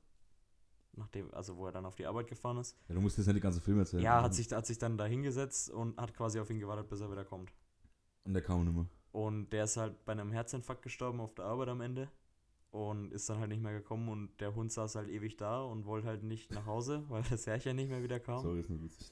Nachdem, 0.95 1.33
also 1.33 1.57
wo 1.57 1.65
er 1.65 1.71
dann 1.71 1.87
auf 1.87 1.95
die 1.95 2.05
Arbeit 2.05 2.27
gefahren 2.27 2.57
ist. 2.57 2.77
Ja, 2.87 2.93
du 2.93 3.01
musst 3.01 3.17
jetzt 3.17 3.25
nicht 3.25 3.37
die 3.37 3.41
ganze 3.41 3.61
Film 3.61 3.79
erzählen. 3.79 4.03
Ja, 4.03 4.21
hat 4.21 4.35
sich, 4.35 4.51
hat 4.51 4.67
sich 4.67 4.77
dann 4.77 4.95
da 4.95 5.05
hingesetzt 5.05 5.71
und 5.71 5.97
hat 5.97 6.13
quasi 6.13 6.39
auf 6.39 6.51
ihn 6.51 6.59
gewartet, 6.59 6.87
bis 6.87 7.01
er 7.01 7.11
wieder 7.11 7.25
kommt. 7.25 7.51
Und 8.25 8.35
der 8.35 8.43
kam 8.43 8.63
nicht 8.63 8.75
mehr. 8.75 8.85
Und 9.11 9.49
der 9.49 9.63
ist 9.63 9.77
halt 9.77 10.05
bei 10.05 10.11
einem 10.11 10.31
Herzinfarkt 10.31 10.83
gestorben 10.83 11.19
auf 11.19 11.33
der 11.33 11.45
Arbeit 11.45 11.69
am 11.69 11.81
Ende 11.81 12.09
und 12.73 13.13
ist 13.13 13.29
dann 13.29 13.37
halt 13.39 13.49
nicht 13.49 13.61
mehr 13.61 13.73
gekommen 13.73 14.09
und 14.09 14.41
der 14.41 14.55
Hund 14.55 14.71
saß 14.71 14.95
halt 14.95 15.07
ewig 15.07 15.37
da 15.37 15.61
und 15.61 15.85
wollte 15.85 16.07
halt 16.07 16.23
nicht 16.23 16.51
nach 16.51 16.65
Hause, 16.65 17.03
weil 17.09 17.23
das 17.29 17.45
Herrchen 17.47 17.75
nicht 17.75 17.89
mehr 17.89 18.01
wieder 18.03 18.19
kam. 18.19 18.41
Sorry, 18.41 18.59
ist 18.61 18.69
nur 18.69 18.81
witzig. 18.83 19.07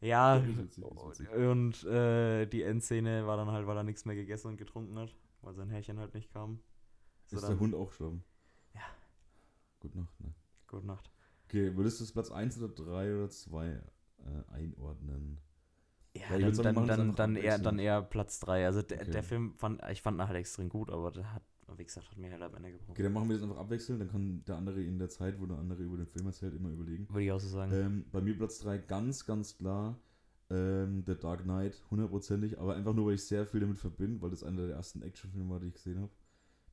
Ja, 0.00 0.36
Ja, 0.36 0.44
ist 0.44 0.58
witzig, 0.58 0.84
ist 0.84 1.20
witzig. 1.20 1.30
und 1.30 1.84
äh, 1.84 2.46
die 2.46 2.62
Endszene 2.62 3.26
war 3.26 3.36
dann 3.38 3.50
halt, 3.50 3.66
weil 3.66 3.76
er 3.78 3.82
nichts 3.82 4.04
mehr 4.04 4.14
gegessen 4.14 4.48
und 4.48 4.56
getrunken 4.58 4.98
hat, 4.98 5.16
weil 5.40 5.54
sein 5.54 5.70
Herrchen 5.70 5.98
halt 5.98 6.12
nicht 6.14 6.30
kam. 6.32 6.60
So 7.26 7.36
ist 7.36 7.42
dann- 7.42 7.52
der 7.52 7.60
Hund 7.60 7.74
auch 7.74 7.88
gestorben? 7.88 8.22
Ja. 8.74 8.82
Gut 9.80 9.94
Nacht, 9.96 10.20
ne? 10.20 10.34
Gute 10.66 10.86
Nacht. 10.86 11.10
Okay, 11.46 11.74
würdest 11.76 11.98
du 12.00 12.04
es 12.04 12.12
Platz 12.12 12.30
1 12.30 12.60
oder 12.62 12.68
3 12.68 13.14
oder 13.16 13.30
2 13.30 13.68
äh, 13.68 13.82
einordnen? 14.52 15.38
Ja, 16.14 16.38
dann, 16.38 16.54
sagen, 16.54 16.74
dann, 16.74 16.86
dann, 16.86 17.14
dann, 17.14 17.36
eher, 17.36 17.58
dann 17.58 17.78
eher 17.78 18.02
Platz 18.02 18.38
3. 18.40 18.66
Also 18.66 18.82
der, 18.82 19.00
Okay. 19.00 19.10
der 19.12 19.22
Film 19.22 19.54
fand, 19.56 19.80
ich 19.90 20.02
fand 20.02 20.18
ihn 20.20 20.26
halt 20.28 20.36
extrem 20.36 20.68
gut, 20.68 20.90
aber 20.90 21.10
der 21.10 21.32
hat, 21.32 21.42
wie 21.76 21.84
gesagt, 21.84 22.10
hat 22.10 22.16
mir 22.18 22.30
halt 22.30 22.42
am 22.42 22.54
Ende 22.54 22.72
gebrochen. 22.72 22.92
Okay, 22.92 23.02
dann 23.02 23.12
machen 23.12 23.28
wir 23.28 23.36
das 23.36 23.42
einfach 23.42 23.58
abwechseln. 23.58 23.98
Dann 23.98 24.10
kann 24.10 24.44
der 24.46 24.56
andere 24.56 24.82
in 24.82 24.98
der 24.98 25.08
Zeit, 25.08 25.40
wo 25.40 25.46
der 25.46 25.58
andere 25.58 25.82
über 25.82 25.96
den 25.96 26.06
Film 26.06 26.26
erzählt, 26.26 26.54
immer 26.54 26.70
überlegen. 26.70 27.08
Würde 27.08 27.24
ich 27.24 27.32
auch 27.32 27.40
so 27.40 27.48
sagen. 27.48 27.72
Ähm, 27.72 28.04
bei 28.10 28.20
mir 28.20 28.36
Platz 28.36 28.58
3 28.60 28.78
ganz, 28.78 29.26
ganz 29.26 29.56
klar 29.56 29.98
ähm, 30.50 31.02
The 31.06 31.14
Dark 31.14 31.42
Knight, 31.42 31.82
hundertprozentig. 31.90 32.58
Aber 32.58 32.74
einfach 32.74 32.94
nur, 32.94 33.06
weil 33.06 33.14
ich 33.14 33.24
sehr 33.24 33.46
viel 33.46 33.60
damit 33.60 33.78
verbinde, 33.78 34.22
weil 34.22 34.30
das 34.30 34.42
einer 34.42 34.66
der 34.66 34.76
ersten 34.76 35.02
Actionfilme 35.02 35.50
war, 35.50 35.60
die 35.60 35.68
ich 35.68 35.74
gesehen 35.74 36.00
habe. 36.00 36.12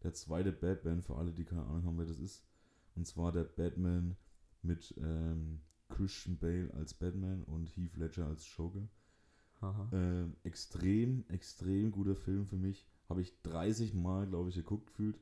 Der 0.03 0.13
zweite 0.13 0.51
Batman, 0.51 1.01
für 1.01 1.15
alle, 1.15 1.31
die 1.31 1.45
keine 1.45 1.63
Ahnung 1.63 1.83
haben, 1.83 1.97
wer 1.97 2.05
das 2.05 2.19
ist. 2.19 2.43
Und 2.95 3.05
zwar 3.07 3.31
der 3.31 3.43
Batman 3.43 4.15
mit 4.61 4.93
ähm, 4.97 5.61
Christian 5.89 6.37
Bale 6.37 6.73
als 6.73 6.93
Batman 6.93 7.43
und 7.43 7.75
Heath 7.75 7.97
Ledger 7.97 8.27
als 8.27 8.45
Joker. 8.55 8.87
Ähm, 9.91 10.35
extrem, 10.43 11.25
extrem 11.29 11.91
guter 11.91 12.15
Film 12.15 12.45
für 12.45 12.57
mich. 12.57 12.87
Habe 13.09 13.21
ich 13.21 13.41
30 13.43 13.93
Mal, 13.93 14.27
glaube 14.27 14.49
ich, 14.49 14.55
geguckt 14.55 14.87
gefühlt. 14.87 15.19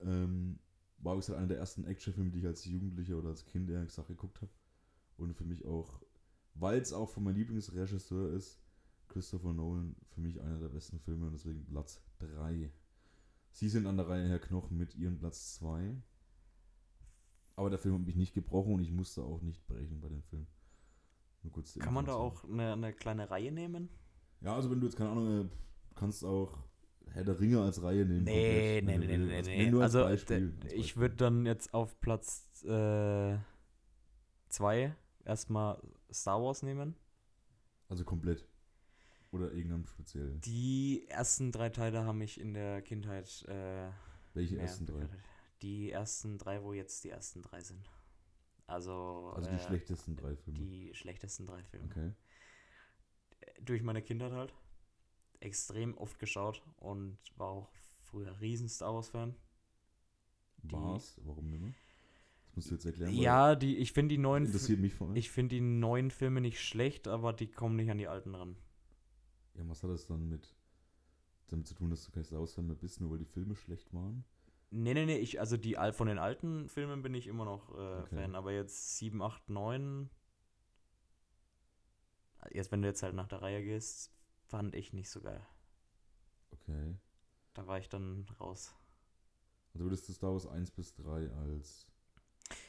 Ähm, 0.00 0.58
war, 0.98 1.14
wie 1.14 1.20
gesagt, 1.20 1.38
einer 1.38 1.48
der 1.48 1.58
ersten 1.58 1.84
Actionfilme, 1.84 2.30
die 2.30 2.40
ich 2.40 2.46
als 2.46 2.64
Jugendlicher 2.64 3.18
oder 3.18 3.28
als 3.28 3.44
Kind 3.44 3.68
eher 3.70 3.84
gesagt 3.84 4.08
geguckt 4.08 4.40
habe. 4.40 4.52
Und 5.16 5.34
für 5.34 5.44
mich 5.44 5.64
auch, 5.66 6.00
weil 6.54 6.80
es 6.80 6.92
auch 6.92 7.10
von 7.10 7.24
meinem 7.24 7.36
Lieblingsregisseur 7.36 8.32
ist, 8.32 8.60
Christopher 9.08 9.52
Nolan, 9.52 9.94
für 10.08 10.20
mich 10.20 10.40
einer 10.40 10.58
der 10.58 10.68
besten 10.68 10.98
Filme 10.98 11.26
und 11.26 11.32
deswegen 11.32 11.64
Platz 11.66 12.00
3. 12.18 12.72
Sie 13.52 13.68
sind 13.68 13.86
an 13.86 13.96
der 13.96 14.08
Reihe, 14.08 14.28
Herr 14.28 14.40
Knochen, 14.40 14.76
mit 14.76 14.94
ihrem 14.94 15.18
Platz 15.18 15.54
2. 15.56 15.94
Aber 17.56 17.70
der 17.70 17.78
Film 17.78 17.94
hat 17.94 18.06
mich 18.06 18.16
nicht 18.16 18.34
gebrochen 18.34 18.74
und 18.74 18.80
ich 18.80 18.90
musste 18.90 19.22
auch 19.22 19.40
nicht 19.42 19.64
brechen 19.68 20.00
bei 20.00 20.08
dem 20.08 20.22
Film. 20.22 20.46
Nur 21.42 21.52
kurz 21.52 21.78
Kann 21.78 21.94
man 21.94 22.06
da 22.06 22.14
auch 22.14 22.42
eine, 22.44 22.72
eine 22.72 22.92
kleine 22.92 23.30
Reihe 23.30 23.52
nehmen? 23.52 23.88
Ja, 24.40 24.56
also 24.56 24.70
wenn 24.70 24.80
du 24.80 24.86
jetzt 24.86 24.96
keine 24.96 25.10
Ahnung, 25.10 25.26
äh, 25.26 25.44
du 25.44 25.94
kannst 25.94 26.24
auch 26.24 26.58
Herr 27.14 27.24
der 27.24 27.38
Ringe 27.40 27.62
als 27.62 27.82
Reihe 27.82 28.04
nehmen. 28.04 28.24
Nee, 28.24 28.82
nee, 28.84 28.98
nee, 28.98 29.06
nee, 29.06 29.16
nee, 29.18 29.42
Nee, 29.42 29.64
nee. 29.64 29.70
nur 29.70 29.82
als 29.84 29.94
Also 29.94 30.06
Beispiel, 30.08 30.50
der- 30.50 30.64
als 30.70 30.72
ich 30.72 30.96
würde 30.96 31.16
dann 31.16 31.46
jetzt 31.46 31.72
auf 31.72 31.98
Platz 32.00 32.50
2 32.60 33.40
zwei 34.48 34.94
erstmal 35.24 35.80
Star 36.12 36.42
Wars 36.42 36.62
nehmen. 36.62 36.94
Also 37.88 38.04
komplett. 38.04 38.46
Oder 39.32 39.52
irgendeinem 39.52 39.86
speziell. 39.86 40.38
Die 40.44 41.06
ersten 41.08 41.50
drei 41.50 41.68
Teile 41.70 42.04
haben 42.04 42.18
mich 42.18 42.38
in 42.40 42.54
der 42.54 42.82
Kindheit 42.82 43.44
äh, 43.48 43.90
Welche 44.34 44.58
ersten 44.58 44.86
drei? 44.86 45.08
Die 45.62 45.90
ersten 45.90 46.38
drei, 46.38 46.62
wo 46.62 46.72
jetzt 46.72 47.02
die 47.04 47.10
ersten 47.10 47.42
drei 47.42 47.60
sind. 47.60 47.90
Also, 48.66 49.32
Also 49.34 49.50
die 49.50 49.56
äh, 49.56 49.60
schlechtesten 49.66 50.16
drei 50.16 50.36
Filme. 50.36 50.58
die 50.58 50.94
schlechtesten 50.94 51.46
drei 51.46 51.62
Filme. 51.64 51.86
Okay. 51.86 52.12
Durch 53.60 53.82
meine 53.82 54.02
Kindheit 54.02 54.32
halt. 54.32 54.54
Extrem 55.44 55.96
oft 55.96 56.18
geschaut 56.18 56.62
und 56.76 57.18
war 57.36 57.48
auch 57.48 57.68
früher 58.00 58.40
riesen 58.40 58.68
Star 58.68 58.94
Wars-Fan. 58.94 59.34
War's? 60.62 61.20
Warum 61.24 61.50
nicht 61.50 61.60
mehr? 61.60 61.74
Das 62.46 62.56
musst 62.56 62.70
du 62.70 62.74
jetzt 62.74 62.86
erklären. 62.86 63.14
Ja, 63.14 63.54
die, 63.54 63.76
ich 63.76 63.92
finde 63.92 64.14
die 64.14 64.18
neuen 64.18 64.46
Interessiert 64.46 64.80
mich 64.80 64.94
vor 64.94 65.08
allem. 65.08 65.16
Ich 65.16 65.30
finde 65.30 65.56
die 65.56 65.60
neuen 65.60 66.10
Filme 66.10 66.40
nicht 66.40 66.60
schlecht, 66.62 67.08
aber 67.08 67.32
die 67.32 67.50
kommen 67.50 67.76
nicht 67.76 67.90
an 67.90 67.98
die 67.98 68.08
alten 68.08 68.34
ran. 68.34 68.56
Ja, 69.54 69.68
was 69.68 69.82
hat 69.82 69.90
das 69.90 70.06
dann 70.06 70.28
mit 70.28 70.54
damit 71.48 71.66
zu 71.66 71.74
tun, 71.74 71.90
dass 71.90 72.04
du 72.04 72.10
kein 72.10 72.24
Star 72.24 72.40
Wars-Fan 72.40 72.66
mehr 72.66 72.76
bist, 72.76 73.00
nur 73.00 73.10
weil 73.10 73.18
die 73.18 73.24
Filme 73.24 73.54
schlecht 73.54 73.92
waren? 73.92 74.24
Nee, 74.70 74.94
nee, 74.94 75.04
nee, 75.04 75.18
ich, 75.18 75.38
also 75.38 75.56
die 75.56 75.76
von 75.92 76.08
den 76.08 76.18
alten 76.18 76.68
Filmen 76.68 77.02
bin 77.02 77.14
ich 77.14 77.26
immer 77.26 77.44
noch 77.44 77.70
äh, 77.70 78.00
Okay. 78.02 78.16
Fan, 78.16 78.34
aber 78.34 78.52
jetzt 78.52 78.96
7, 78.98 79.22
8, 79.22 79.48
9. 79.48 80.10
Jetzt, 82.50 82.72
wenn 82.72 82.82
du 82.82 82.88
jetzt 82.88 83.02
halt 83.02 83.14
nach 83.14 83.28
der 83.28 83.42
Reihe 83.42 83.62
gehst, 83.62 84.12
fand 84.46 84.74
ich 84.74 84.92
nicht 84.92 85.10
so 85.10 85.20
geil. 85.20 85.44
Okay. 86.52 86.96
Da 87.54 87.66
war 87.66 87.78
ich 87.78 87.88
dann 87.88 88.26
raus. 88.40 88.74
Also 89.72 89.84
würdest 89.84 90.08
du 90.08 90.12
Star 90.12 90.32
Wars 90.32 90.46
1 90.46 90.70
bis 90.70 90.94
3 90.94 91.30
als. 91.30 91.86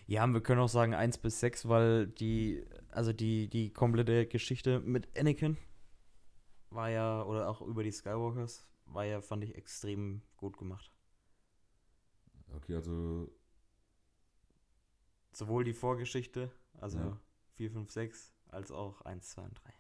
Ja, 0.08 0.26
wir 0.28 0.42
können 0.42 0.62
auch 0.62 0.70
sagen 0.70 0.94
1 0.94 1.18
bis 1.20 1.40
6, 1.40 1.68
weil 1.68 2.08
die, 2.08 2.66
also 2.90 3.14
die, 3.14 3.50
die 3.50 3.72
komplette 3.72 4.26
Geschichte 4.26 4.80
mit 4.80 5.18
Anakin 5.18 5.58
war 6.70 6.90
ja, 6.90 7.24
oder 7.24 7.50
auch 7.50 7.62
über 7.62 7.84
die 7.84 7.92
Skywalkers, 7.92 8.68
war 8.86 9.06
ja, 9.06 9.22
fand 9.22 9.44
ich, 9.44 9.56
extrem 9.56 10.22
gut 10.38 10.58
gemacht. 10.58 10.92
Okay, 12.54 12.76
also. 12.76 13.32
Sowohl 15.32 15.64
die 15.64 15.74
Vorgeschichte, 15.74 16.52
also 16.80 16.98
Ja. 17.00 17.20
4, 17.56 17.72
5, 17.72 17.92
6, 17.92 18.34
als 18.50 18.72
auch 18.72 19.02
1, 19.02 19.30
2 19.30 19.42
und 19.44 19.64
3. 19.64 19.74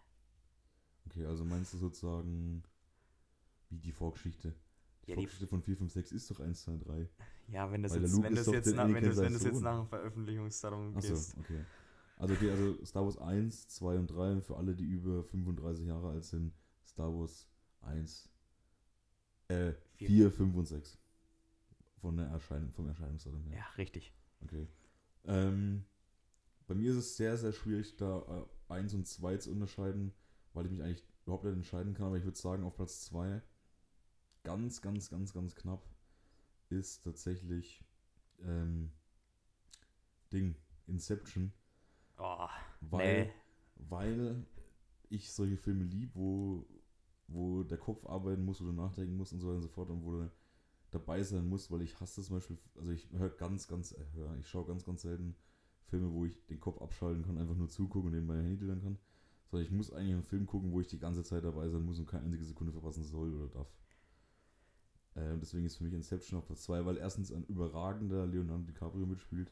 Okay, 1.16 1.26
also 1.26 1.45
meinst 1.45 1.74
du 1.74 1.78
sozusagen. 1.78 2.63
Wie 3.70 3.80
die 3.80 3.91
Vorgeschichte? 3.91 4.49
Die 5.05 5.11
Ja, 5.11 5.16
die- 5.16 5.22
Vorgeschichte 5.22 5.47
von 5.47 5.61
4, 5.61 5.78
5, 5.78 5.91
6 5.93 6.11
ist 6.11 6.30
doch 6.30 6.39
1, 6.39 6.61
2, 6.63 6.78
3. 6.78 7.09
Ja, 7.47 7.72
wenn 7.72 7.84
das 7.84 7.93
Weil 7.93 8.01
jetzt, 8.01 8.22
wenn 8.22 8.34
ist 8.34 8.47
das 8.47 8.53
jetzt, 8.53 8.76
nach, 8.76 8.88
wenn 8.93 9.03
das, 9.03 9.18
wenn 9.18 9.34
das 9.34 9.43
jetzt 9.43 9.61
nach 9.61 9.80
dem 9.80 9.88
Veröffentlichungsdatum 9.88 10.95
Achso, 10.97 11.13
gehst. 11.13 11.36
okay. 11.39 11.63
Also 12.18 12.34
okay, 12.34 12.49
also 12.49 12.86
Star 12.86 13.03
Wars 13.03 13.18
1, 13.18 13.68
2 13.68 13.97
und 13.97 14.07
3 14.07 14.32
und 14.34 14.43
für 14.43 14.55
alle, 14.57 14.74
die 14.76 14.86
über 14.86 15.24
35 15.24 15.86
Jahre 15.86 16.09
alt 16.11 16.24
sind, 16.26 16.53
Star 16.88 17.13
Wars 17.13 17.47
1, 17.82 18.30
äh, 19.49 19.74
Vier. 19.95 20.07
4, 20.07 20.32
5 20.32 20.55
und 20.55 20.66
6. 20.66 20.97
Von 21.97 22.18
der 22.18 22.28
Erscheinung, 22.28 22.72
vom 22.72 22.88
Erscheinungsdatum 22.88 23.43
her. 23.45 23.57
Ja, 23.57 23.66
richtig. 23.78 24.13
Okay. 24.43 24.68
Ähm, 25.26 25.86
mir 26.68 26.91
ist 26.91 26.97
es 26.97 27.18
sehr, 27.18 27.38
sehr 27.38 27.51
schwierig, 27.51 27.95
da 27.97 28.45
äh, 28.70 28.74
1 28.74 28.93
und 28.93 29.07
2 29.07 29.38
zu 29.38 29.51
unterscheiden, 29.51 30.13
weil 30.56 30.66
ich 30.66 30.72
mich 30.72 30.82
eigentlich 30.82 31.03
überhaupt 31.26 31.43
nicht 31.43 31.53
entscheiden 31.53 31.93
kann. 31.93 32.08
Aber 32.08 32.18
ich 32.18 32.24
würde 32.24 32.38
sagen, 32.38 32.64
auf 32.64 32.76
Platz 32.76 33.06
2, 33.06 33.41
ganz, 34.43 34.82
ganz, 34.82 35.10
ganz, 35.10 35.34
ganz 35.34 35.56
knapp, 35.56 35.86
ist 36.70 37.03
tatsächlich 37.03 37.84
ähm, 38.43 38.91
Ding, 40.32 40.56
Inception. 40.88 41.53
Oh, 42.18 42.47
Weil, 42.82 43.26
nee. 43.26 43.32
weil 43.76 44.45
ich 45.10 45.32
solche 45.32 45.58
Filme 45.58 45.84
lieb, 45.84 46.12
wo, 46.14 46.66
wo 47.28 47.64
der 47.64 47.78
Kopf 47.78 48.06
arbeiten 48.06 48.43
muss 48.43 48.62
oder 48.62 48.72
nachdenken 48.72 49.18
muss 49.18 49.34
und 49.34 49.41
so 49.41 49.47
weiter 49.47 49.58
und 49.58 49.64
so 49.64 49.70
fort 49.70 49.89
und 49.89 50.03
wo 50.03 50.12
du 50.12 50.32
dabei 50.91 51.24
sein 51.24 51.47
musst, 51.47 51.72
weil 51.72 51.82
ich 51.82 51.99
hasse 51.99 52.24
zum 52.24 52.38
Beispiel, 52.38 52.58
also 52.78 52.91
ich 52.91 53.10
höre 53.12 53.30
ganz, 53.30 53.68
ganz, 53.68 53.91
äh, 53.91 54.06
hör, 54.14 54.36
ich 54.38 54.47
schaue 54.47 54.66
ganz, 54.66 54.86
ganz 54.86 55.01
selten 55.01 55.36
Filme, 55.86 56.12
wo 56.12 56.26
ich 56.26 56.45
den 56.47 56.60
Kopf 56.60 56.82
abschalten 56.82 57.24
kann, 57.24 57.38
einfach 57.38 57.56
nur 57.56 57.70
zugucken 57.70 58.08
und 58.08 58.14
nebenbei 58.14 58.38
Handy 58.38 58.58
tillern 58.58 58.82
kann. 58.82 58.97
Sondern 59.49 59.65
ich 59.65 59.71
muss 59.71 59.91
eigentlich 59.91 60.13
einen 60.13 60.23
Film 60.23 60.45
gucken, 60.45 60.71
wo 60.71 60.81
ich 60.81 60.87
die 60.87 60.99
ganze 60.99 61.23
Zeit 61.23 61.43
dabei 61.43 61.69
sein 61.69 61.83
muss 61.83 61.99
und 61.99 62.07
keine 62.07 62.25
einzige 62.25 62.45
Sekunde 62.45 62.73
verpassen 62.73 63.03
soll 63.03 63.33
oder 63.33 63.47
darf. 63.47 63.67
Äh, 65.15 65.37
deswegen 65.39 65.65
ist 65.65 65.77
für 65.77 65.83
mich 65.83 65.93
Inception 65.93 66.39
auf 66.39 66.45
Platz 66.45 66.63
2, 66.63 66.85
weil 66.85 66.97
erstens 66.97 67.31
ein 67.31 67.45
überragender 67.45 68.25
Leonardo 68.27 68.63
DiCaprio 68.63 69.05
mitspielt 69.05 69.51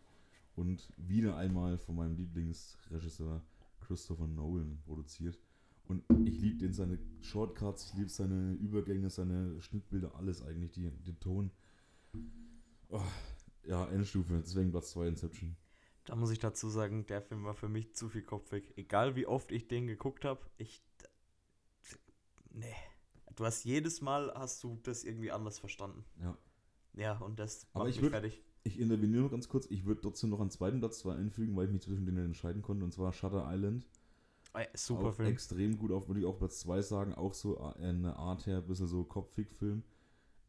und 0.56 0.90
wieder 0.98 1.38
einmal 1.38 1.78
von 1.78 1.96
meinem 1.96 2.16
Lieblingsregisseur 2.16 3.42
Christopher 3.82 4.28
Nolan 4.28 4.80
produziert. 4.86 5.40
Und 5.86 6.04
ich 6.26 6.40
liebe 6.40 6.58
den 6.58 6.74
seine 6.74 6.98
Shortcuts, 7.22 7.90
ich 7.90 7.94
liebe 7.96 8.10
seine 8.10 8.54
Übergänge, 8.54 9.10
seine 9.10 9.62
Schnittbilder, 9.62 10.16
alles 10.16 10.42
eigentlich, 10.42 10.72
die, 10.72 10.90
den 10.90 11.20
Ton. 11.20 11.52
Oh, 12.90 13.02
ja, 13.66 13.86
Endstufe, 13.88 14.42
deswegen 14.44 14.72
Platz 14.72 14.92
2 14.92 15.08
Inception. 15.08 15.56
Da 16.06 16.16
muss 16.16 16.32
ich 16.32 16.40
dazu 16.40 16.68
sagen, 16.70 17.06
der 17.06 17.22
Film 17.22 17.46
war 17.46 17.54
für 17.54 17.70
mich 17.70 17.94
zu 17.96 18.10
viel 18.10 18.24
kopfig. 18.24 18.74
Egal 18.78 19.16
wie 19.16 19.26
oft 19.26 19.52
ich 19.52 19.68
den 19.68 19.88
geguckt 19.88 20.26
habe, 20.26 20.42
ich. 20.58 20.84
Nee. 22.52 22.76
Du 23.36 23.46
hast 23.46 23.64
jedes 23.64 24.02
Mal 24.02 24.32
hast 24.36 24.64
du 24.64 24.80
das 24.84 25.04
irgendwie 25.04 25.32
anders 25.32 25.60
verstanden. 25.60 26.06
Ja. 26.22 26.38
Ja, 26.94 27.18
und 27.18 27.40
das 27.40 27.66
Aber 27.74 27.86
macht 27.86 27.96
ich 27.96 28.02
mich 28.02 28.10
würd- 28.10 28.12
fertig. 28.12 28.44
Ich 28.66 28.80
interveniere 28.80 29.24
noch 29.24 29.32
ganz 29.32 29.50
kurz, 29.50 29.66
ich 29.70 29.86
würde 29.86 30.00
trotzdem 30.02 30.30
noch 30.30 30.40
einen 30.40 30.50
zweiten 30.52 30.80
Platz 30.80 31.00
2 31.00 31.16
einfügen, 31.16 31.54
weil 31.56 31.66
ich 31.66 31.72
mich 31.74 31.82
zwischen 31.82 32.06
denen 32.06 32.24
entscheiden 32.26 32.62
konnte, 32.62 32.86
und 32.86 32.94
zwar 32.94 33.12
Shutter 33.12 33.46
Island. 33.52 33.86
Ey, 34.54 34.68
Super 34.74 35.08
auch 35.10 35.16
Film. 35.16 35.28
Extrem 35.30 35.78
gut 35.78 35.92
auf, 35.92 36.08
würde 36.08 36.22
ich 36.22 36.26
auch 36.26 36.38
Platz 36.38 36.60
2 36.60 36.82
sagen. 36.82 37.14
Auch 37.16 37.34
so 37.34 37.58
äh, 37.58 37.74
eine 37.84 38.16
Art 38.16 38.46
her, 38.46 38.58
ein 38.60 38.68
bisschen 38.68 38.88
so 38.88 39.04
Kopfig-Film. 39.04 39.84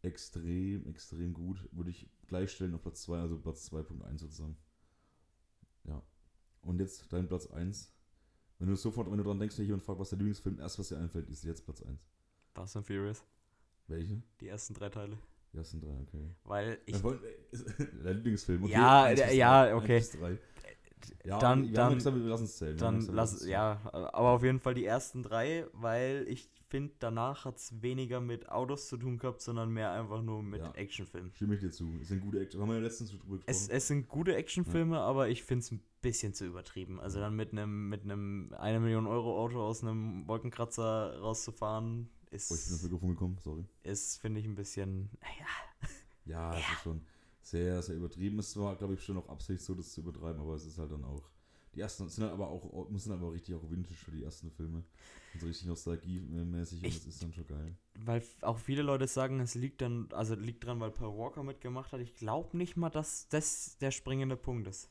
Extrem, 0.03 0.87
extrem 0.87 1.33
gut. 1.33 1.67
Würde 1.73 1.91
ich 1.91 2.09
gleichstellen 2.27 2.75
auf 2.75 2.83
Platz 2.83 3.03
2, 3.03 3.19
also 3.19 3.39
Platz 3.39 3.73
2.1 3.73 4.19
sozusagen. 4.19 4.57
Und 6.65 6.81
jetzt 6.81 7.13
dein 7.13 7.29
Platz 7.29 7.47
1. 7.47 7.93
Wenn 8.59 8.69
du 8.69 8.77
sofort, 8.77 9.11
wenn 9.11 9.19
du 9.19 9.25
dran 9.25 9.39
denkst, 9.39 9.59
wenn 9.59 9.67
jemand 9.67 9.83
fragt, 9.83 10.01
was 10.01 10.11
der 10.11 10.19
Lieblingsfilm 10.19 10.59
erst, 10.59 10.79
was 10.79 10.89
dir 10.89 10.99
einfällt, 10.99 11.29
ist 11.29 11.45
jetzt 11.45 11.65
Platz 11.65 11.83
1. 11.83 11.99
Fast 12.55 12.77
and 12.77 12.87
Furious. 12.87 13.23
Welche? 13.89 14.23
Die 14.41 14.49
ersten 14.49 14.75
drei 14.75 14.89
Teile. 14.89 15.19
Die 15.53 15.59
ersten 15.59 15.81
drei, 15.81 16.01
okay. 16.01 16.31
Weil 16.45 16.79
ich. 16.87 16.97
Dein 18.03 18.17
Lieblingsfilm, 18.17 18.65
okay. 18.65 18.73
Ja, 18.73 19.11
ja, 19.11 19.77
okay. 19.77 20.03
Ja, 21.25 21.39
Dann- 21.39 21.65
wir 21.69 21.73
dann- 21.75 21.91
ja 21.91 21.95
gesagt, 21.97 22.17
wir 22.17 22.23
lassen 22.25 22.45
es 22.45 22.57
zählen. 22.59 22.77
Dann 22.79 23.01
lass, 23.13 23.47
ja, 23.47 23.81
aber 23.93 24.31
auf 24.31 24.43
jeden 24.43 24.61
Fall 24.61 24.75
die 24.75 24.85
ersten 24.85 25.23
drei, 25.23 25.67
weil 25.73 26.25
ich 26.29 26.49
finde, 26.69 26.93
danach 26.99 27.45
hat 27.45 27.57
es 27.59 27.83
weniger 27.83 28.21
mit 28.21 28.49
Autos 28.49 28.89
zu 28.89 28.97
tun 28.97 29.19
gehabt, 29.19 29.41
sondern 29.43 29.71
mehr 29.71 29.93
einfach 29.93 30.23
nur 30.23 30.43
mit 30.43 30.61
Ja. 30.61 30.71
Actionfilmen. 30.73 31.33
Stimme 31.35 31.55
ich 31.55 31.61
dir 31.61 31.71
zu. 31.71 31.89
Es 32.01 32.09
sind 32.09 32.21
gute 32.21 32.41
Action. 32.41 32.61
Haben 32.61 32.69
wir 32.71 32.77
ja 32.77 32.83
letztens 32.83 33.11
drüber 33.11 33.37
gesprochen. 33.37 33.43
Es, 33.47 33.69
es 33.69 33.87
sind 33.87 34.09
gute 34.09 34.35
Actionfilme, 34.35 34.99
aber 34.99 35.29
ich 35.29 35.45
finde 35.45 35.63
es 35.65 35.71
ein 35.73 35.83
bisschen 36.03 36.35
zu 36.35 36.47
übertrieben. 36.47 37.01
Also 37.01 37.21
dann 37.21 37.37
mit 37.37 37.53
einem 37.53 37.89
mit 37.89 38.03
einem 38.05 38.53
eine 38.59 38.81
Million 38.81 39.07
Euro 39.07 39.39
Auto 39.43 39.61
aus 39.63 39.83
einem 39.83 40.27
Wolkenkratzer 40.27 41.19
rauszufahren, 41.21 42.09
oh, 42.11 42.27
ich 42.27 42.31
bin 42.31 42.39
ins 42.39 42.51
ist, 42.51 42.83
Mikrofon 42.83 43.11
gekommen, 43.11 43.39
sorry. 43.43 43.65
ist 43.85 44.19
finde 44.21 44.41
ich 44.41 44.47
ein 44.47 44.55
bisschen, 44.55 45.11
naja, 45.21 45.91
Ja, 46.27 46.55
es 46.55 46.61
ist 46.73 46.83
schon 46.83 47.03
sehr, 47.45 47.83
sehr 47.83 47.97
übertrieben. 47.97 48.39
Es 48.39 48.57
war, 48.57 48.75
glaube 48.77 48.95
ich, 48.95 49.03
schon 49.03 49.17
auch 49.19 49.29
Absicht, 49.29 49.63
so 49.63 49.75
das 49.75 49.93
zu 49.93 50.01
übertreiben, 50.01 50.41
aber 50.41 50.55
es 50.55 50.65
ist 50.65 50.79
halt 50.79 50.91
dann 50.91 51.05
auch. 51.05 51.23
Die 51.75 51.81
ersten 51.81 52.09
sind 52.09 52.23
dann 52.25 52.33
aber 52.33 52.49
auch, 52.49 52.89
müssen 52.89 53.13
aber 53.13 53.33
richtig 53.33 53.55
auch 53.57 53.69
vintage 53.71 53.97
für 53.97 54.13
die 54.13 54.23
ersten 54.23 54.51
Filme. 54.51 54.85
Und 55.35 55.41
so 55.41 55.47
richtig 55.47 55.67
nostalgiemäßig 55.67 56.85
und 56.85 56.95
das 56.95 57.05
ist 57.07 57.23
dann 57.23 57.33
schon 57.33 57.47
geil. 57.49 57.77
weil 57.99 58.23
auch 58.43 58.59
viele 58.59 58.83
Leute 58.83 59.09
sagen, 59.09 59.41
es 59.41 59.57
liegt 59.57 59.81
dann, 59.81 60.09
also 60.13 60.37
liegt 60.37 60.65
dran, 60.65 60.79
weil 60.79 60.93
Paul 60.93 61.19
Walker 61.19 61.43
mitgemacht 61.43 61.93
hat. 61.93 62.01
Ich 62.01 62.15
glaube 62.15 62.57
nicht 62.57 62.77
mal, 62.77 62.91
dass 62.91 63.29
das 63.29 63.77
der 63.79 63.91
springende 63.91 64.37
Punkt 64.37 64.69
ist. 64.69 64.89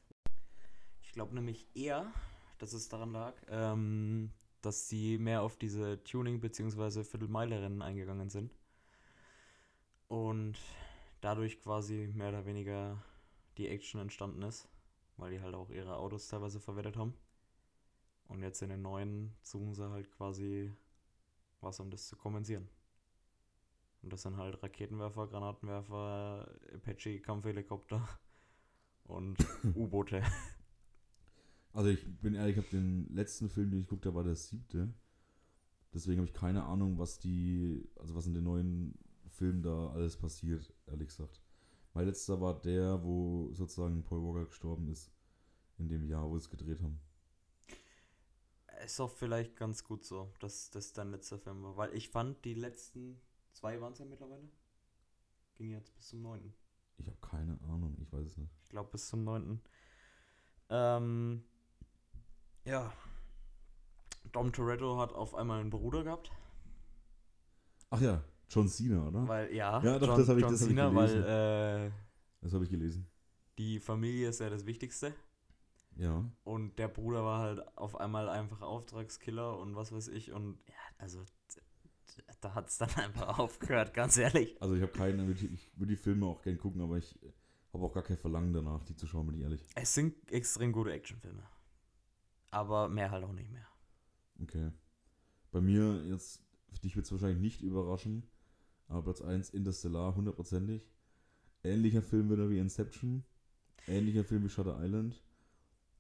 Ich 1.02 1.14
glaube 1.14 1.34
nämlich 1.34 1.66
eher, 1.74 2.12
dass 2.60 2.74
es 2.74 2.90
daran 2.90 3.14
lag, 3.14 3.34
ähm, 3.50 4.32
dass 4.62 4.90
sie 4.90 5.18
mehr 5.18 5.42
auf 5.42 5.56
diese 5.58 6.04
Tuning- 6.04 6.42
bzw. 6.42 7.04
Viertelmeile-Rennen 7.06 7.82
eingegangen 7.82 8.30
sind. 8.30 8.54
Und 10.10 10.58
dadurch 11.24 11.62
quasi 11.62 12.12
mehr 12.14 12.30
oder 12.30 12.46
weniger 12.46 13.02
die 13.58 13.70
Action 13.70 14.02
entstanden 14.02 14.42
ist, 14.42 14.68
weil 15.18 15.32
die 15.32 15.42
halt 15.42 15.56
auch 15.56 15.70
ihre 15.70 15.96
Autos 15.96 16.28
teilweise 16.28 16.60
verwertet 16.60 16.98
haben. 16.98 17.14
Und 18.28 18.42
jetzt 18.42 18.62
in 18.62 18.70
den 18.70 18.82
neuen 18.82 19.34
suchen 19.42 19.74
sie 19.74 19.90
halt 19.90 20.12
quasi 20.12 20.72
was, 21.62 21.80
um 21.80 21.90
das 21.90 22.08
zu 22.08 22.18
kompensieren. 22.18 22.68
Und 24.02 24.12
das 24.12 24.24
sind 24.24 24.36
halt 24.36 24.62
Raketenwerfer, 24.62 25.28
Granatenwerfer, 25.28 26.52
Apache, 26.76 27.22
Kampfhelikopter 27.22 28.08
und 29.06 29.38
U-Boote. 29.76 30.22
Also 31.72 31.90
ich 31.90 32.06
bin 32.20 32.36
ehrlich, 32.36 32.58
ich 32.58 32.64
habe 32.64 32.78
den 32.78 33.08
letzten 33.14 33.50
Film, 33.50 33.72
den 33.72 33.80
ich 33.80 33.86
geguckt 33.86 34.06
habe, 34.06 34.16
war 34.16 34.24
der 34.24 34.36
siebte. 34.36 34.94
Deswegen 35.94 36.20
habe 36.20 36.28
ich 36.28 36.34
keine 36.34 36.64
Ahnung, 36.64 36.98
was 36.98 37.20
die, 37.20 37.88
also 37.98 38.14
was 38.14 38.28
in 38.28 38.34
den 38.34 38.44
neuen 38.44 38.98
Filmen 39.34 39.64
da 39.64 39.90
alles 39.90 40.16
passiert, 40.18 40.74
ehrlich 40.88 41.08
gesagt. 41.10 41.42
Mein 41.94 42.06
letzter 42.06 42.40
war 42.40 42.60
der, 42.62 43.04
wo 43.04 43.52
sozusagen 43.54 44.04
Paul 44.04 44.24
Walker 44.24 44.46
gestorben 44.46 44.88
ist. 44.88 45.12
In 45.78 45.88
dem 45.88 46.06
Jahr, 46.06 46.30
wo 46.30 46.38
sie 46.38 46.46
es 46.46 46.50
gedreht 46.50 46.82
haben. 46.82 47.00
Ist 48.84 49.00
auch 49.00 49.10
vielleicht 49.10 49.56
ganz 49.56 49.84
gut 49.84 50.06
so, 50.06 50.32
dass 50.40 50.70
das 50.70 50.94
dein 50.94 51.12
letzter 51.12 51.40
Film 51.40 51.64
war. 51.64 51.78
Weil 51.78 51.94
ich 51.96 52.10
fand, 52.10 52.44
die 52.46 52.54
letzten 52.54 53.20
zwei 53.52 53.80
waren 53.82 53.94
es 53.94 54.00
ja 54.00 54.06
mittlerweile. 54.06 54.50
Ging 55.56 55.72
jetzt 55.72 55.96
bis 55.96 56.10
zum 56.10 56.22
9. 56.22 56.54
Ich 56.98 57.08
habe 57.08 57.18
keine 57.22 57.60
Ahnung, 57.62 57.96
ich 58.02 58.12
weiß 58.12 58.26
es 58.26 58.38
nicht. 58.38 58.52
Ich 58.64 58.70
glaube 58.70 58.92
bis 58.92 59.08
zum 59.08 59.24
9. 59.24 59.62
Ähm, 60.70 61.44
ja. 62.66 62.94
Dom 64.32 64.52
Toretto 64.52 65.00
hat 65.00 65.14
auf 65.14 65.36
einmal 65.36 65.60
einen 65.60 65.70
Bruder 65.70 66.04
gehabt. 66.04 66.32
Ach 67.90 68.02
ja, 68.02 68.24
John 68.54 68.68
Cena, 68.68 69.08
oder? 69.08 69.28
Weil, 69.28 69.54
ja, 69.54 69.82
Ja, 69.84 70.00
doch, 70.00 70.08
John, 70.10 70.18
das 70.20 70.30
hab 70.30 70.38
ich- 70.38 70.42
John 70.44 70.52
das 70.52 70.62
hab 70.62 70.70
ich 70.70 70.76
gelesen. 70.76 70.96
weil 71.26 71.88
äh, 71.88 71.92
Das 72.42 72.54
habe 72.54 72.64
ich 72.64 72.70
gelesen. 72.70 73.08
die 73.58 73.80
Familie 73.80 74.30
ist 74.30 74.40
ja 74.40 74.50
das 74.50 74.66
Wichtigste. 74.66 75.14
Ja. 75.96 76.26
Und 76.44 76.78
der 76.80 76.88
Bruder 76.88 77.24
war 77.24 77.40
halt 77.42 77.78
auf 77.78 77.96
einmal 78.00 78.28
einfach 78.30 78.62
Auftragskiller 78.62 79.58
und 79.60 79.76
was 79.76 79.92
weiß 79.92 80.08
ich. 80.08 80.32
Und 80.32 80.58
ja, 80.68 80.74
also 80.98 81.24
da 82.42 82.54
hat 82.56 82.68
es 82.68 82.78
dann 82.80 82.90
einfach 82.96 83.38
aufgehört, 83.40 83.94
ganz 83.94 84.18
ehrlich. 84.18 84.60
Also 84.62 84.76
ich 84.76 84.82
habe 84.82 84.92
keinen, 84.92 85.32
ich 85.32 85.72
würde 85.78 85.92
die 85.92 85.96
Filme 85.96 86.26
auch 86.26 86.42
gern 86.42 86.58
gucken, 86.58 86.82
aber 86.82 86.98
ich 86.98 87.18
habe 87.72 87.86
auch 87.86 87.94
gar 87.94 88.04
kein 88.04 88.18
Verlangen 88.18 88.54
danach, 88.54 88.84
die 88.84 88.96
zu 88.96 89.06
schauen, 89.08 89.28
bin 89.28 89.36
ich 89.36 89.42
ehrlich. 89.42 89.68
Es 89.76 89.94
sind 89.94 90.16
extrem 90.32 90.72
gute 90.72 90.92
Actionfilme. 90.92 91.44
Aber 92.52 92.88
mehr 92.90 93.10
halt 93.12 93.24
auch 93.24 93.32
nicht 93.34 93.52
mehr. 93.52 93.68
Okay. 94.42 94.72
Bei 95.52 95.62
mir 95.62 96.04
jetzt, 96.08 96.42
dich 96.84 96.96
wird 96.96 97.06
es 97.06 97.12
wahrscheinlich 97.12 97.40
nicht 97.40 97.62
überraschen, 97.62 98.28
aber 98.88 99.02
Platz 99.04 99.22
1 99.22 99.50
Interstellar, 99.52 100.16
hundertprozentig. 100.16 100.82
Ähnlicher 101.64 102.02
Film 102.02 102.30
wieder 102.30 102.50
wie 102.50 102.60
Inception. 102.60 103.24
Ähnlicher 103.88 104.24
Film 104.24 104.44
wie 104.44 104.50
Shutter 104.50 104.80
Island. 104.84 105.22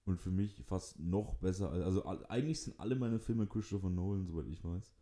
Und 0.05 0.19
für 0.19 0.31
mich 0.31 0.61
fast 0.65 0.99
noch 0.99 1.35
besser. 1.35 1.71
als- 1.71 1.83
Also 1.85 2.05
eigentlich 2.05 2.61
sind 2.61 2.79
alle 2.79 2.95
meine 2.95 3.19
Filme 3.19 3.47
Christopher 3.47 3.89
Nolan, 3.89 4.25
soweit 4.25 4.47
ich 4.47 4.61
weiß. 4.63 4.93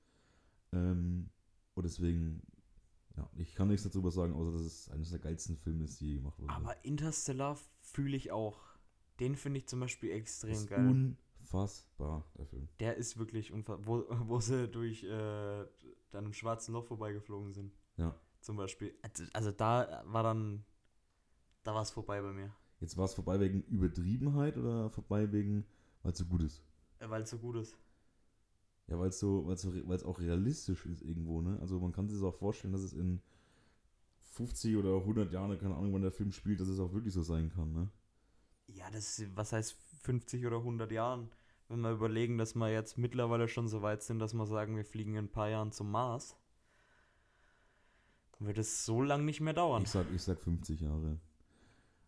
Ähm, 0.73 1.29
und 1.73 1.84
deswegen, 1.84 2.43
ja, 3.17 3.27
ich 3.38 3.55
kann 3.55 3.67
nichts 3.69 3.84
darüber 3.89 4.11
sagen, 4.11 4.34
außer 4.34 4.51
dass 4.51 4.61
es 4.61 4.89
eines 4.91 5.09
der 5.09 5.19
geilsten 5.19 5.57
Filme 5.57 5.86
ist, 5.86 5.99
die 5.99 6.09
je 6.09 6.15
gemacht 6.17 6.38
wurde. 6.39 6.53
Aber 6.53 6.86
Interstellar 6.86 7.57
fühle 7.79 8.15
ich 8.15 8.32
auch. 8.32 8.61
Den 9.19 9.36
finde 9.36 9.57
ich 9.59 9.67
zum 9.67 9.79
Beispiel 9.79 10.11
extrem 10.11 10.51
geil. 10.67 10.86
Unfassbar, 11.53 12.25
der 12.37 12.45
Film. 12.45 12.67
Der 12.79 12.97
ist 12.97 13.17
wirklich 13.17 13.51
unfassbar. 13.51 13.85
Wo, 13.85 14.05
wo 14.27 14.39
sie 14.39 14.67
durch 14.67 15.03
äh, 15.03 15.65
dann 16.11 16.25
im 16.25 16.33
schwarzen 16.33 16.73
Loch 16.73 16.85
vorbeigeflogen 16.85 17.51
sind. 17.53 17.73
Ja. 17.97 18.15
Zum 18.41 18.57
Beispiel. 18.57 18.93
Also- 19.01 19.25
Also 19.33 19.51
da 19.51 20.03
war 20.05 20.23
dann. 20.23 20.63
Da 21.63 21.75
war 21.75 21.83
es 21.83 21.91
vorbei 21.91 22.21
bei 22.21 22.33
mir. 22.33 22.51
Jetzt 22.79 22.97
war 22.97 23.05
es 23.05 23.13
vorbei 23.13 23.39
wegen 23.39 23.61
Übertriebenheit 23.63 24.57
oder 24.57 24.89
vorbei 24.89 25.31
wegen, 25.31 25.65
weil 26.01 26.13
es 26.13 26.17
so 26.17 26.25
gut 26.25 26.41
ist? 26.41 26.63
Weil 26.99 27.21
es 27.21 27.29
so 27.29 27.37
gut 27.37 27.55
ist. 27.57 27.77
Ja, 28.87 28.97
weil 28.97 29.09
es 29.09 29.19
so, 29.19 29.45
weil's 29.45 29.61
so, 29.61 29.71
weil's 29.87 30.03
auch 30.03 30.19
realistisch 30.19 30.87
ist 30.87 31.03
irgendwo, 31.03 31.41
ne? 31.41 31.59
Also 31.61 31.79
man 31.79 31.91
kann 31.91 32.07
sich 32.07 32.17
das 32.17 32.23
auch 32.27 32.33
vorstellen, 32.35 32.73
dass 32.73 32.81
es 32.81 32.93
in 32.93 33.21
50 34.31 34.75
oder 34.77 34.95
100 34.97 35.31
Jahren, 35.31 35.57
keine 35.59 35.75
Ahnung, 35.75 35.93
wann 35.93 36.01
der 36.01 36.11
Film 36.11 36.31
spielt, 36.31 36.59
dass 36.59 36.67
es 36.67 36.79
auch 36.79 36.91
wirklich 36.91 37.13
so 37.13 37.21
sein 37.21 37.49
kann, 37.49 37.71
ne? 37.71 37.89
Ja, 38.67 38.89
das, 38.89 39.21
was 39.35 39.53
heißt 39.53 39.73
50 40.01 40.45
oder 40.47 40.57
100 40.57 40.91
Jahren. 40.91 41.29
Wenn 41.72 41.80
wir 41.80 41.91
überlegen, 41.91 42.38
dass 42.38 42.53
wir 42.53 42.69
jetzt 42.69 42.97
mittlerweile 42.97 43.47
schon 43.47 43.69
so 43.69 43.82
weit 43.82 44.03
sind, 44.03 44.19
dass 44.19 44.34
wir 44.34 44.45
sagen, 44.45 44.76
wir 44.76 44.84
fliegen 44.84 45.15
in 45.15 45.26
ein 45.26 45.32
paar 45.32 45.47
Jahren 45.47 45.72
zum 45.72 45.89
Mars, 45.89 46.36
wird 48.39 48.57
es 48.57 48.84
so 48.84 49.01
lang 49.01 49.24
nicht 49.24 49.39
mehr 49.39 49.53
dauern. 49.53 49.84
Ich 49.84 49.89
sag, 49.89 50.05
ich 50.13 50.22
sag 50.22 50.38
50 50.38 50.82
Jahre. 50.82 51.17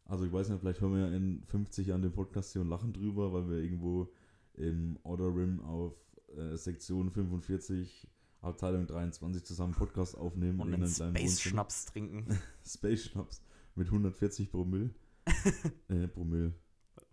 Also 0.03 0.26
ich 0.26 0.34
weiß 0.34 0.49
nicht, 0.49 0.59
vielleicht 0.59 0.82
hören 0.82 0.95
wir 0.95 1.07
ja 1.07 1.16
in 1.16 1.43
50 1.45 1.88
Jahren 1.88 2.01
den 2.01 2.11
Podcast 2.11 2.51
hier 2.51 2.61
und 2.61 2.68
lachen 2.68 2.91
drüber, 2.91 3.32
weil 3.32 3.49
wir 3.49 3.57
irgendwo 3.59 4.11
im 4.55 4.99
Outer 5.03 5.34
Rim 5.34 5.61
auf 5.61 5.95
äh, 6.36 6.57
Sektion 6.57 7.09
45, 7.09 8.05
Abteilung 8.41 8.86
23 8.86 9.45
zusammen 9.45 9.74
Podcast 9.74 10.18
aufnehmen 10.18 10.59
Und 10.59 10.68
in 10.68 10.74
einen 10.74 10.84
Wohnzimmer. 10.84 11.18
Space-Schnaps 11.18 11.86
trinken. 11.86 12.38
Space 12.66 13.05
Schnaps 13.05 13.41
mit 13.76 13.88
140 13.88 14.51
Promille. 14.51 14.89
äh, 15.88 16.09
Promille. 16.09 16.53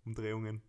Umdrehungen. 0.03 0.61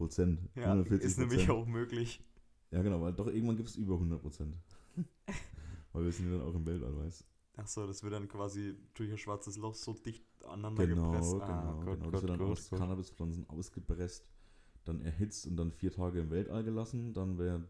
Prozent. 0.00 0.40
Ja, 0.56 0.64
140 0.72 1.06
ist 1.06 1.18
nämlich 1.18 1.50
auch 1.50 1.66
möglich. 1.66 2.24
Ja, 2.70 2.82
genau, 2.82 3.00
weil 3.00 3.12
doch 3.12 3.26
irgendwann 3.26 3.56
gibt 3.56 3.68
es 3.68 3.76
über 3.76 3.94
100 3.94 4.20
Prozent. 4.20 4.56
weil 5.92 6.04
wir 6.04 6.12
sind 6.12 6.30
ja 6.30 6.38
dann 6.38 6.46
auch 6.46 6.54
im 6.54 6.64
Weltall, 6.66 6.96
weißt 6.96 7.26
Achso, 7.56 7.86
das 7.86 8.02
wird 8.02 8.14
dann 8.14 8.26
quasi 8.28 8.74
durch 8.94 9.10
ein 9.10 9.18
schwarzes 9.18 9.58
Loch 9.58 9.74
so 9.74 9.92
dicht 9.92 10.24
aneinander 10.44 10.86
Genau, 10.86 11.10
gepresst. 11.10 11.32
genau, 11.32 11.44
ah, 11.44 11.82
Gott, 11.84 11.98
genau. 11.98 12.04
Gott, 12.04 12.14
das 12.14 12.22
wird 12.22 12.30
dann 12.30 12.38
Gott, 12.38 12.50
aus 12.52 12.70
Gott. 12.70 12.78
Cannabispflanzen 12.78 13.50
ausgepresst, 13.50 14.26
dann 14.84 15.00
erhitzt 15.02 15.46
und 15.46 15.56
dann 15.56 15.70
vier 15.70 15.92
Tage 15.92 16.20
im 16.20 16.30
Weltall 16.30 16.64
gelassen. 16.64 17.12
Dann 17.12 17.36
wird 17.36 17.68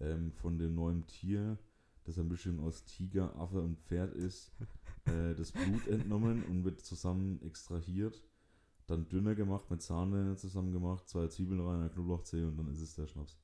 ähm, 0.00 0.32
von 0.32 0.58
dem 0.58 0.74
neuen 0.74 1.06
Tier, 1.06 1.58
das 2.04 2.18
eine 2.18 2.28
Mischung 2.28 2.60
aus 2.60 2.84
Tiger, 2.84 3.36
Affe 3.36 3.60
und 3.60 3.78
Pferd 3.78 4.14
ist, 4.14 4.52
äh, 5.04 5.34
das 5.34 5.52
Blut 5.52 5.86
entnommen 5.88 6.42
und 6.44 6.64
wird 6.64 6.80
zusammen 6.80 7.42
extrahiert. 7.42 8.22
Dann 8.90 9.08
dünner 9.08 9.34
gemacht, 9.36 9.70
mit 9.70 9.82
Sahne 9.82 10.36
zusammen 10.36 10.72
gemacht, 10.72 11.08
zwei 11.08 11.28
Zwiebeln 11.28 11.60
rein, 11.60 11.80
eine 11.80 11.90
Knoblauchzehe 11.90 12.46
und 12.48 12.56
dann 12.56 12.68
ist 12.68 12.80
es 12.80 12.94
der 12.96 13.06
Schnaps. 13.06 13.38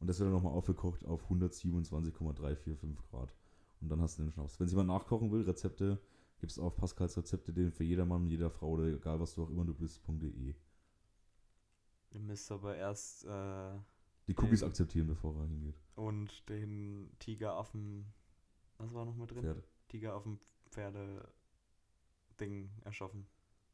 Und 0.00 0.06
das 0.06 0.18
wird 0.18 0.26
dann 0.28 0.32
nochmal 0.34 0.52
aufgekocht 0.52 1.04
auf 1.04 1.22
127,345 1.24 3.10
Grad. 3.10 3.34
Und 3.80 3.88
dann 3.88 4.00
hast 4.00 4.18
du 4.18 4.22
den 4.22 4.32
Schnaps. 4.32 4.58
Wenn 4.58 4.68
jemand 4.68 4.88
nachkochen 4.88 5.30
will, 5.30 5.42
Rezepte 5.42 6.00
gibt 6.40 6.52
es 6.52 6.58
auf 6.58 6.74
Pascals 6.76 7.16
Rezepte, 7.16 7.52
den 7.52 7.70
für 7.70 7.84
jedermann, 7.84 8.26
jeder 8.26 8.50
Frau 8.50 8.70
oder 8.70 8.84
egal 8.84 9.20
was 9.20 9.34
du 9.34 9.44
auch 9.44 9.50
immer 9.50 9.64
du 9.64 9.74
bist.de. 9.74 10.54
Ihr 12.10 12.20
müsst 12.20 12.50
aber 12.50 12.76
erst 12.76 13.24
äh, 13.26 13.72
Die 14.26 14.36
Cookies 14.38 14.62
akzeptieren, 14.62 15.06
bevor 15.06 15.34
er 15.36 15.46
hingeht. 15.46 15.76
und 15.96 16.48
den 16.48 17.10
Tigeraffen. 17.18 18.06
Was 18.78 18.92
war 18.94 19.04
noch 19.04 19.16
mit 19.16 19.30
drin? 19.30 19.42
Pferde. 19.42 19.62
Tigeraffen 19.88 20.38
Pferde 20.70 21.28
Ding 22.40 22.70
erschaffen. 22.84 23.26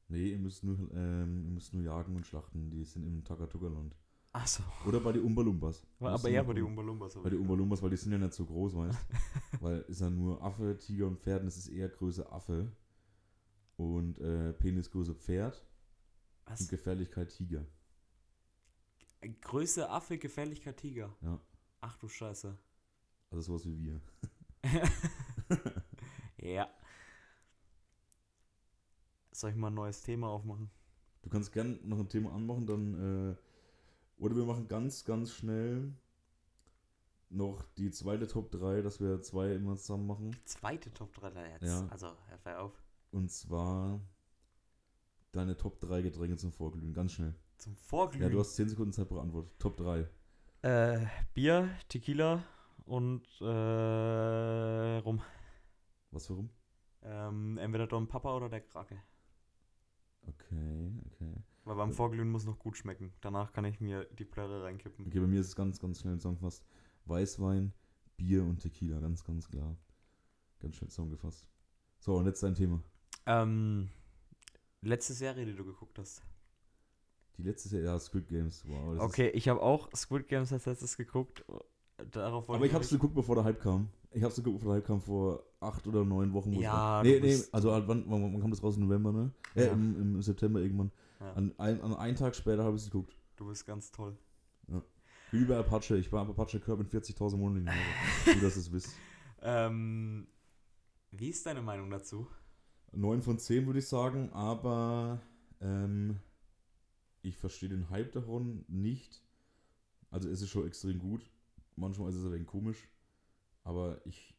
Nee, 0.09 0.31
ihr 0.31 0.39
müsst, 0.39 0.65
nur, 0.65 0.77
ähm, 0.95 1.45
ihr 1.45 1.51
müsst 1.51 1.75
nur 1.75 1.83
jagen 1.83 2.17
und 2.17 2.27
schlachten. 2.27 2.71
Die 2.71 2.85
sind 2.85 3.07
im 3.07 3.23
Takatuka-Land. 3.25 3.95
Achso. 4.33 4.63
Oder 4.87 5.01
bei 5.01 5.13
den 5.13 5.23
Umbalumbas. 5.23 5.87
Aber 6.01 6.29
ihr 6.29 6.43
bei 6.43 6.55
den 6.55 6.65
Umbalumbas. 6.65 7.15
Bei 7.15 7.31
den. 7.31 7.41
Umbalumbas, 7.41 7.83
weil 7.83 7.91
die 7.91 7.97
sind 7.97 8.13
ja 8.13 8.19
nicht 8.19 8.33
so 8.33 8.47
groß, 8.47 8.75
weißt 8.77 8.99
Weil 9.61 9.81
ist 9.83 10.01
ja 10.01 10.09
nur 10.09 10.43
Affe, 10.43 10.77
Tiger 10.79 11.07
und 11.07 11.19
Pferden, 11.19 11.47
das 11.47 11.57
ist 11.57 11.69
eher 11.69 11.89
Größe 11.89 12.31
Affe. 12.31 12.73
Und 13.77 14.19
äh, 14.19 14.53
Penisgröße 14.55 15.15
Pferd 15.15 15.65
und 16.47 16.53
Was? 16.53 16.69
Gefährlichkeit 16.69 17.29
Tiger. 17.29 17.65
Größe 19.41 19.89
Affe, 19.89 20.19
Gefährlichkeit 20.19 20.79
Tiger. 20.79 21.15
Ja. 21.21 21.41
Ach 21.81 21.97
du 21.97 22.09
Scheiße. 22.09 22.57
Also 23.31 23.43
sowas 23.43 23.67
wie 23.67 23.79
wir. 23.79 24.01
ja. 26.39 26.69
Soll 29.39 29.51
ich 29.51 29.57
mal 29.57 29.69
ein 29.69 29.75
neues 29.75 30.03
Thema 30.03 30.29
aufmachen? 30.31 30.69
Du 31.23 31.31
kannst 31.31 31.53
gern 31.53 31.79
noch 31.85 32.01
ein 32.01 32.09
Thema 32.09 32.33
anmachen, 32.33 32.67
dann. 32.67 33.31
Äh, 33.31 33.37
oder 34.21 34.35
wir 34.35 34.45
machen 34.45 34.67
ganz, 34.67 35.05
ganz 35.05 35.31
schnell 35.31 35.93
noch 37.31 37.63
die 37.77 37.93
zweite 37.93 38.27
Top 38.27 38.51
3, 38.51 38.83
dass 38.83 38.99
wir 39.01 39.23
zwei 39.23 39.53
immer 39.53 39.77
zusammen 39.77 40.09
machen. 40.09 40.37
Zweite 40.45 40.93
Top 40.93 41.13
3 41.15 41.31
da 41.31 41.47
jetzt. 41.47 41.63
Ja. 41.63 41.87
Also, 41.89 42.09
hör 42.43 42.63
auf. 42.63 42.83
Und 43.13 43.31
zwar 43.31 44.01
deine 45.31 45.57
Top 45.57 45.79
3 45.79 46.03
Getränke 46.03 46.37
zum 46.37 46.51
Vorglühen. 46.51 46.93
Ganz 46.93 47.13
schnell. 47.13 47.37
Zum 47.59 47.77
Vorglühen. 47.77 48.25
Ja, 48.25 48.31
du 48.31 48.41
hast 48.41 48.57
10 48.57 48.71
Sekunden 48.71 48.93
Zeit 48.93 49.09
pro 49.09 49.21
Antwort. 49.21 49.57
Top 49.61 49.77
3. 49.77 50.09
Äh, 50.63 51.07
Bier, 51.33 51.71
Tequila 51.89 52.43
und 52.87 53.25
äh, 53.41 54.99
Rum. 54.99 55.23
Was 56.11 56.27
für 56.27 56.33
rum? 56.33 56.51
Ähm, 57.03 57.57
entweder 57.59 57.87
Dom 57.87 58.09
Papa 58.09 58.35
oder 58.35 58.49
der 58.49 58.63
Krake. 58.63 59.01
Okay, 60.29 60.93
okay. 61.07 61.35
Weil 61.65 61.77
beim. 61.77 61.93
Vorglühen 61.93 62.31
muss 62.31 62.45
noch 62.45 62.59
gut 62.59 62.77
schmecken. 62.77 63.13
Danach 63.21 63.53
kann 63.53 63.65
ich 63.65 63.81
mir 63.81 64.05
die 64.19 64.25
Plörre 64.25 64.65
reinkippen. 64.65 65.07
Okay, 65.07 65.21
bei 65.21 65.27
mir 65.27 65.41
ist 65.41 65.49
es 65.49 65.57
ganz, 65.57 65.79
ganz 65.79 66.01
schnell 66.01 66.17
zusammengefasst. 66.17 66.65
Weißwein, 67.05 67.73
Bier 68.17 68.43
und 68.43 68.61
Tequila. 68.61 69.01
Ganz, 69.01 69.25
ganz 69.25 69.49
klar. 69.49 69.77
Ganz 70.61 70.77
schnell 70.77 70.91
zusammengefasst. 70.91 71.47
So, 71.99 72.17
und 72.17 72.27
jetzt 72.27 72.43
dein 72.43 72.55
Thema. 72.55 72.83
Ähm, 73.27 73.91
letzte 74.81 75.13
Serie, 75.13 75.45
die 75.45 75.55
du 75.55 75.65
geguckt 75.65 75.99
hast. 75.99 76.23
Die 77.37 77.43
letzte 77.43 77.69
Serie, 77.69 77.87
ja, 77.87 77.99
Squid 77.99 78.29
Games. 78.29 78.65
Wow. 78.67 79.01
Okay, 79.01 79.29
ich 79.31 79.49
habe 79.49 79.61
auch 79.61 79.91
Squid 79.95 80.27
Games 80.27 80.53
als 80.53 80.67
letztes 80.67 80.97
geguckt. 80.97 81.45
Darauf 82.13 82.49
aber 82.49 82.65
ich 82.65 82.73
hab's 82.73 82.91
geguckt, 82.91 83.15
bevor 83.15 83.35
der 83.35 83.45
Hype 83.45 83.61
kam. 83.61 83.89
Ich 84.13 84.23
hab's 84.23 84.37
geguckt, 84.37 84.59
bevor 84.59 84.75
der 84.75 84.81
Hype 84.83 84.87
kam, 84.87 85.01
vor 85.01 85.43
acht 85.61 85.87
oder 85.87 86.05
neun 86.05 86.33
Wochen. 86.33 86.53
Ja, 86.53 87.03
du 87.03 87.09
Nee, 87.09 87.21
nee, 87.21 87.39
also 87.53 87.73
halt, 87.73 87.89
wann, 87.89 88.05
wann, 88.09 88.23
wann 88.33 88.41
kam 88.41 88.51
das 88.51 88.63
raus? 88.63 88.77
Im 88.77 88.85
November, 88.85 89.13
ne? 89.13 89.33
Äh, 89.55 89.67
Ja. 89.67 89.73
im, 89.73 90.01
im 90.01 90.23
September 90.23 90.61
irgendwann. 90.61 90.93
Ja. 91.21 91.33
An, 91.33 91.53
ein, 91.59 91.81
an 91.81 91.95
einen 91.95 92.17
Tag 92.17 92.37
später 92.37 92.63
habe 92.63 92.77
ich 92.77 92.83
es 92.83 92.91
geguckt. 92.91 93.17
Du 93.37 93.47
bist 93.47 93.67
ganz 93.67 93.91
toll. 93.91 94.17
Wie 95.31 95.45
bei 95.45 95.59
Apache. 95.59 95.97
Ich 95.99 96.11
war 96.11 96.27
Apache 96.27 96.59
Curb 96.59 96.79
mit 96.79 96.89
40.000 96.89 97.37
monatlichen 97.37 97.69
Euro. 97.69 98.35
Nur, 98.39 98.43
dass 98.43 98.57
ihr 98.57 98.63
es 98.63 98.73
wisst. 98.73 98.95
Ähm, 99.43 100.27
wie 101.11 101.29
ist 101.29 101.45
deine 101.45 101.61
Meinung 101.61 101.91
dazu? 101.91 102.27
9 102.93 103.21
von 103.21 103.39
10 103.39 103.67
würde 103.67 103.81
ich 103.81 103.89
sagen, 103.89 104.31
aber 104.33 105.21
ähm, 105.61 106.17
ich 107.23 107.37
verstehe 107.37 107.69
den 107.69 107.91
Hype 107.91 108.13
davon 108.13 108.65
nicht. 108.69 109.23
Also 110.11 110.31
es 110.31 110.41
ist 110.41 110.49
schon 110.49 110.67
extrem 110.67 110.99
gut. 110.99 111.29
Manchmal 111.79 112.11
ist 112.11 112.17
es 112.17 112.25
ein 112.25 112.33
wenig 112.33 112.47
komisch. 112.47 112.89
Aber 113.65 114.05
ich, 114.07 114.35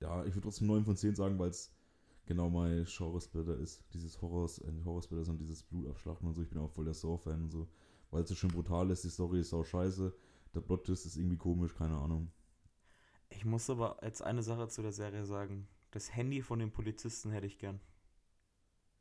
ja, 0.00 0.24
ich 0.24 0.34
würde 0.34 0.42
trotzdem 0.42 0.68
9 0.68 0.84
von 0.84 0.96
10 0.96 1.14
sagen, 1.14 1.38
weil 1.38 1.50
es 1.50 1.72
genau 2.26 2.50
mein 2.50 2.84
Genre-Splitter 2.84 3.56
ist. 3.56 3.82
Dieses 3.92 4.20
Horrors, 4.20 4.58
äh, 4.58 4.70
nicht 4.70 4.84
Horror-Splitter, 4.84 5.24
sondern 5.24 5.46
dieses 5.46 5.62
Blutabschlachten 5.62 6.26
und 6.26 6.34
so. 6.34 6.42
Ich 6.42 6.50
bin 6.50 6.58
auch 6.58 6.70
voll 6.70 6.84
der 6.84 6.94
Saw-Fan 6.94 7.42
und 7.42 7.50
so. 7.50 7.68
Weil 8.10 8.22
es 8.22 8.28
so 8.28 8.34
schön 8.34 8.50
brutal 8.50 8.90
ist, 8.90 9.04
die 9.04 9.10
Story 9.10 9.40
ist 9.40 9.54
auch 9.54 9.64
scheiße. 9.64 10.14
Der 10.54 10.60
Plot-Twist 10.60 11.06
ist 11.06 11.16
irgendwie 11.16 11.36
komisch, 11.36 11.74
keine 11.74 11.96
Ahnung. 11.96 12.30
Ich 13.28 13.44
muss 13.44 13.68
aber 13.68 13.98
jetzt 14.02 14.22
eine 14.22 14.42
Sache 14.42 14.68
zu 14.68 14.82
der 14.82 14.92
Serie 14.92 15.24
sagen. 15.24 15.68
Das 15.90 16.14
Handy 16.14 16.42
von 16.42 16.58
dem 16.58 16.70
Polizisten 16.70 17.30
hätte 17.30 17.46
ich 17.46 17.58
gern. 17.58 17.80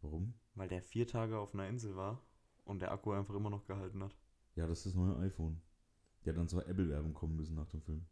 Warum? 0.01 0.33
Weil 0.55 0.67
der 0.67 0.81
vier 0.81 1.07
Tage 1.07 1.37
auf 1.37 1.53
einer 1.53 1.67
Insel 1.67 1.95
war 1.95 2.21
und 2.63 2.81
der 2.81 2.91
Akku 2.91 3.11
einfach 3.11 3.35
immer 3.35 3.49
noch 3.49 3.65
gehalten 3.65 4.03
hat. 4.03 4.15
Ja, 4.55 4.67
das 4.67 4.79
ist 4.79 4.87
das 4.87 4.95
neue 4.95 5.17
iPhone. 5.17 5.61
Die 6.25 6.29
hat 6.29 6.37
dann 6.37 6.47
zur 6.47 6.67
Apple-Werbung 6.67 7.13
kommen 7.13 7.35
müssen 7.35 7.55
nach 7.55 7.67
dem 7.69 7.81
Film. 7.81 8.05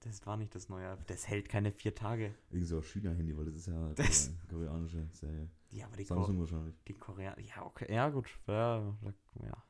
Das 0.00 0.24
war 0.26 0.36
nicht 0.36 0.54
das 0.54 0.68
neue. 0.68 0.96
Das 1.06 1.28
hält 1.28 1.48
keine 1.48 1.70
vier 1.72 1.94
Tage. 1.94 2.34
Irgendwie 2.50 2.66
so 2.66 2.80
China-Handy, 2.82 3.36
weil 3.36 3.44
das 3.44 3.54
ist 3.56 3.66
ja 3.68 3.92
Das- 3.94 4.30
Kore- 4.48 4.64
koreanische 4.66 5.06
Serie. 5.12 5.48
Ja, 5.70 5.86
aber 5.86 5.96
die, 5.96 6.04
Samsung 6.04 6.34
Ko 6.36 6.40
wahrscheinlich. 6.40 6.74
die 6.88 6.94
Koreaner. 6.94 7.38
Ja, 7.40 7.64
okay. 7.64 7.92
Ja, 7.94 8.08
gut. 8.08 8.28
Ja, 8.48 8.96
ja. 9.44 9.64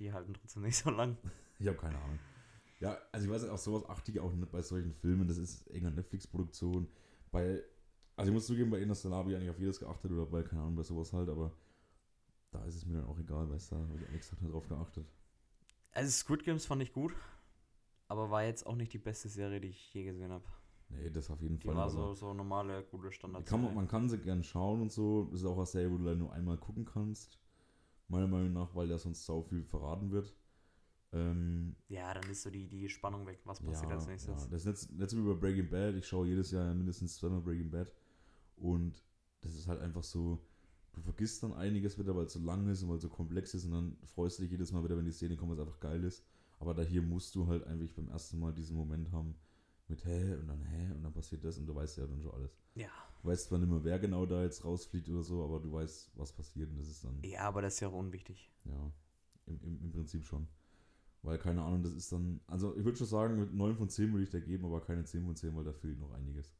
Die 0.00 0.12
halten 0.12 0.34
trotzdem 0.34 0.62
nicht 0.62 0.76
so 0.76 0.90
lang. 0.90 1.16
Ich 1.60 1.68
habe 1.68 1.78
keine 1.78 1.96
Ahnung. 1.96 2.18
Ja, 2.80 2.98
also 3.12 3.26
ich 3.26 3.32
weiß 3.32 3.48
auf 3.48 3.60
sowas 3.60 3.88
achte 3.88 4.10
ich 4.10 4.18
auch 4.18 4.32
nicht 4.32 4.50
bei 4.50 4.60
solchen 4.60 4.92
Filmen. 4.92 5.28
Das 5.28 5.38
ist 5.38 5.64
irgendeine 5.68 5.94
Netflix-Produktion. 5.96 6.88
Bei, 7.30 7.62
also 8.16 8.28
ich 8.30 8.34
muss 8.34 8.46
zugeben, 8.46 8.70
bei 8.70 8.80
Interstellar 8.80 9.18
habe 9.18 9.30
ich 9.30 9.36
eigentlich 9.36 9.50
auf 9.50 9.58
jedes 9.60 9.78
geachtet 9.78 10.10
oder 10.10 10.26
bei, 10.26 10.42
keine 10.42 10.62
Ahnung, 10.62 10.74
bei 10.74 10.82
sowas 10.82 11.12
halt, 11.12 11.28
aber 11.28 11.52
da 12.50 12.64
ist 12.64 12.74
es 12.74 12.84
mir 12.86 12.94
dann 12.94 13.04
auch 13.06 13.18
egal, 13.20 13.48
weißt 13.48 13.70
du, 13.70 13.76
da 13.76 13.82
habe 13.82 13.98
ich 14.16 14.40
nicht 14.40 14.52
drauf 14.52 14.68
geachtet. 14.68 15.06
Also 15.94 16.10
Squid 16.10 16.44
Games 16.44 16.66
fand 16.66 16.82
ich 16.82 16.92
gut, 16.92 17.14
aber 18.08 18.30
war 18.30 18.44
jetzt 18.44 18.66
auch 18.66 18.76
nicht 18.76 18.92
die 18.92 18.98
beste 18.98 19.28
Serie, 19.28 19.60
die 19.60 19.68
ich 19.68 19.94
je 19.94 20.04
gesehen 20.04 20.32
habe. 20.32 20.44
Nee, 20.88 21.10
das 21.10 21.30
auf 21.30 21.40
jeden 21.42 21.58
Die 21.58 21.66
Fall. 21.66 21.76
war 21.76 21.90
so, 21.90 22.14
so 22.14 22.32
normale, 22.34 22.84
gute 22.84 23.08
die 23.08 23.14
Standard. 23.14 23.46
kann 23.46 23.62
man, 23.62 23.74
man 23.74 23.88
kann 23.88 24.08
sie 24.08 24.18
gern 24.18 24.42
schauen 24.42 24.80
und 24.82 24.92
so. 24.92 25.24
Das 25.30 25.40
ist 25.40 25.46
auch 25.46 25.56
eine 25.56 25.66
Serie, 25.66 25.90
wo 25.90 25.98
du 25.98 26.04
leider 26.04 26.16
nur 26.18 26.32
einmal 26.32 26.58
gucken 26.58 26.84
kannst. 26.84 27.38
Meiner 28.08 28.26
Meinung 28.28 28.52
nach, 28.52 28.74
weil 28.74 28.88
da 28.88 28.98
sonst 28.98 29.24
sau 29.24 29.42
viel 29.42 29.64
verraten 29.64 30.10
wird. 30.10 30.34
Ähm, 31.12 31.76
Ja, 31.88 32.12
dann 32.14 32.28
ist 32.30 32.42
so 32.42 32.50
die, 32.50 32.68
die 32.68 32.88
Spannung 32.88 33.26
weg. 33.26 33.40
Was 33.44 33.60
passiert 33.60 33.90
ja, 33.90 33.96
als 33.96 34.06
nächstes? 34.06 34.42
Ja. 34.44 34.48
Das 34.50 34.66
ist 34.66 34.90
letztes 34.92 35.14
Mal 35.18 35.24
über 35.30 35.36
Breaking 35.36 35.70
Bad. 35.70 35.94
Ich 35.96 36.06
schaue 36.06 36.26
jedes 36.26 36.50
Jahr 36.50 36.74
mindestens 36.74 37.16
zweimal 37.16 37.40
Breaking 37.40 37.70
Bad. 37.70 37.92
Und 38.56 39.02
das 39.42 39.54
ist 39.54 39.68
halt 39.68 39.80
einfach 39.80 40.02
so, 40.04 40.44
du 40.94 41.00
vergisst 41.02 41.42
dann 41.42 41.52
einiges 41.54 41.98
wieder, 41.98 42.14
weil 42.16 42.26
es 42.26 42.32
so 42.32 42.40
lang 42.40 42.68
ist 42.68 42.82
und 42.82 42.88
weil 42.88 42.96
es 42.96 43.02
so 43.02 43.08
komplex 43.08 43.54
ist. 43.54 43.64
Und 43.66 43.72
dann 43.72 43.96
freust 44.14 44.38
du 44.38 44.42
dich 44.42 44.50
jedes 44.52 44.72
Mal 44.72 44.82
wieder, 44.84 44.96
wenn 44.96 45.04
die 45.04 45.12
Szene 45.12 45.36
kommt, 45.36 45.50
weil 45.50 45.58
es 45.58 45.64
einfach 45.66 45.80
geil 45.80 46.02
ist. 46.04 46.24
Aber 46.60 46.72
da 46.74 46.82
hier 46.82 47.02
musst 47.02 47.34
du 47.34 47.46
halt 47.46 47.64
einfach 47.64 47.94
beim 47.94 48.08
ersten 48.08 48.38
Mal 48.38 48.52
diesen 48.52 48.76
Moment 48.76 49.10
haben 49.12 49.34
mit 49.88 50.04
hä 50.04 50.34
und 50.36 50.48
dann 50.48 50.62
hä 50.62 50.92
und 50.94 51.02
dann 51.02 51.12
passiert 51.12 51.44
das 51.44 51.58
und 51.58 51.66
du 51.66 51.74
weißt 51.74 51.98
ja 51.98 52.06
dann 52.06 52.22
schon 52.22 52.32
alles. 52.32 52.56
Ja. 52.74 52.88
Du 53.22 53.28
weißt 53.28 53.48
zwar 53.48 53.58
nicht 53.58 53.68
mehr, 53.70 53.84
wer 53.84 53.98
genau 53.98 54.24
da 54.24 54.42
jetzt 54.42 54.64
rausfliegt 54.64 55.08
oder 55.08 55.22
so, 55.22 55.44
aber 55.44 55.60
du 55.60 55.72
weißt, 55.72 56.12
was 56.14 56.32
passiert 56.32 56.70
und 56.70 56.78
das 56.78 56.88
ist 56.88 57.04
dann, 57.04 57.18
Ja, 57.22 57.40
aber 57.42 57.60
das 57.62 57.74
ist 57.74 57.80
ja 57.80 57.88
auch 57.88 57.92
unwichtig. 57.94 58.50
ja. 58.64 58.92
Prinzip 59.92 60.24
schon. 60.24 60.46
Weil, 61.22 61.38
keine 61.38 61.62
Ahnung, 61.62 61.82
das 61.82 61.92
ist 61.94 62.10
dann. 62.12 62.40
Also, 62.46 62.76
ich 62.76 62.84
würde 62.84 62.98
schon 62.98 63.06
sagen, 63.06 63.38
mit 63.38 63.52
9 63.54 63.76
von 63.76 63.88
10 63.88 64.12
würde 64.12 64.24
ich 64.24 64.30
da 64.30 64.40
geben, 64.40 64.64
aber 64.66 64.80
keine 64.80 65.04
10 65.04 65.24
von 65.24 65.34
10, 65.36 65.56
weil 65.56 65.64
da 65.64 65.72
fehlt 65.72 65.98
noch 65.98 66.12
einiges. 66.12 66.50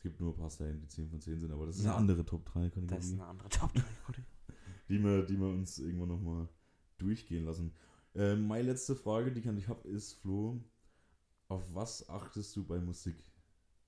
Es 0.00 0.04
gibt 0.04 0.18
nur 0.18 0.32
ein 0.32 0.36
paar 0.38 0.48
Serien, 0.48 0.80
die 0.80 0.88
10 0.88 1.10
von 1.10 1.20
10 1.20 1.40
sind, 1.40 1.52
aber 1.52 1.66
das 1.66 1.76
ist 1.76 1.84
Ja. 1.84 1.90
eine 1.90 1.98
andere 2.00 2.24
Top 2.24 2.46
Das 2.46 2.54
ist 2.54 2.56
3-Kategorie, 2.56 3.12
eine 3.12 3.26
andere 3.26 3.48
top 3.50 3.70
die, 4.88 4.98
wir, 5.04 5.26
die 5.26 5.36
wir 5.38 5.48
uns 5.48 5.78
irgendwann 5.78 6.08
nochmal 6.08 6.48
durchgehen 6.96 7.44
lassen. 7.44 7.74
Ähm, 8.14 8.46
meine 8.46 8.68
letzte 8.68 8.96
Frage, 8.96 9.30
die 9.30 9.40
ich 9.40 9.48
an 9.50 9.56
dich 9.56 9.68
habe, 9.68 9.86
ist, 9.86 10.14
Flo, 10.14 10.58
auf 11.48 11.62
was 11.74 12.08
achtest 12.08 12.56
du 12.56 12.64
bei 12.64 12.80
Musik? 12.80 13.22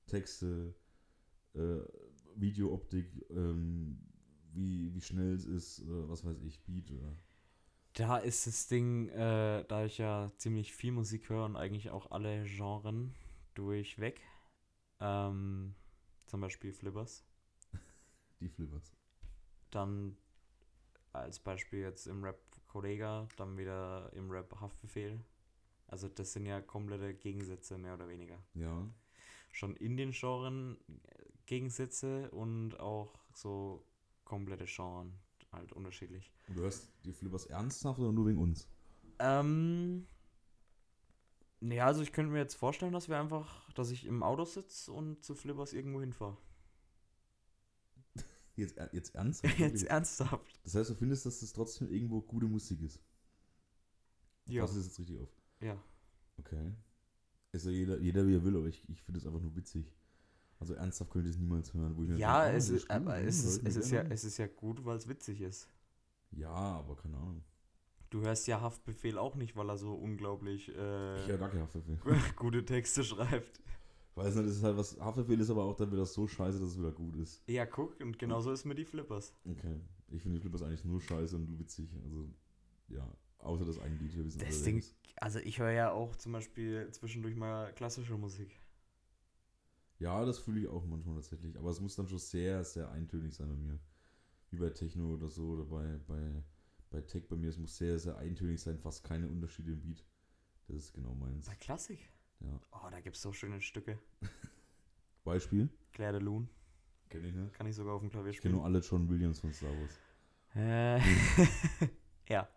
Texte, 0.07 0.75
äh, 1.55 1.79
Videooptik, 2.37 3.25
ähm, 3.31 3.99
wie, 4.53 4.93
wie 4.95 5.01
schnell 5.01 5.33
es 5.33 5.47
ist, 5.47 5.81
oder 5.89 6.11
was 6.11 6.27
weiß 6.27 6.43
ich, 6.43 6.63
Beat 6.67 6.91
oder. 6.91 7.17
Da 7.95 8.19
ist 8.19 8.47
das 8.47 8.67
Ding, 8.69 9.09
äh, 9.09 9.65
da 9.67 9.87
ich 9.87 9.97
ja 9.97 10.31
ziemlich 10.37 10.75
viel 10.75 10.93
Musik 10.93 11.31
höre 11.31 11.47
und 11.47 11.57
eigentlich 11.57 11.89
auch 11.89 12.11
alle 12.11 12.45
Genren 12.45 13.15
durchweg. 13.55 14.21
Ähm, 15.01 15.75
zum 16.33 16.41
Beispiel 16.41 16.73
Flippers. 16.73 17.27
Die 18.41 18.49
Flippers. 18.49 18.91
Dann 19.71 20.17
als 21.13 21.39
Beispiel 21.39 21.81
jetzt 21.81 22.07
im 22.07 22.25
Rap 22.25 22.41
Kollega, 22.69 23.29
dann 23.37 23.59
wieder 23.59 24.11
im 24.15 24.31
Rap 24.31 24.59
Haftbefehl. 24.59 25.21
Also 25.89 26.09
das 26.09 26.33
sind 26.33 26.47
ja 26.47 26.63
komplette 26.63 27.13
Gegensätze, 27.13 27.77
mehr 27.77 27.93
oder 27.93 28.09
weniger. 28.09 28.39
Ja. 28.55 28.89
Schon 29.53 29.77
in 29.77 29.99
den 29.99 30.13
Genren 30.13 30.79
Gegensätze 31.45 32.31
und 32.31 32.81
auch 32.81 33.13
so 33.35 33.85
komplette 34.25 34.65
Genren, 34.65 35.13
halt 35.53 35.71
unterschiedlich. 35.73 36.33
Und 36.49 36.57
du 36.57 36.63
hörst 36.63 36.91
die 37.05 37.13
Flippers 37.13 37.45
ernsthaft 37.45 37.99
oder 37.99 38.11
nur 38.11 38.27
wegen 38.27 38.39
uns? 38.39 38.67
Ähm. 39.19 40.07
Ja, 41.63 41.87
also 41.87 42.03
ich 42.03 42.13
könnte 42.13 42.33
mir 42.33 42.39
jetzt 42.39 42.55
vorstellen, 42.57 42.93
dass 42.93 43.09
wir 43.09 43.19
einfach, 43.19 43.71
dass 43.75 43.91
ich 43.91 44.05
im 44.07 44.23
Auto 44.23 44.45
sitze 44.45 44.93
und 44.93 45.23
zu 45.23 45.35
Flippers 45.35 45.73
irgendwo 45.73 46.01
hinfahre. 46.01 46.37
Jetzt, 48.57 48.79
jetzt 48.93 49.15
ernsthaft? 49.15 49.59
Jetzt 49.59 49.85
ernsthaft. 49.85 50.61
Das 50.65 50.75
heißt, 50.75 50.91
du 50.91 50.95
findest, 50.95 51.25
dass 51.25 51.41
das 51.41 51.55
trotzdem 51.55 51.91
irgendwo 51.91 52.21
gute 52.21 52.47
Musik 52.47 52.83
ist? 52.83 53.01
Ja. 54.45 54.63
Pass 54.63 54.75
das 54.75 54.85
jetzt 54.87 54.99
richtig 54.99 55.19
auf. 55.21 55.31
Ja. 55.61 55.83
Okay. 56.37 56.75
Ist 57.53 57.65
ja 57.65 57.71
jeder, 57.71 57.99
jeder 57.99 58.27
wie 58.27 58.35
er 58.35 58.45
will, 58.45 58.57
aber 58.57 58.67
ich, 58.67 58.87
ich 58.91 59.01
finde 59.01 59.21
es 59.21 59.27
einfach 59.27 59.41
nur 59.41 59.57
witzig. 59.57 59.91
Also 60.59 60.75
ernsthaft 60.75 61.11
könnte 61.11 61.29
ich 61.29 61.37
es 61.37 61.41
niemals 61.41 61.73
hören. 61.73 61.97
Wo 61.97 62.03
ich 62.03 62.11
mir 62.11 62.19
Ja, 62.19 62.43
denke, 62.43 62.55
ah, 62.55 62.59
es 62.59 62.69
ist, 62.69 62.91
aber 62.91 63.19
es 63.21 63.45
ist, 63.45 63.67
es 63.67 63.77
ist 63.77 63.91
ja, 63.91 64.03
es 64.03 64.25
ist 64.25 64.37
ja 64.37 64.49
gut, 64.49 64.85
weil 64.85 64.97
es 64.97 65.09
witzig 65.09 65.41
ist. 65.41 65.69
Ja, 66.33 66.51
aber 66.51 66.97
keine 66.97 67.17
Ahnung. 67.17 67.45
Du 68.13 68.21
hörst 68.21 68.47
ja 68.47 68.61
Haftbefehl 68.61 69.17
auch 69.17 69.37
nicht, 69.37 69.57
weil 69.57 69.71
er 69.71 69.79
so 69.79 69.95
unglaublich 69.95 70.69
äh, 70.69 71.21
Ich 71.23 71.29
höre 71.29 71.39
gar 71.39 71.51
Haftbefehl. 71.55 71.99
gute 72.37 72.63
Texte 72.63 73.03
schreibt. 73.03 73.63
Weiß 74.15 74.35
nicht, 74.35 74.49
das 74.49 74.57
ist 74.57 74.63
halt 74.63 74.77
was. 74.77 75.01
Haftbefehl 75.01 75.41
ist 75.41 75.49
aber 75.49 75.65
auch 75.65 75.75
dann 75.75 75.91
wieder 75.91 76.05
so 76.05 76.27
scheiße, 76.27 76.61
dass 76.61 76.69
es 76.69 76.79
wieder 76.79 76.93
gut 76.93 77.17
ist. 77.17 77.43
Ja, 77.49 77.65
guck, 77.65 77.99
und 78.01 78.19
genauso 78.19 78.53
ist 78.53 78.67
mit 78.67 78.77
die 78.77 78.85
Flippers. 78.85 79.35
Okay. 79.49 79.81
Ich 80.09 80.21
finde 80.21 80.37
die 80.37 80.43
Flippers 80.43 80.63
eigentlich 80.63 80.85
nur 80.85 81.01
scheiße 81.01 81.35
und 81.35 81.59
witzig. 81.59 81.89
Also, 82.05 82.29
ja. 82.89 83.11
Außer 83.39 83.65
das 83.65 83.79
eine 83.79 83.95
Lied, 83.97 84.15
wir 84.15 84.27
wissen 84.27 84.41
Das 84.41 84.63
Ding-. 84.63 84.85
Also 85.17 85.39
ich 85.39 85.59
höre 85.59 85.71
ja 85.71 85.93
auch 85.93 86.15
zum 86.17 86.33
Beispiel 86.33 86.91
zwischendurch 86.91 87.35
mal 87.35 87.73
klassische 87.73 88.19
Musik. 88.19 88.61
Ja, 90.01 90.23
das 90.27 90.39
fühle 90.39 90.61
ich 90.61 90.69
auch 90.69 90.85
manchmal 90.85 91.15
tatsächlich. 91.15 91.59
Aber 91.59 91.71
es 91.71 91.81
muss 91.81 91.97
dann 91.97 92.09
schon 92.09 92.19
sehr, 92.19 92.63
sehr 92.63 92.91
eintönig 92.91 93.35
sein 93.35 93.49
bei 93.49 93.57
mir. 93.57 93.79
Wie 94.51 94.59
bei 94.59 94.69
Techno 94.69 95.15
oder 95.15 95.31
so 95.31 95.53
oder 95.53 95.65
bei, 95.65 95.99
bei, 96.07 96.43
bei 96.93 97.01
Tech 97.01 97.27
bei 97.29 97.37
mir. 97.37 97.49
Es 97.49 97.59
muss 97.59 97.77
sehr, 97.77 97.99
sehr 97.99 98.17
eintönig 98.19 98.61
sein, 98.61 98.79
fast 98.79 99.03
keine 99.03 99.29
Unterschiede 99.29 99.73
im 99.73 99.81
Beat. 99.81 100.05
Das 100.69 100.77
ist 100.77 100.93
genau 100.93 101.15
meins. 101.15 101.47
Bei 101.47 101.57
Klassik? 101.57 101.99
Ja. 102.41 102.61
Oh, 102.73 102.89
da 102.91 103.01
gibt 103.01 103.17
es 103.17 103.23
so 103.23 103.33
schöne 103.33 103.61
Stücke. 103.61 103.99
Beispiel? 105.25 105.69
Claire 105.93 106.13
de 106.13 106.21
Lune, 106.23 106.49
Kenn 107.09 107.25
ich 107.25 107.33
nicht. 107.35 107.53
kann 107.55 107.67
ich 107.67 107.77
sogar 107.77 107.95
auf 107.95 108.01
dem 108.01 108.11
Klavier 108.11 108.31
Ich 108.31 108.37
kenne 108.41 108.53
spielen. 108.53 108.55
nur 108.57 108.65
alle 108.65 108.81
John 108.81 109.09
Williams 109.09 109.41
von 109.41 109.53
Star 109.53 109.71
Wars. 109.71 110.01
Äh, 110.55 110.99
ja. 112.29 112.49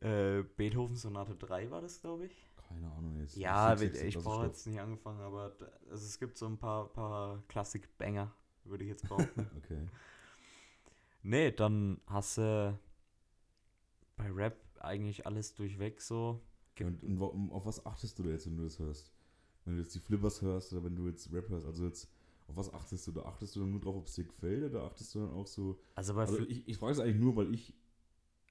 Äh, 0.00 0.42
Beethoven 0.56 0.96
Sonate 0.96 1.34
3 1.34 1.70
war 1.70 1.80
das, 1.80 2.00
glaube 2.00 2.26
ich. 2.26 2.46
Keine 2.68 2.90
Ahnung 2.92 3.18
jetzt. 3.18 3.36
Ja, 3.36 3.70
Musik, 3.70 3.94
ich, 3.94 4.16
brauche 4.18 4.46
jetzt 4.46 4.66
nicht 4.66 4.78
angefangen, 4.78 5.20
aber 5.20 5.50
da, 5.50 5.66
also 5.90 6.06
es 6.06 6.18
gibt 6.18 6.36
so 6.36 6.46
ein 6.46 6.58
paar, 6.58 6.88
paar 6.92 7.42
Klassik-Banger, 7.48 8.32
würde 8.64 8.84
ich 8.84 8.90
jetzt 8.90 9.08
behaupten. 9.08 9.50
Okay. 9.56 9.88
nee, 11.22 11.50
dann 11.50 12.00
hast 12.06 12.38
du 12.38 12.78
bei 14.20 14.30
Rap 14.30 14.56
eigentlich 14.80 15.26
alles 15.26 15.54
durchweg 15.54 16.00
so. 16.00 16.40
Und, 16.80 17.02
und 17.04 17.20
wa- 17.20 17.54
auf 17.54 17.66
was 17.66 17.84
achtest 17.84 18.18
du 18.18 18.22
da 18.22 18.30
jetzt, 18.30 18.46
wenn 18.46 18.56
du 18.56 18.64
das 18.64 18.78
hörst? 18.78 19.12
Wenn 19.64 19.76
du 19.76 19.82
jetzt 19.82 19.94
die 19.94 20.00
Flippers 20.00 20.40
hörst 20.42 20.72
oder 20.72 20.84
wenn 20.84 20.96
du 20.96 21.06
jetzt 21.08 21.32
Rap 21.32 21.48
hörst, 21.50 21.66
also 21.66 21.84
jetzt, 21.84 22.08
auf 22.48 22.56
was 22.56 22.72
achtest 22.72 23.06
du? 23.06 23.12
Da 23.12 23.22
achtest 23.22 23.54
du 23.56 23.60
dann 23.60 23.70
nur 23.70 23.80
drauf, 23.80 23.96
ob 23.96 24.06
es 24.06 24.14
dir 24.14 24.24
gefällt 24.24 24.64
oder 24.64 24.84
achtest 24.84 25.14
du 25.14 25.20
dann 25.20 25.30
auch 25.32 25.46
so. 25.46 25.78
Also 25.94 26.14
bei, 26.14 26.22
Also 26.22 26.40
ich, 26.40 26.66
ich 26.68 26.76
frage 26.78 26.92
es 26.92 27.00
eigentlich 27.00 27.16
nur, 27.20 27.36
weil 27.36 27.52
ich, 27.54 27.74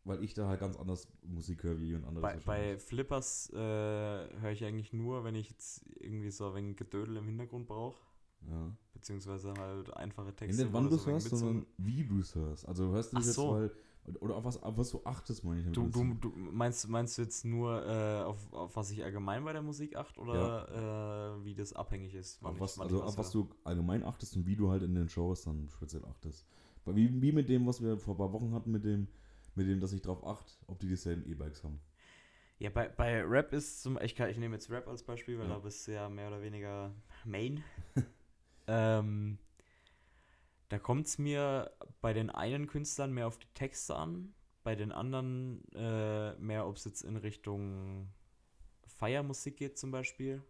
weil 0.06 0.24
ich 0.24 0.34
da 0.36 0.48
halt 0.48 0.60
ganz 0.60 0.78
anders 0.78 1.08
Musik 1.24 1.64
höre 1.64 1.80
wie 1.80 1.86
jemand 1.88 2.06
anderes. 2.08 2.44
bei, 2.46 2.74
bei. 2.74 2.78
Flippers 2.78 3.50
äh, 3.52 3.58
höre 3.58 4.52
ich 4.52 4.64
eigentlich 4.64 4.94
nur, 4.94 5.24
wenn 5.24 5.36
ich 5.36 5.50
jetzt 5.50 5.84
irgendwie 6.00 6.30
so 6.32 6.52
ein 6.52 6.76
Gedödel 6.76 7.18
im 7.18 7.26
Hintergrund 7.26 7.68
brauche. 7.68 7.98
ja. 8.48 8.72
Beziehungsweise 8.94 9.54
halt 9.54 9.92
einfache 9.96 10.28
Ja, 10.28 10.34
Texte. 10.34 10.62
nicht 10.64 10.74
wo 10.74 10.78
wann 10.78 10.90
du 10.90 10.96
es 10.98 11.06
hörst, 11.06 11.30
sondern 11.30 11.66
wie 11.78 12.04
du 12.04 12.20
es 12.20 12.36
hörst. 12.36 12.68
Also 12.68 12.90
hörst 12.92 13.14
du 13.14 13.18
das 13.18 13.28
jetzt, 13.28 13.36
so. 13.36 13.52
weil, 13.54 13.72
oder 14.20 14.36
auf 14.36 14.44
was, 14.46 14.62
auf 14.62 14.78
was 14.78 14.90
du 14.90 15.02
achtest, 15.06 15.44
meine 15.44 15.60
ich. 15.60 15.66
damit 15.66 15.78
Du, 15.96 16.04
du, 16.04 16.14
jetzt- 16.14 16.24
du 16.24 16.30
meinst, 16.36 16.88
meinst 16.90 17.18
du 17.18 17.22
jetzt 17.22 17.46
nur, 17.46 17.86
äh, 17.86 18.24
auf, 18.24 18.52
auf 18.54 18.76
was 18.76 18.90
ich 18.92 19.04
allgemein 19.04 19.44
bei 19.44 19.54
der 19.54 19.62
Musik 19.62 19.96
achte 19.96 20.20
oder 20.20 21.38
äh, 21.40 21.46
wie 21.46 21.54
das 21.54 21.74
abhängig 21.74 22.16
ist? 22.16 22.42
wann 22.42 22.54
auf 22.54 22.60
was, 22.60 22.76
ich 22.76 22.82
also 22.82 23.04
auf 23.04 23.18
was 23.18 23.32
du 23.32 23.50
allgemein 23.64 24.04
achtest 24.04 24.36
und 24.36 24.46
wie 24.48 24.56
du 24.56 24.70
halt 24.70 24.82
in 24.84 24.96
den 24.96 25.10
Shows 25.10 25.44
dann 25.44 25.70
speziell 25.70 26.04
achtest. 26.06 26.46
Wie, 26.86 27.22
wie 27.22 27.32
mit 27.32 27.50
dem, 27.50 27.68
was 27.68 27.82
wir 27.84 27.98
vor 28.00 28.16
ein 28.16 28.18
paar 28.18 28.34
Wochen 28.34 28.52
hatten, 28.54 28.72
mit 28.72 28.84
dem, 28.84 29.08
mit 29.56 29.68
dem, 29.68 29.80
dass 29.80 29.94
ich 29.94 30.02
drauf 30.02 30.26
achte, 30.26 30.54
ob 30.68 30.80
die 30.80 30.88
dieselben 30.88 31.30
E-Bikes 31.30 31.64
haben. 31.64 31.80
Ja, 32.58 32.70
bei, 32.70 32.90
bei 32.90 33.22
Rap 33.24 33.54
ist 33.54 33.82
zum 33.84 33.98
ich, 34.02 34.16
kann, 34.16 34.30
ich 34.30 34.38
nehme 34.38 34.56
jetzt 34.56 34.70
Rap 34.70 34.88
als 34.88 35.04
Beispiel, 35.04 35.38
weil 35.40 35.48
Ja. 35.48 35.56
da 35.56 35.60
bist 35.60 35.88
du 35.88 35.94
ja 35.94 36.10
mehr 36.10 36.28
oder 36.28 36.42
weniger 36.42 36.94
Main. 37.26 37.64
ähm, 38.68 39.38
da 40.70 40.80
kommt 40.80 41.08
es 41.08 41.18
mir 41.18 41.72
bei 42.02 42.14
den 42.14 42.30
einen 42.30 42.68
Künstlern 42.68 43.12
mehr 43.12 43.28
auf 43.28 43.40
die 43.40 43.52
Texte 43.54 43.96
an, 43.96 44.34
bei 44.64 44.76
den 44.76 44.92
anderen 44.92 45.64
äh, 45.74 46.36
mehr, 46.36 46.68
ob 46.68 46.76
es 46.78 46.86
jetzt 46.86 47.02
in 47.02 47.18
Richtung 47.18 48.14
Feiermusik 48.86 49.58
geht 49.58 49.78
zum 49.78 49.92
Beispiel. 49.92 50.44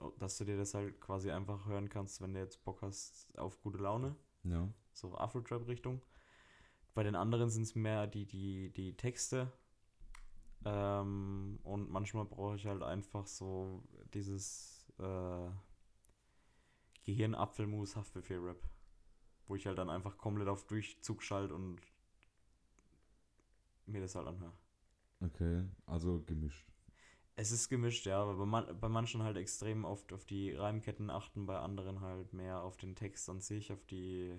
Oh, 0.00 0.10
Dass 0.18 0.36
du 0.36 0.44
dir 0.44 0.56
das 0.56 0.74
halt 0.74 1.00
quasi 1.00 1.30
einfach 1.30 1.66
hören 1.66 1.88
kannst, 1.88 2.20
wenn 2.20 2.34
du 2.34 2.40
jetzt 2.40 2.64
Bock 2.64 2.82
hast 2.82 3.26
auf 3.38 3.60
gute 3.62 3.78
Laune. 3.78 4.16
Ja. 4.44 4.68
so 4.92 5.16
Afro-Trap-Richtung. 5.16 6.02
Bei 6.94 7.02
den 7.02 7.14
anderen 7.14 7.48
sind 7.48 7.62
es 7.62 7.74
mehr 7.74 8.06
die, 8.06 8.26
die, 8.26 8.72
die 8.72 8.96
Texte. 8.96 9.52
Ähm, 10.64 11.60
und 11.62 11.90
manchmal 11.90 12.24
brauche 12.24 12.56
ich 12.56 12.66
halt 12.66 12.82
einfach 12.82 13.26
so 13.26 13.82
dieses 14.12 14.92
äh, 14.98 15.48
Gehirnapfelmus 17.04 17.96
Haftbefehl-Rap. 17.96 18.62
Wo 19.52 19.56
ich 19.56 19.66
halt 19.66 19.76
dann 19.76 19.90
einfach 19.90 20.16
komplett 20.16 20.48
auf 20.48 20.66
Durchzug 20.66 21.22
schalte 21.22 21.54
und 21.54 21.78
mir 23.84 24.00
das 24.00 24.14
halt 24.14 24.26
anhöre. 24.26 24.54
Okay, 25.20 25.64
also 25.84 26.22
gemischt. 26.22 26.66
Es 27.36 27.52
ist 27.52 27.68
gemischt, 27.68 28.06
ja, 28.06 28.22
aber 28.22 28.34
bei, 28.34 28.46
man, 28.46 28.80
bei 28.80 28.88
manchen 28.88 29.22
halt 29.22 29.36
extrem 29.36 29.84
oft 29.84 30.10
auf 30.14 30.24
die 30.24 30.52
Reimketten 30.52 31.10
achten, 31.10 31.44
bei 31.44 31.58
anderen 31.58 32.00
halt 32.00 32.32
mehr 32.32 32.62
auf 32.62 32.78
den 32.78 32.96
Text 32.96 33.28
an 33.28 33.42
sich, 33.42 33.70
auf 33.70 33.84
die 33.84 34.34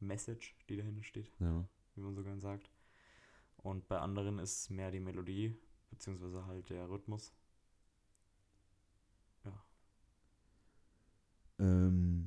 Message, 0.00 0.56
die 0.70 0.78
dahinter 0.78 1.02
steht. 1.02 1.30
Ja. 1.38 1.68
wie 1.94 2.00
man 2.00 2.14
so 2.14 2.22
gern 2.22 2.40
sagt. 2.40 2.70
Und 3.58 3.86
bei 3.86 3.98
anderen 3.98 4.38
ist 4.38 4.60
es 4.60 4.70
mehr 4.70 4.92
die 4.92 5.00
Melodie, 5.00 5.58
beziehungsweise 5.90 6.46
halt 6.46 6.70
der 6.70 6.88
Rhythmus. 6.88 7.34
Ähm, 11.58 12.23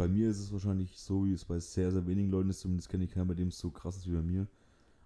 bei 0.00 0.08
mir 0.08 0.30
ist 0.30 0.38
es 0.38 0.50
wahrscheinlich 0.50 0.98
so, 0.98 1.26
wie 1.26 1.34
es 1.34 1.44
bei 1.44 1.60
sehr, 1.60 1.92
sehr 1.92 2.06
wenigen 2.06 2.30
Leuten 2.30 2.48
ist, 2.48 2.60
zumindest 2.60 2.88
kenne 2.88 3.04
ich 3.04 3.10
keinen, 3.10 3.28
bei 3.28 3.34
dem 3.34 3.48
es 3.48 3.58
so 3.58 3.70
krass 3.70 3.98
ist 3.98 4.08
wie 4.08 4.14
bei 4.14 4.22
mir. 4.22 4.46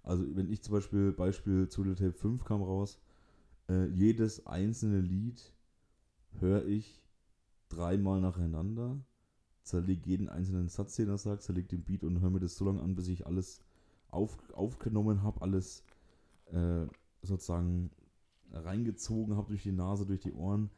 Also 0.05 0.25
wenn 0.37 0.49
ich 0.49 0.63
zum 0.63 0.73
Beispiel, 0.73 1.11
Beispiel 1.11 1.69
Zulu 1.69 1.97
Tape 1.97 2.13
5 2.13 2.45
kam 2.45 2.63
raus, 2.63 3.01
äh, 3.69 3.87
jedes 3.87 4.47
einzelne 4.47 5.01
Lied 5.01 5.53
höre 6.39 6.65
ich 6.67 7.03
dreimal 7.71 8.21
nacheinander, 8.21 8.97
zerlege 9.65 10.09
jeden 10.09 10.29
einzelnen 10.29 10.69
Satz, 10.69 10.95
den 10.95 11.09
er 11.09 11.19
sagt, 11.19 11.43
zerlege 11.43 11.67
den 11.67 11.83
Beat 11.83 12.05
und 12.05 12.21
höre 12.21 12.31
mir 12.31 12.39
das 12.39 12.55
so 12.55 12.65
lange 12.65 12.81
an, 12.81 12.95
bis 12.95 13.09
ich 13.09 13.27
alles 13.27 13.63
auf, 14.11 14.39
aufgenommen 14.53 15.25
habe, 15.25 15.43
alles 15.43 15.83
äh, 16.53 16.87
sozusagen 17.21 17.91
reingezogen 18.53 19.35
habe 19.35 19.49
durch 19.49 19.65
die 19.65 19.73
Nase, 19.73 20.07
durch 20.07 20.21
die 20.21 20.35
Ohren, 20.35 20.71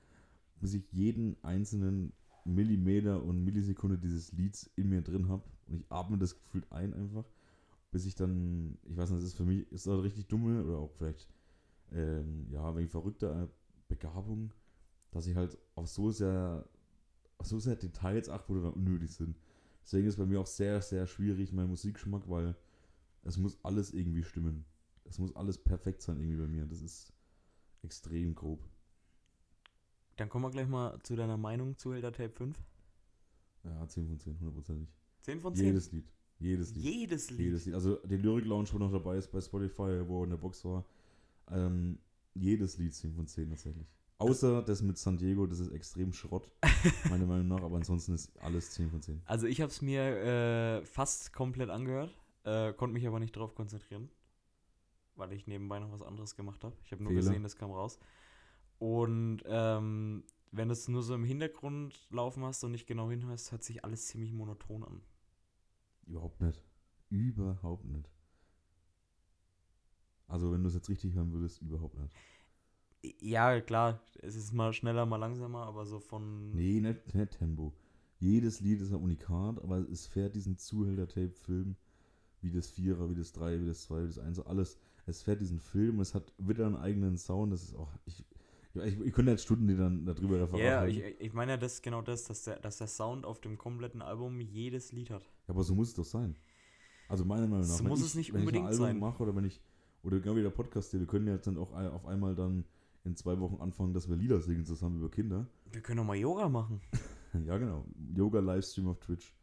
bis 0.59 0.73
ich 0.73 0.91
jeden 0.91 1.37
einzelnen 1.43 2.15
Millimeter 2.47 3.23
und 3.23 3.45
Millisekunde 3.45 3.99
dieses 3.99 4.33
Lieds 4.33 4.71
in 4.77 4.89
mir 4.89 5.03
drin 5.03 5.29
habe 5.29 5.43
und 5.67 5.81
ich 5.81 5.85
atme 5.89 6.19
das 6.19 6.35
gefühlt 6.35 6.71
ein 6.71 6.95
einfach, 6.95 7.25
bis 7.91 8.07
ich 8.07 8.15
dann, 8.15 8.79
ich 8.85 8.97
weiß 8.97 9.11
nicht, 9.11 9.23
das 9.23 9.31
ist 9.31 9.37
für 9.37 9.45
mich, 9.45 9.71
ist 9.73 9.87
das 9.87 10.03
richtig 10.03 10.27
dumme 10.27 10.65
oder 10.65 10.79
auch 10.79 10.93
vielleicht, 10.93 11.29
ähm, 11.93 12.47
ja, 12.51 12.75
wegen 12.77 12.89
verrückter 12.89 13.49
Begabung, 13.89 14.53
dass 15.11 15.27
ich 15.27 15.37
halt 15.37 15.59
auf 15.75 15.89
so 15.89 16.11
sehr, 16.11 16.69
auf 17.39 17.47
so 17.47 17.59
sehr 17.59 17.77
Details 17.77 18.29
achte, 18.29 18.49
wo 18.49 18.61
dann 18.61 18.73
unnötig 18.73 19.13
sind. 19.13 19.37
Deswegen 19.83 20.09
ist 20.09 20.17
bei 20.17 20.27
mir 20.27 20.41
auch 20.41 20.47
sehr, 20.47 20.83
sehr 20.83 21.07
schwierig 21.07 21.53
mein 21.53 21.69
Musikgeschmack, 21.69 22.29
weil 22.29 22.57
es 23.23 23.37
muss 23.37 23.59
alles 23.65 23.93
irgendwie 23.93 24.25
stimmen. 24.25 24.65
Es 25.05 25.19
muss 25.19 25.35
alles 25.37 25.59
perfekt 25.59 26.03
sein 26.03 26.19
irgendwie 26.19 26.39
bei 26.39 26.49
mir. 26.49 26.67
Das 26.67 26.83
ist 26.83 27.13
extrem 27.83 28.35
grob. 28.35 28.61
Dann 30.17 30.29
kommen 30.29 30.45
wir 30.45 30.51
gleich 30.51 30.69
mal 30.69 30.99
zu 31.03 31.15
deiner 31.15 31.37
Meinung 31.37 31.77
zu 31.77 31.93
Helter 31.93 32.13
Tape 32.13 32.31
5. 32.31 32.59
Ja, 33.65 33.87
10 33.87 34.07
von 34.09 34.19
10, 34.19 34.39
hundertprozentig. 34.41 34.89
10 35.23 35.41
von 35.41 35.55
10? 35.55 35.67
Jedes 35.67 35.93
Lied. 35.93 36.13
Jedes 36.39 36.75
Lied. 36.75 36.85
Jedes 36.85 37.31
Lied. 37.31 37.41
Jedes 37.41 37.65
Lied. 37.67 37.75
Also 37.75 37.97
der 37.97 38.19
Lyric 38.19 38.45
Lounge, 38.45 38.69
wo 38.73 38.79
noch 38.79 38.93
dabei 38.93 39.17
ist 39.17 39.31
bei 39.31 39.41
Spotify, 39.41 40.03
wo 40.07 40.21
er 40.21 40.25
in 40.25 40.31
der 40.31 40.37
Box 40.37 40.65
war. 40.65 40.85
Ähm, 41.51 41.99
jedes 42.35 42.79
Lied 42.79 42.95
10 42.95 43.15
von 43.15 43.27
10 43.27 43.51
tatsächlich. 43.51 43.87
Außer 44.19 44.63
das 44.63 44.81
mit 44.81 44.97
San 44.97 45.19
Diego, 45.19 45.47
das 45.47 45.61
ist 45.61 45.71
extrem 45.73 46.13
Schrott, 46.13 46.49
meiner 47.11 47.27
Meinung 47.27 47.49
nach, 47.49 47.63
aber 47.63 47.77
ansonsten 47.77 48.15
ist 48.15 48.35
alles 48.39 48.71
10 48.71 48.91
von 48.91 49.03
10. 49.03 49.21
Also 49.27 49.47
ich 49.47 49.61
habe 49.61 49.71
es 49.71 49.83
mir 49.83 50.01
äh, 50.01 50.85
fast 50.87 51.35
komplett 51.35 51.69
angehört, 51.69 52.17
äh, 52.45 52.73
konnte 52.73 52.95
mich 52.95 53.07
aber 53.07 53.21
nicht 53.21 53.37
drauf 53.37 53.55
konzentrieren, 53.55 54.09
weil 55.17 55.33
ich 55.33 55.47
nebenbei 55.47 55.81
noch 55.81 55.93
was 55.93 56.01
anderes 56.01 56.35
gemacht 56.35 56.65
habe. 56.65 56.75
Ich 56.83 56.93
habe 56.93 57.03
nur 57.03 57.11
Fehler. 57.11 57.25
gesehen, 57.25 57.43
das 57.43 57.57
kam 57.57 57.71
raus. 57.71 57.99
Und 58.79 59.43
ähm, 59.47 60.25
wenn 60.53 60.69
du 60.69 60.73
es 60.73 60.89
nur 60.89 61.03
so 61.03 61.15
im 61.15 61.25
Hintergrund 61.25 61.95
laufen 62.11 62.45
hast 62.45 62.65
und 62.65 62.73
nicht 62.73 62.87
genau 62.87 63.11
hinhörst, 63.11 63.53
hört 63.53 63.65
sich 63.65 63.85
alles 63.85 64.07
ziemlich 64.07 64.33
monoton 64.33 64.85
an. 64.85 65.03
Überhaupt 66.07 66.41
nicht. 66.41 66.63
Überhaupt 67.11 67.85
nicht. 67.85 68.11
Also 70.29 70.53
wenn 70.53 70.63
du 70.63 70.69
es 70.69 70.75
jetzt 70.75 70.89
richtig 70.89 71.15
hören 71.15 71.33
würdest, 71.33 71.63
überhaupt 71.63 71.99
nicht. 71.99 72.13
Ja, 73.21 73.61
klar, 73.61 74.01
es 74.23 74.35
ist 74.35 74.53
mal 74.53 74.73
schneller, 74.73 75.07
mal 75.07 75.17
langsamer, 75.17 75.65
aber 75.67 75.87
so 75.87 76.01
von. 76.01 76.51
Nee, 76.51 76.81
nicht, 76.81 77.15
nicht 77.15 77.39
Tempo. 77.39 77.73
Jedes 78.19 78.61
Lied 78.61 78.81
ist 78.81 78.93
ein 78.93 79.01
Unikat, 79.01 79.63
aber 79.63 79.79
es 79.91 80.07
fährt 80.07 80.35
diesen 80.35 80.57
Zuhälter-Tape-Film 80.57 81.77
wie 82.41 82.51
das 82.51 82.69
Vierer, 82.69 83.11
wie 83.11 83.15
das 83.15 83.33
Drei, 83.33 83.61
wie 83.61 83.67
das 83.67 83.83
Zwei, 83.83 84.03
wie 84.03 84.07
das 84.07 84.19
Eins, 84.19 84.41
alles. 84.41 84.79
Es 85.07 85.23
fährt 85.23 85.41
diesen 85.41 85.61
Film, 85.61 86.01
es 86.01 86.15
hat 86.15 86.33
wieder 86.39 86.67
einen 86.67 86.77
eigenen 86.77 87.17
Sound, 87.17 87.53
das 87.53 87.63
ist 87.63 87.75
auch. 87.75 87.93
Ich, 88.07 88.25
ich, 88.85 89.01
ich 89.01 89.13
könnte 89.13 89.33
jetzt 89.33 89.43
Stunden 89.45 89.67
die 89.69 89.77
dann 89.77 90.05
darüber 90.05 90.41
referieren. 90.41 90.73
Ja, 90.73 90.87
ich, 90.87 91.03
ich 91.21 91.33
meine 91.33 91.53
ja 91.53 91.57
das 91.57 91.83
genau 91.83 92.03
das, 92.03 92.25
dass 92.25 92.45
der, 92.45 92.59
dass 92.59 92.79
der 92.79 92.87
Sound 92.87 93.25
auf 93.25 93.41
dem 93.41 93.59
kompletten 93.59 94.03
Album 94.03 94.41
jedes 94.41 94.93
Lied 94.93 95.11
hat. 95.11 95.23
Ja, 95.23 95.55
aber 95.55 95.63
so 95.63 95.75
muss 95.75 95.89
es 95.89 95.95
doch 95.95 96.05
sein. 96.05 96.37
Also 97.09 97.25
meiner 97.25 97.47
Meinung 97.47 97.61
nach. 97.67 97.75
So 97.77 97.85
wenn 97.85 97.91
muss 97.91 98.01
ich, 98.01 98.07
es 98.07 98.15
nicht 98.15 98.33
wenn 98.33 98.41
unbedingt 98.41 98.65
ich 98.65 98.69
ein 98.69 98.73
Album 98.85 98.87
sein. 98.87 98.99
mache 98.99 99.23
oder 99.23 99.37
wenn 99.37 99.45
ich, 99.45 99.61
oder 100.03 100.19
genau 100.21 100.37
wie 100.37 100.43
der 100.43 100.51
Podcast 100.51 100.91
hier, 100.91 101.01
wir 101.01 101.07
können 101.07 101.27
ja 101.27 101.35
jetzt 101.35 101.47
dann 101.47 101.57
auch 101.59 101.73
auf 101.73 102.07
einmal 102.07 102.35
dann 102.35 102.65
in 103.05 103.15
zwei 103.17 103.39
Wochen 103.39 103.61
anfangen, 103.61 103.95
dass 103.95 104.09
wir 104.09 104.17
Lieder 104.17 104.41
singen 104.41 104.65
zusammen 104.65 104.99
über 104.99 105.11
Kinder. 105.11 105.47
Wir 105.71 105.81
können 105.81 105.99
doch 105.99 106.05
mal 106.05 106.17
Yoga 106.17 106.49
machen. 106.49 106.81
Ja, 107.45 107.59
genau. 107.59 107.85
Yoga-Livestream 108.15 108.89
auf 108.89 108.99
Twitch. 109.01 109.35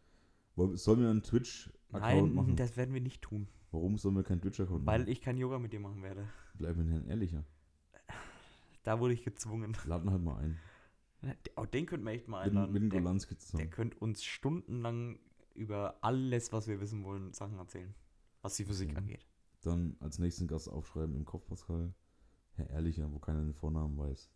Sollen 0.55 1.01
wir 1.01 1.09
einen 1.11 1.21
Twitch-Account 1.21 2.01
Nein, 2.01 2.33
machen? 2.33 2.55
das 2.55 2.75
werden 2.75 2.91
wir 2.93 3.01
nicht 3.01 3.21
tun. 3.21 3.47
Warum 3.71 3.99
sollen 3.99 4.15
wir 4.15 4.23
keinen 4.23 4.41
Twitch-Account 4.41 4.85
Weil 4.87 5.01
machen? 5.01 5.11
ich 5.11 5.21
kein 5.21 5.37
Yoga 5.37 5.59
mit 5.59 5.73
dir 5.73 5.79
machen 5.79 6.01
werde. 6.01 6.27
Bleiben 6.55 6.87
wir 6.87 6.99
denn 6.99 7.07
ehrlicher. 7.07 7.43
Da 8.83 8.99
wurde 8.99 9.13
ich 9.13 9.23
gezwungen. 9.23 9.75
Laden 9.85 10.11
halt 10.11 10.21
mal 10.21 10.37
ein. 10.37 10.59
Oh, 11.55 11.65
den 11.65 11.85
könnten 11.85 12.05
wir 12.05 12.11
echt 12.13 12.27
mal 12.27 12.39
Mit, 12.45 12.49
einladen. 12.49 12.73
mit 12.73 12.83
dem 12.83 12.89
der, 12.89 13.57
der 13.57 13.69
könnte 13.69 13.97
uns 13.99 14.23
stundenlang 14.25 15.19
über 15.55 15.97
alles, 16.01 16.51
was 16.51 16.67
wir 16.67 16.81
wissen 16.81 17.03
wollen, 17.05 17.31
Sachen 17.31 17.57
erzählen. 17.57 17.93
Was 18.41 18.55
die 18.57 18.65
Physik 18.65 18.91
Ja. 18.91 18.97
angeht. 18.97 19.25
Dann 19.61 19.95
als 20.01 20.19
nächsten 20.19 20.47
Gast 20.47 20.67
aufschreiben 20.67 21.15
im 21.15 21.23
Kopf, 21.23 21.47
Pascal. 21.47 21.93
Herr 22.55 22.69
Ehrlicher, 22.69 23.09
wo 23.11 23.19
keiner 23.19 23.39
den 23.41 23.53
Vornamen 23.53 23.97
weiß. 23.97 24.29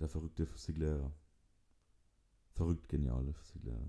Der 0.00 0.08
verrückte 0.08 0.44
Physiklehrer. 0.46 1.12
Verrückt 2.52 2.88
geniale 2.88 3.32
Physiklehrer. 3.32 3.88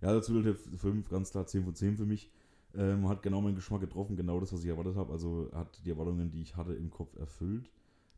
Ja, 0.00 0.12
dazu 0.12 0.40
der 0.40 0.54
5, 0.54 1.08
ganz 1.08 1.32
klar 1.32 1.46
10 1.46 1.64
von 1.64 1.74
10 1.74 1.96
für 1.96 2.06
mich. 2.06 2.30
Ähm, 2.74 3.08
hat 3.08 3.22
genau 3.22 3.40
meinen 3.40 3.56
Geschmack 3.56 3.80
getroffen, 3.80 4.14
genau 4.14 4.38
das, 4.38 4.52
was 4.52 4.62
ich 4.62 4.68
erwartet 4.68 4.94
habe. 4.94 5.12
Also 5.12 5.50
hat 5.52 5.84
die 5.84 5.90
Erwartungen, 5.90 6.30
die 6.30 6.42
ich 6.42 6.54
hatte, 6.56 6.74
im 6.74 6.90
Kopf 6.90 7.16
erfüllt. 7.16 7.70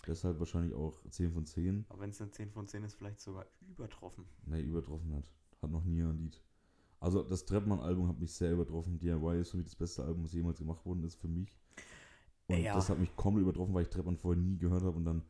Deshalb 0.07 0.39
wahrscheinlich 0.39 0.75
auch 0.75 1.03
10 1.11 1.33
von 1.33 1.47
10. 1.47 1.85
Aber 1.89 2.01
wenn 2.01 2.11
es 2.11 2.21
eine 2.21 2.31
10 2.31 2.51
von 2.51 2.67
10 2.67 2.85
ist, 2.85 2.95
vielleicht 2.95 3.21
sogar 3.21 3.47
übertroffen. 3.69 4.25
Nee, 4.47 4.63
übertroffen 4.63 5.15
hat. 5.15 5.25
Hat 5.63 5.71
noch 5.71 5.85
nie 5.85 6.03
ein 6.03 6.17
Lied. 6.19 6.41
Also 7.01 7.23
das 7.23 7.45
Treppmann-Album 7.45 8.09
hat 8.09 8.19
mich 8.19 8.33
sehr 8.33 8.53
übertroffen. 8.53 8.99
DIY 8.99 9.41
ist 9.41 9.51
für 9.51 9.57
mich 9.57 9.67
das 9.67 9.75
beste 9.77 10.05
Album, 10.05 10.25
was 10.25 10.33
jemals 10.33 10.59
gemacht 10.59 10.85
worden 10.85 11.05
ist 11.05 11.17
für 11.17 11.29
mich. 11.29 11.59
Und 12.47 12.59
Ja. 12.59 12.75
das 12.75 12.89
hat 12.91 12.99
mich 12.99 13.15
komplett 13.17 13.43
übertroffen, 13.45 13.73
weil 13.75 13.83
ich 13.85 13.89
Treppmann 13.89 14.17
vorher 14.17 14.43
nie 14.43 14.59
gehört 14.59 14.83
habe 14.83 14.97
und 14.97 15.05
dann 15.05 15.23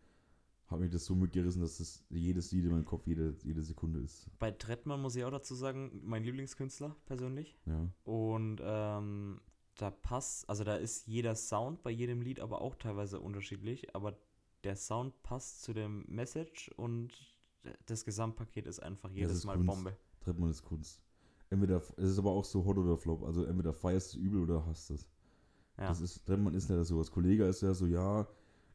hat 0.68 0.78
mich 0.80 0.90
das 0.90 1.04
so 1.04 1.14
mitgerissen, 1.16 1.60
dass 1.60 1.78
das 1.78 2.04
jedes 2.10 2.52
Lied 2.52 2.64
in 2.64 2.70
meinem 2.70 2.84
Kopf 2.84 3.06
jede, 3.06 3.36
jede 3.42 3.62
Sekunde 3.62 3.98
ist. 4.00 4.30
Bei 4.38 4.52
Trettmann 4.52 5.02
muss 5.02 5.16
ich 5.16 5.24
auch 5.24 5.30
dazu 5.30 5.54
sagen, 5.54 6.00
mein 6.04 6.22
Lieblingskünstler 6.22 6.94
persönlich. 7.06 7.58
Ja. 7.66 7.88
Und 8.04 8.60
ähm, 8.62 9.40
da 9.76 9.90
passt, 9.90 10.48
also 10.48 10.62
da 10.62 10.76
ist 10.76 11.06
jeder 11.08 11.34
Sound 11.34 11.82
bei 11.82 11.90
jedem 11.90 12.20
Lied 12.20 12.38
aber 12.40 12.60
auch 12.60 12.76
teilweise 12.76 13.20
unterschiedlich, 13.20 13.94
aber 13.96 14.16
der 14.64 14.76
Sound 14.76 15.22
passt 15.22 15.62
zu 15.62 15.72
dem 15.72 16.04
Message 16.08 16.70
und 16.76 17.12
das 17.86 18.04
Gesamtpaket 18.04 18.66
ist 18.66 18.82
einfach 18.82 19.10
jedes 19.10 19.38
ist 19.38 19.44
Mal 19.44 19.56
Kunst. 19.56 19.66
Bombe. 19.66 19.96
Treppmann 20.20 20.50
ist 20.50 20.64
Kunst. 20.64 21.02
Entweder, 21.50 21.82
es 21.96 22.10
ist 22.10 22.18
aber 22.18 22.30
auch 22.30 22.44
so 22.44 22.64
Hot 22.64 22.78
oder 22.78 22.96
Flop. 22.96 23.24
Also 23.24 23.44
entweder 23.44 23.72
feierst 23.72 24.14
du 24.14 24.18
übel 24.18 24.42
oder 24.42 24.64
hasst 24.66 24.90
es. 24.90 25.06
Ja. 25.76 25.88
Das 25.88 26.00
ist, 26.00 26.24
Treppmann 26.26 26.54
ist 26.54 26.70
nicht 26.70 26.84
so. 26.84 26.98
Als 26.98 27.10
Kollege 27.10 27.44
ist 27.44 27.62
ja 27.62 27.74
so, 27.74 27.86
ja, 27.86 28.26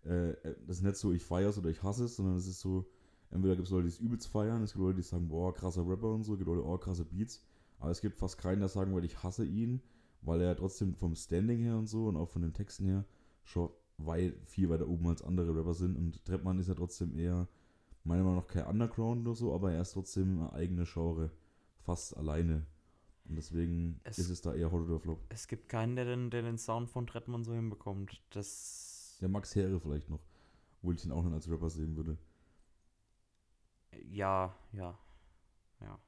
äh, 0.03 0.31
äh, 0.31 0.55
das 0.67 0.77
ist 0.77 0.83
nicht 0.83 0.97
so, 0.97 1.13
ich 1.13 1.23
feiere 1.23 1.49
es 1.49 1.57
oder 1.57 1.69
ich 1.69 1.81
hasse 1.81 2.05
es, 2.05 2.15
sondern 2.15 2.35
es 2.35 2.47
ist 2.47 2.59
so, 2.59 2.85
entweder 3.31 3.55
gibt 3.55 3.67
es 3.67 3.71
Leute, 3.71 3.83
die 3.83 3.93
es 3.93 3.99
übelst 3.99 4.27
feiern, 4.27 4.63
es 4.63 4.73
gibt 4.73 4.83
Leute, 4.83 4.97
die 4.97 5.03
sagen, 5.03 5.27
boah, 5.27 5.53
krasser 5.53 5.87
Rapper 5.87 6.13
und 6.13 6.23
so, 6.23 6.33
es 6.33 6.39
gibt 6.39 6.47
Leute, 6.47 6.65
oh, 6.65 6.77
krasse 6.77 7.05
Beats. 7.05 7.43
Aber 7.79 7.91
es 7.91 8.01
gibt 8.01 8.17
fast 8.17 8.37
keinen, 8.37 8.59
der 8.59 8.69
sagen 8.69 8.93
würde, 8.93 9.07
ich 9.07 9.23
hasse 9.23 9.45
ihn, 9.45 9.81
weil 10.21 10.41
er 10.41 10.55
trotzdem 10.55 10.95
vom 10.95 11.15
Standing 11.15 11.59
her 11.59 11.77
und 11.77 11.87
so 11.87 12.07
und 12.07 12.17
auch 12.17 12.29
von 12.29 12.41
den 12.41 12.53
Texten 12.53 12.85
her 12.85 13.05
schon 13.43 13.69
weit, 13.97 14.35
viel 14.45 14.69
weiter 14.69 14.87
oben 14.87 15.07
als 15.07 15.21
andere 15.21 15.55
Rapper 15.55 15.73
sind. 15.73 15.95
Und 15.95 16.23
Treppmann 16.25 16.59
ist 16.59 16.67
ja 16.67 16.73
trotzdem 16.75 17.17
eher, 17.17 17.47
meiner 18.03 18.23
Meinung 18.23 18.37
nach, 18.39 18.47
kein 18.47 18.65
Underground 18.65 19.25
oder 19.27 19.35
so, 19.35 19.53
aber 19.53 19.71
er 19.73 19.81
ist 19.81 19.93
trotzdem 19.93 20.39
eine 20.39 20.53
eigene 20.53 20.83
Genre. 20.85 21.31
Fast 21.81 22.17
alleine. 22.17 22.65
Und 23.27 23.35
deswegen 23.37 23.99
Es- 24.03 24.19
ist 24.19 24.29
es 24.29 24.41
da 24.41 24.53
eher 24.53 24.71
Hot 24.71 24.81
oder 24.83 24.99
Flop. 24.99 25.19
Es 25.29 25.47
gibt 25.47 25.69
keinen, 25.69 25.95
der 25.95 26.05
den, 26.05 26.29
der 26.29 26.41
den 26.43 26.57
Sound 26.57 26.89
von 26.89 27.07
Trettmann 27.07 27.43
so 27.43 27.53
hinbekommt. 27.53 28.21
Das. 28.31 29.17
Der 29.21 29.29
Max 29.29 29.55
Herre 29.55 29.79
vielleicht 29.79 30.09
noch. 30.09 30.19
Obwohl 30.77 30.95
ich 30.95 31.05
ihn 31.05 31.11
auch 31.11 31.23
nicht 31.23 31.33
als 31.33 31.49
Rapper 31.49 31.69
sehen 31.69 31.95
würde. 31.95 32.17
Ja, 34.09 34.55
ja. 34.73 34.97
Ja. 35.81 35.99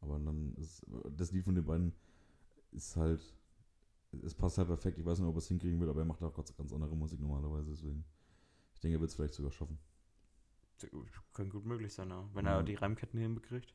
Aber 0.00 0.18
dann 0.18 0.54
ist 0.56 0.86
das 1.16 1.32
Lied 1.32 1.44
von 1.44 1.54
den 1.54 1.64
beiden 1.64 1.92
ist 2.72 2.96
halt. 2.96 3.34
Es 4.22 4.34
passt 4.34 4.58
halt 4.58 4.68
perfekt. 4.68 4.98
Ich 4.98 5.04
weiß 5.04 5.18
nicht, 5.18 5.28
ob 5.28 5.34
er 5.34 5.38
es 5.38 5.48
hinkriegen 5.48 5.80
wird, 5.80 5.90
aber 5.90 6.00
er 6.00 6.06
macht 6.06 6.22
auch 6.22 6.34
ganz, 6.34 6.54
ganz 6.56 6.72
andere 6.72 6.96
Musik 6.96 7.20
normalerweise. 7.20 7.70
Deswegen. 7.70 8.04
Ich 8.74 8.80
denke, 8.80 8.96
er 8.96 9.00
wird 9.00 9.10
es 9.10 9.16
vielleicht 9.16 9.34
sogar 9.34 9.52
schaffen. 9.52 9.78
Kann 11.32 11.48
gut 11.50 11.64
möglich 11.64 11.92
sein, 11.94 12.10
ja. 12.10 12.28
Wenn 12.34 12.44
Ja. 12.46 12.56
er 12.58 12.62
die 12.62 12.74
Reimketten 12.74 13.18
hinbekriegt. 13.18 13.74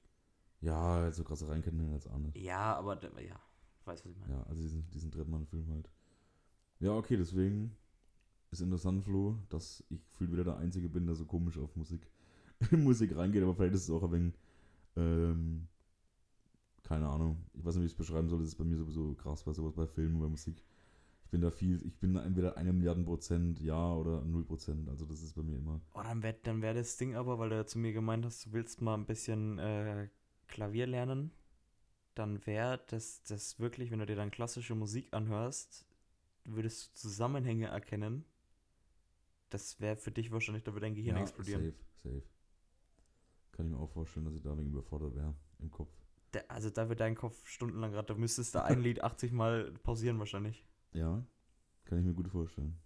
Ja, 0.62 1.10
so 1.12 1.24
krasse 1.24 1.48
reinkennen 1.48 1.86
wir 1.88 1.94
jetzt 1.94 2.08
auch 2.08 2.18
nicht. 2.18 2.36
Ja, 2.38 2.76
aber 2.76 3.02
ja, 3.22 3.40
weiß, 3.86 4.06
was 4.06 4.12
ich 4.12 4.18
meine. 4.18 4.34
Ja, 4.34 4.44
also 4.44 4.62
diesen, 4.62 4.90
diesen 4.92 5.12
Trettmann-Film 5.12 5.70
halt. 5.72 5.90
Ja, 6.80 6.92
okay, 6.96 7.16
deswegen 7.18 7.76
ist 8.52 8.62
interessant, 8.62 9.04
Flo, 9.04 9.38
dass 9.50 9.84
ich 9.90 10.04
gefühlt 10.06 10.32
wieder 10.32 10.44
der 10.44 10.58
Einzige 10.58 10.90
bin, 10.90 11.06
der 11.06 11.16
so 11.16 11.26
komisch 11.26 11.58
auf 11.58 11.76
Musik, 11.76 12.12
Musik 12.72 13.16
reingeht, 13.16 13.42
aber 13.44 13.56
vielleicht 13.56 13.76
ist 13.76 13.84
es 13.84 13.90
auch 13.90 14.04
ein 14.04 14.12
wenig, 14.12 14.34
ähm, 14.98 15.68
keine 16.90 17.08
Ahnung, 17.08 17.38
ich 17.54 17.64
weiß 17.64 17.76
nicht, 17.76 17.84
wie 17.84 17.86
ich 17.86 17.92
es 17.92 17.98
beschreiben 17.98 18.30
soll, 18.30 18.40
das 18.40 18.48
ist 18.48 18.56
bei 18.56 18.64
mir 18.64 18.76
sowieso 18.76 19.14
krass 19.14 19.44
bei 19.44 19.54
sowas, 19.54 19.74
bei 19.76 19.86
Filmen, 19.86 20.20
bei 20.20 20.28
Musik. 20.28 20.64
Ich 21.24 21.30
bin 21.30 21.40
da 21.40 21.52
viel, 21.52 21.86
ich 21.86 21.96
bin 22.00 22.16
entweder 22.16 22.58
eine 22.58 22.74
Milliarden 22.74 23.06
Prozent 23.06 23.60
ja 23.60 23.94
oder 23.94 24.26
null 24.26 24.44
Prozent, 24.44 24.90
also 24.90 25.06
das 25.06 25.22
ist 25.22 25.36
bei 25.36 25.44
mir 25.44 25.58
immer. 25.58 25.80
Oh, 25.94 26.02
dann 26.02 26.24
wäre 26.24 26.38
dann 26.42 26.64
wär 26.64 26.74
das 26.74 26.98
Ding 26.98 27.16
aber, 27.16 27.38
weil 27.38 27.50
du 27.50 27.58
ja 27.58 27.66
zu 27.68 27.78
mir 27.78 27.94
gemeint 27.94 28.26
hast, 28.26 28.48
du 28.48 28.54
willst 28.54 28.82
mal 28.82 28.96
ein 28.96 29.06
bisschen 29.06 29.60
äh, 29.60 30.10
Klavier 30.48 30.88
lernen, 30.88 31.30
dann 32.16 32.44
wäre 32.48 32.82
das, 32.88 33.22
das 33.22 33.60
wirklich, 33.60 33.92
wenn 33.92 34.00
du 34.00 34.08
dir 34.08 34.16
dann 34.16 34.32
klassische 34.32 34.74
Musik 34.74 35.14
anhörst, 35.14 35.86
würdest 36.44 36.88
du 36.88 37.02
Zusammenhänge 37.02 37.68
erkennen. 37.68 38.26
Das 39.52 39.80
wäre 39.80 39.96
für 39.96 40.12
dich 40.12 40.32
wahrscheinlich, 40.32 40.64
da 40.64 40.74
würde 40.74 40.88
dein 40.88 40.96
Gehirn 40.96 41.18
explodieren. 41.18 41.66
safe, 41.66 41.76
safe. 42.02 42.24
Kann 43.52 43.68
ich 43.68 43.74
mir 43.74 43.78
auch 43.78 43.92
vorstellen, 43.92 44.26
dass 44.26 44.34
ich 44.34 44.42
da 44.42 44.58
wegen 44.58 44.72
überfordert 44.72 45.16
wäre 45.16 45.36
im 45.60 45.70
Kopf. 45.70 45.92
Also 46.48 46.70
da 46.70 46.90
wird 46.90 47.00
dein 47.00 47.16
Kopf 47.16 47.48
stundenlang 47.48 47.92
gerade, 47.92 48.14
da 48.14 48.20
müsstest 48.20 48.56
du 48.56 48.64
ein 48.64 48.80
Lied 48.84 49.04
80 49.04 49.32
Mal 49.32 49.72
pausieren 49.84 50.20
wahrscheinlich. 50.20 50.66
Ja, 50.94 51.24
kann 51.86 52.00
ich 52.00 52.06
mir 52.06 52.14
gut 52.14 52.28
vorstellen. 52.28 52.78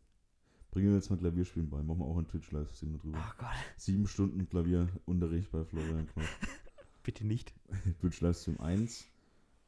Bringen 0.72 0.90
wir 0.90 0.96
jetzt 0.96 1.12
mal 1.12 1.18
Klavierspielen 1.18 1.70
bei. 1.70 1.84
Machen 1.84 2.00
wir 2.00 2.06
auch 2.06 2.18
einen 2.18 2.28
Twitch-Livestream 2.28 2.98
darüber. 2.98 3.20
Oh 3.20 3.34
Gott, 3.38 3.50
Sieben 3.78 4.08
Stunden 4.08 4.50
Klavierunterricht 4.50 5.52
bei 5.52 5.64
Florian 5.64 6.08
Knopf. 6.08 6.40
bitte 7.04 7.28
nicht. 7.28 7.54
Twitch-Livestream 8.00 8.60
1. 8.60 9.06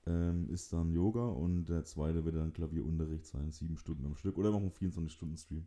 ähm, 0.08 0.50
ist 0.50 0.74
dann 0.74 0.92
Yoga 0.92 1.28
und 1.28 1.66
der 1.66 1.84
zweite 1.84 2.26
wird 2.26 2.38
dann 2.38 2.54
Klavierunterricht 2.54 3.26
sein, 3.28 3.52
sieben 3.52 3.78
Stunden 3.78 4.06
am 4.06 4.16
Stück. 4.16 4.38
Oder 4.38 4.50
wir 4.50 4.60
machen 4.60 4.72
einen 4.80 4.92
24-Stunden-Stream. 4.92 5.66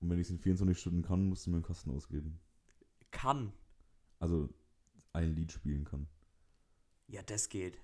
Und 0.00 0.10
wenn 0.10 0.18
ich 0.18 0.26
es 0.28 0.30
in 0.30 0.38
24 0.38 0.78
Stunden 0.78 1.02
kann, 1.02 1.28
musst 1.28 1.44
du 1.44 1.50
mir 1.50 1.56
einen 1.56 1.64
Kosten 1.64 1.90
ausgeben. 1.90 2.38
Kann. 3.10 3.52
Also 4.20 4.48
ein 5.12 5.34
Lied 5.34 5.52
spielen 5.52 5.84
kann. 5.84 6.06
Ja, 7.08 7.22
das 7.22 7.48
geht. 7.48 7.78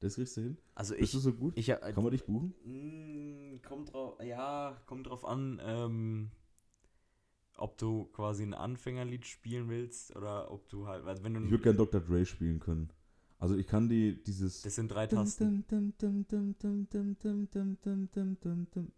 Das 0.00 0.14
kriegst 0.14 0.36
du 0.36 0.42
hin? 0.42 0.58
Also 0.74 0.94
Bist 0.94 1.12
du 1.14 1.18
ich. 1.18 1.24
so 1.24 1.32
gut? 1.32 1.58
ich 1.58 1.68
äh, 1.68 1.76
Kann 1.92 2.02
man 2.04 2.12
dich 2.12 2.24
buchen? 2.24 2.54
Mm, 2.64 3.60
kommt 3.62 3.92
drauf, 3.92 4.22
ja, 4.22 4.80
kommt 4.86 5.08
drauf 5.08 5.24
an, 5.24 5.60
ähm, 5.64 6.30
ob 7.56 7.76
du 7.78 8.04
quasi 8.12 8.44
ein 8.44 8.54
Anfängerlied 8.54 9.26
spielen 9.26 9.68
willst 9.68 10.14
oder 10.14 10.52
ob 10.52 10.68
du 10.68 10.86
halt, 10.86 11.04
also 11.04 11.24
wenn 11.24 11.34
du, 11.34 11.40
Ich 11.44 11.50
würde 11.50 11.64
gerne 11.64 11.78
Dr. 11.78 12.00
Dre 12.00 12.24
spielen 12.24 12.60
können. 12.60 12.90
Also 13.40 13.56
ich 13.56 13.66
kann 13.66 13.88
die 13.88 14.22
dieses. 14.22 14.62
das 14.62 14.74
sind 14.76 14.88
drei 14.88 15.06
Tasten, 15.06 15.64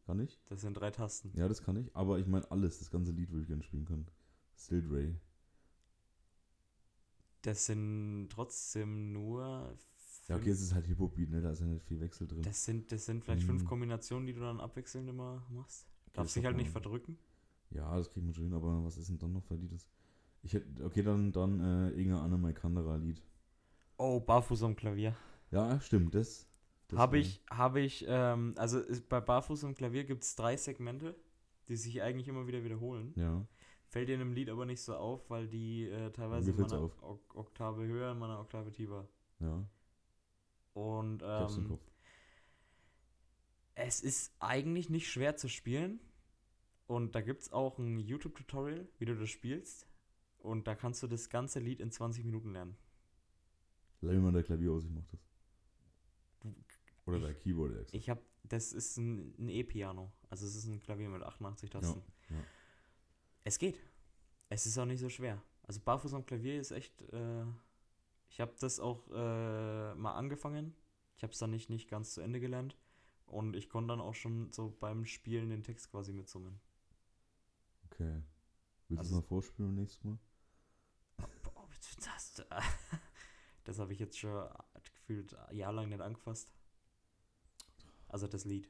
Kann 0.07 0.21
ich? 0.21 0.39
das 0.49 0.61
sind 0.63 0.75
drei 0.75 0.91
Tasten. 0.91 1.31
Ja, 1.35 1.47
das 1.49 1.63
kann 1.63 1.77
ich. 1.77 1.95
Aber 1.95 2.19
ich 2.19 2.27
meine 2.27 2.51
alles, 2.51 2.79
das 2.79 2.91
ganze 2.91 3.13
Lied 3.13 3.31
würde 3.31 3.43
ich 3.43 3.49
gerne 3.49 3.63
spielen 3.63 3.85
können. 3.85 4.07
Still 4.57 4.83
Dre. 4.83 5.15
Das 7.43 7.67
sind 7.67 8.29
trotzdem 8.31 9.13
nur, 9.13 9.75
Ja, 10.29 10.37
okay, 10.37 10.51
es 10.51 10.61
ist 10.61 10.75
halt 10.75 10.87
Hip-Hop-Beat, 10.87 11.31
ne? 11.31 11.41
Da 11.41 11.51
ist 11.53 11.61
ja 11.61 11.67
nicht 11.67 11.85
viel 11.85 12.01
Wechsel 12.01 12.27
drin. 12.27 12.43
das 12.43 12.65
sind, 12.65 12.93
das 12.93 13.07
sind 13.07 13.25
vielleicht 13.25 13.45
fünf 13.45 13.65
Mm. 13.65 13.67
Kombinationen, 13.67 14.27
die 14.27 14.33
du 14.35 14.41
dann 14.41 14.61
abwechselnd 14.61 15.09
immer 15.09 15.45
machst. 15.51 15.87
Darfst 16.13 16.37
dich 16.37 16.45
halt 16.45 16.57
nicht 16.57 16.71
verdrücken. 16.71 17.19
Ja, 17.71 17.97
das 17.97 18.11
kriegt 18.11 18.25
man 18.27 18.35
schon 18.35 18.45
hin, 18.45 18.55
aber 18.55 18.85
was 18.85 18.97
ist 18.99 19.09
denn 19.09 19.19
dann 19.19 19.33
noch 19.33 19.45
für 19.45 19.55
Lied? 19.55 19.71
Ich 20.43 20.53
hätte, 20.55 20.85
okay, 20.85 21.03
dann, 21.03 21.33
dann 21.33 21.61
äh, 21.61 21.91
Inge 22.01 22.19
Anne 22.21 22.37
Maikandera 22.37 22.97
Lied. 22.97 23.23
Oh, 23.97 24.19
Barfuß 24.21 24.63
am 24.65 24.75
Klavier. 24.77 25.15
Ja, 25.51 25.81
stimmt, 25.81 26.15
das. 26.15 26.47
das 26.89 26.99
Habe 26.99 27.19
ich, 27.19 27.43
habe 27.51 27.81
ich, 27.81 28.05
ähm, 28.09 28.55
also 28.57 28.81
ist, 28.81 29.09
bei 29.09 29.21
Barfuß 29.21 29.65
am 29.65 29.75
Klavier 29.75 30.05
gibt 30.05 30.25
es 30.25 30.35
drei 30.35 30.57
Segmente, 30.57 31.15
die 31.69 31.77
sich 31.77 32.03
eigentlich 32.03 32.29
immer 32.29 32.47
wieder 32.47 32.65
wiederholen. 32.65 33.13
Ja, 33.17 33.47
Fällt 33.91 34.09
dir 34.09 34.15
in 34.15 34.21
einem 34.21 34.33
Lied 34.33 34.49
aber 34.49 34.67
nicht 34.67 34.81
so 34.81 34.95
auf, 34.95 35.29
weil 35.31 35.49
die 35.49 35.87
äh, 35.89 36.13
teilweise 36.13 36.53
in 36.53 36.63
auf. 36.73 37.03
Ok 37.03 37.35
Oktave 37.35 37.85
höher, 37.85 38.13
in 38.13 38.19
meiner 38.19 38.39
Oktave 38.39 38.71
tiefer. 38.71 39.09
ja. 39.41 39.67
Und 40.75 41.23
Ich 41.23 41.29
ähm, 41.57 41.79
es 43.75 44.01
ist 44.01 44.33
eigentlich 44.39 44.91
nicht 44.91 45.11
schwer 45.11 45.37
zu 45.37 45.49
spielen. 45.49 45.99
Und 46.87 47.17
da 47.17 47.21
gibt 47.21 47.43
es 47.43 47.53
auch 47.53 47.79
ein 47.79 47.99
YouTube-Tutorial, 47.99 48.87
wie 48.99 49.05
du 49.07 49.17
das 49.17 49.29
spielst. 49.29 49.89
Und 50.39 50.69
da 50.69 50.77
kannst 50.77 51.03
du 51.03 51.09
das 51.09 51.29
ganze 51.29 51.59
Lied 51.59 51.81
in 51.81 51.91
20 51.91 52.25
Minuten 52.25 52.53
lernen. 52.53 52.77
Leih 54.03 54.15
mir 54.15 54.21
mal 54.21 54.33
der 54.33 54.45
Klavier 54.45 54.71
aus, 54.71 54.85
ich 54.85 54.91
mach 54.91 55.05
das. 55.07 55.21
Oder 57.07 57.19
der 57.19 57.35
Keyboard 57.35 57.77
extra. 57.77 57.97
Ich 57.99 58.09
habe, 58.09 58.23
das 58.45 58.73
ist 58.73 58.97
ein, 58.99 59.35
ein 59.37 59.49
E-Piano. 59.49 60.13
Also 60.29 60.47
es 60.47 60.55
ist 60.55 60.67
ein 60.67 60.79
Klavier 60.79 61.09
mit 61.09 61.23
88 61.23 61.71
Tasten. 61.71 62.03
ja. 62.31 62.37
Es 63.45 63.59
geht. 63.59 63.79
Es 64.49 64.67
ist 64.67 64.79
auch 64.79 64.85
nicht 64.87 65.01
so 65.01 65.09
schwer. 65.09 65.43
Also 65.63 65.81
Barfuß 65.81 66.15
am 66.15 66.27
Klavier 66.27 66.61
ist 66.61 66.71
echt. 66.73 67.01
Äh, 67.13 67.45
ich 68.29 68.41
habe 68.41 68.55
das 68.61 68.81
auch 68.81 69.09
äh, 69.11 69.95
mal 69.95 70.15
angefangen. 70.15 70.75
Ich 71.17 71.23
habe 71.23 71.33
es 71.33 71.39
dann 71.39 71.51
nicht, 71.51 71.71
nicht 71.71 71.89
ganz 71.89 72.15
zu 72.15 72.21
Ende 72.21 72.41
gelernt. 72.41 72.77
Und 73.27 73.55
ich 73.55 73.69
konnte 73.69 73.89
dann 73.89 74.01
auch 74.01 74.15
schon 74.15 74.53
so 74.53 74.71
beim 74.81 75.05
Spielen 75.05 75.51
den 75.51 75.63
Text 75.63 75.91
quasi 75.91 76.13
mitsummen. 76.13 76.61
Okay. 77.87 78.23
Willst 78.89 78.91
du 78.91 78.97
Also- 78.99 79.17
es 79.17 79.23
mal 79.23 79.29
vorspielen 79.29 79.71
beim 79.71 79.83
nächsten 79.83 80.09
Mal? 80.09 80.19
Das 82.05 82.45
das 83.65 83.79
habe 83.79 83.93
ich 83.93 83.99
jetzt 83.99 84.19
schon 84.19 84.49
gefühlt 84.83 85.37
jahrelang 85.51 85.89
nicht 85.89 86.01
angefasst. 86.01 86.53
Also 88.09 88.27
das 88.27 88.45
Lied. 88.45 88.69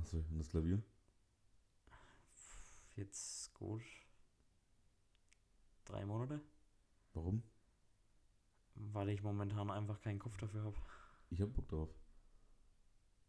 Achso, 0.00 0.18
und 0.30 0.38
das 0.38 0.48
Klavier? 0.48 0.82
Jetzt 2.96 3.43
gut. 3.54 3.82
Drei 5.84 6.04
Monate. 6.04 6.40
Warum? 7.12 7.42
Weil 8.74 9.10
ich 9.10 9.22
momentan 9.22 9.70
einfach 9.70 10.00
keinen 10.00 10.18
Kopf 10.18 10.36
dafür 10.36 10.64
habe. 10.64 10.76
Ich 11.30 11.40
hab 11.40 11.52
Bock 11.52 11.68
drauf. 11.68 11.88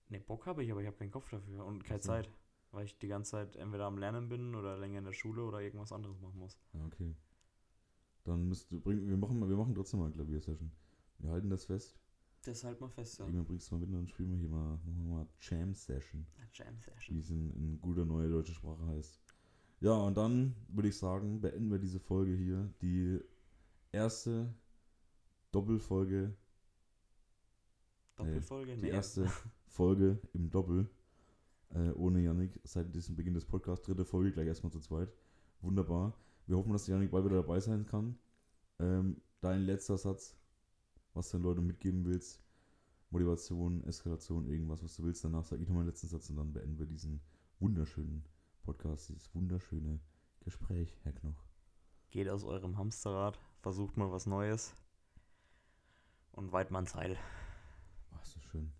Ne, 0.09 0.19
Bock 0.19 0.45
habe 0.45 0.63
ich, 0.63 0.71
aber 0.71 0.81
ich 0.81 0.87
habe 0.87 0.97
keinen 0.97 1.11
Kopf 1.11 1.29
dafür 1.29 1.65
und 1.65 1.83
keine 1.83 2.01
so. 2.01 2.09
Zeit. 2.09 2.29
Weil 2.71 2.85
ich 2.85 2.97
die 2.97 3.07
ganze 3.07 3.31
Zeit 3.31 3.55
entweder 3.55 3.85
am 3.85 3.97
Lernen 3.97 4.27
bin 4.27 4.53
oder 4.53 4.77
länger 4.77 4.99
in 4.99 5.05
der 5.05 5.13
Schule 5.13 5.43
oder 5.43 5.61
irgendwas 5.61 5.91
anderes 5.91 6.19
machen 6.19 6.39
muss. 6.39 6.59
Ja, 6.73 6.83
okay. 6.85 7.15
Dann 8.25 8.47
müsst 8.47 8.71
du 8.71 8.81
bringen, 8.81 9.07
wir 9.07 9.17
machen, 9.17 9.47
wir 9.47 9.55
machen 9.55 9.75
trotzdem 9.75 9.99
mal 9.99 10.07
eine 10.07 10.15
Klaviersession. 10.15 10.71
Wir 11.19 11.31
halten 11.31 11.49
das 11.49 11.65
fest. 11.65 11.97
Das 12.43 12.63
halt 12.63 12.79
mal 12.81 12.89
fest, 12.89 13.17
ja. 13.19 13.25
Irgendwann 13.25 13.45
bringst 13.45 13.71
du 13.71 13.75
mal 13.75 13.81
mit 13.81 13.89
und 13.89 13.95
dann 13.95 14.07
spielen 14.07 14.31
wir 14.31 14.37
hier 14.37 14.49
mal, 14.49 14.77
machen 14.83 15.07
wir 15.07 15.15
mal 15.15 15.27
Jam-Session, 15.39 16.27
Jam 16.53 16.75
wie 16.75 16.81
Session. 16.81 17.17
es 17.17 17.29
in, 17.29 17.51
in 17.51 17.81
guter 17.81 18.05
neue 18.05 18.29
deutsche 18.29 18.53
Sprache 18.53 18.85
heißt. 18.87 19.19
Ja, 19.79 19.93
und 19.93 20.17
dann 20.17 20.55
würde 20.69 20.87
ich 20.89 20.97
sagen, 20.97 21.41
beenden 21.41 21.69
wir 21.71 21.79
diese 21.79 21.99
Folge 21.99 22.33
hier. 22.33 22.73
Die 22.81 23.19
erste 23.91 24.53
Doppelfolge, 25.51 26.33
Doppelfolge? 28.15 28.75
die 28.75 28.83
Nee. 28.83 28.89
erste 28.89 29.29
Folge 29.67 30.19
im 30.33 30.49
Doppel. 30.49 30.89
Äh, 31.73 31.91
ohne 31.91 32.21
Yannick 32.21 32.59
seit 32.63 32.93
diesem 32.95 33.15
Beginn 33.15 33.33
des 33.33 33.45
Podcasts. 33.45 33.85
Dritte 33.85 34.05
Folge, 34.05 34.31
gleich 34.31 34.47
erstmal 34.47 34.71
zu 34.71 34.79
zweit. 34.79 35.11
Wunderbar. 35.61 36.17
Wir 36.47 36.57
hoffen, 36.57 36.71
dass 36.71 36.87
Yannick 36.87 37.11
bald 37.11 37.25
wieder 37.25 37.37
dabei 37.41 37.59
sein 37.59 37.85
kann. 37.85 38.17
Ähm, 38.79 39.21
dein 39.41 39.61
letzter 39.63 39.97
Satz, 39.97 40.37
was 41.13 41.29
du 41.29 41.37
den 41.37 41.43
Leuten 41.43 41.65
mitgeben 41.65 42.05
willst. 42.05 42.41
Motivation, 43.09 43.83
Eskalation, 43.83 44.47
irgendwas, 44.47 44.83
was 44.83 44.95
du 44.95 45.03
willst. 45.03 45.23
Danach 45.23 45.43
sage 45.45 45.61
ich 45.63 45.67
noch 45.69 45.75
meinen 45.75 45.87
letzten 45.87 46.07
Satz 46.07 46.29
und 46.29 46.37
dann 46.37 46.53
beenden 46.53 46.77
wir 46.79 46.85
diesen 46.85 47.21
wunderschönen 47.59 48.23
Podcast, 48.65 49.09
dieses 49.09 49.33
wunderschöne 49.35 49.99
Gespräch, 50.39 50.97
Herr 51.03 51.13
Knoch. 51.13 51.45
Geht 52.09 52.29
aus 52.29 52.43
eurem 52.43 52.79
Hamsterrad, 52.79 53.39
versucht 53.61 53.95
mal 53.95 54.11
was 54.11 54.25
Neues. 54.25 54.73
Und 56.31 56.51
Weidmanns 56.51 56.95
Heil. 56.95 57.15
Ach, 58.11 58.17
das 58.17 58.43
schön. 58.43 58.71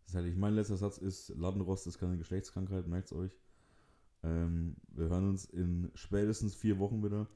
Das 0.00 0.08
ist 0.08 0.14
herrlich. 0.14 0.36
Mein 0.36 0.54
letzter 0.54 0.76
Satz 0.76 0.98
ist: 0.98 1.28
Ladenrost 1.28 1.86
ist 1.86 1.98
keine 1.98 2.18
Geschlechtskrankheit, 2.18 2.88
merkt's 2.88 3.12
euch. 3.12 3.38
Ähm, 4.24 4.74
wir 4.88 5.08
hören 5.08 5.28
uns 5.28 5.44
in 5.44 5.92
spätestens 5.94 6.56
vier 6.56 6.80
Wochen 6.80 7.04
wieder. 7.04 7.28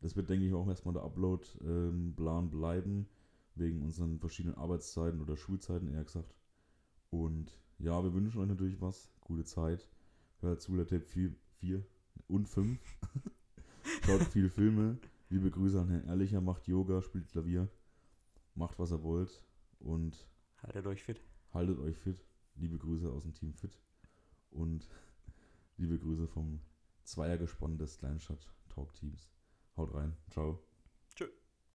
Das 0.00 0.16
wird, 0.16 0.30
denke 0.30 0.46
ich, 0.46 0.54
auch 0.54 0.66
erstmal 0.66 0.94
der 0.94 1.02
Upload-Plan 1.02 2.50
bleiben, 2.50 3.06
wegen 3.54 3.82
unseren 3.82 4.18
verschiedenen 4.18 4.56
Arbeitszeiten 4.56 5.20
oder 5.20 5.36
Schulzeiten, 5.36 5.88
eher 5.88 6.04
gesagt. 6.04 6.34
Und 7.10 7.52
ja, 7.78 8.02
wir 8.02 8.14
wünschen 8.14 8.40
euch 8.40 8.48
natürlich 8.48 8.80
was. 8.80 9.10
Gute 9.20 9.44
Zeit. 9.44 9.88
Hört 10.40 10.60
zu, 10.60 10.76
Tape 10.76 11.00
4, 11.00 11.34
4 11.60 11.84
und 12.28 12.48
5. 12.48 12.78
Schaut 14.04 14.22
viel 14.22 14.48
Filme. 14.48 14.98
Liebe 15.30 15.50
Grüße 15.50 15.80
an 15.80 15.88
Herrn 15.88 16.06
Ehrlicher. 16.06 16.40
Macht 16.40 16.66
Yoga, 16.68 17.02
spielt 17.02 17.28
Klavier. 17.28 17.68
Macht, 18.54 18.78
was 18.78 18.92
ihr 18.92 19.02
wollt. 19.02 19.44
Und 19.80 20.28
Haltet 20.62 20.86
euch 20.86 21.02
fit. 21.02 21.20
Haltet 21.52 21.78
euch 21.78 21.96
fit. 21.96 22.24
Liebe 22.54 22.78
Grüße 22.78 23.10
aus 23.10 23.24
dem 23.24 23.34
Team 23.34 23.52
Fit. 23.54 23.78
Und 24.50 24.88
liebe 25.76 25.98
Grüße 25.98 26.26
vom 26.28 26.60
Zweiergespann 27.04 27.78
des 27.78 27.98
Kleinstadt 27.98 28.46
Talk 28.68 28.94
Teams. 28.94 29.30
Haut 29.76 29.94
rein. 29.94 30.16
Ciao. 30.30 30.67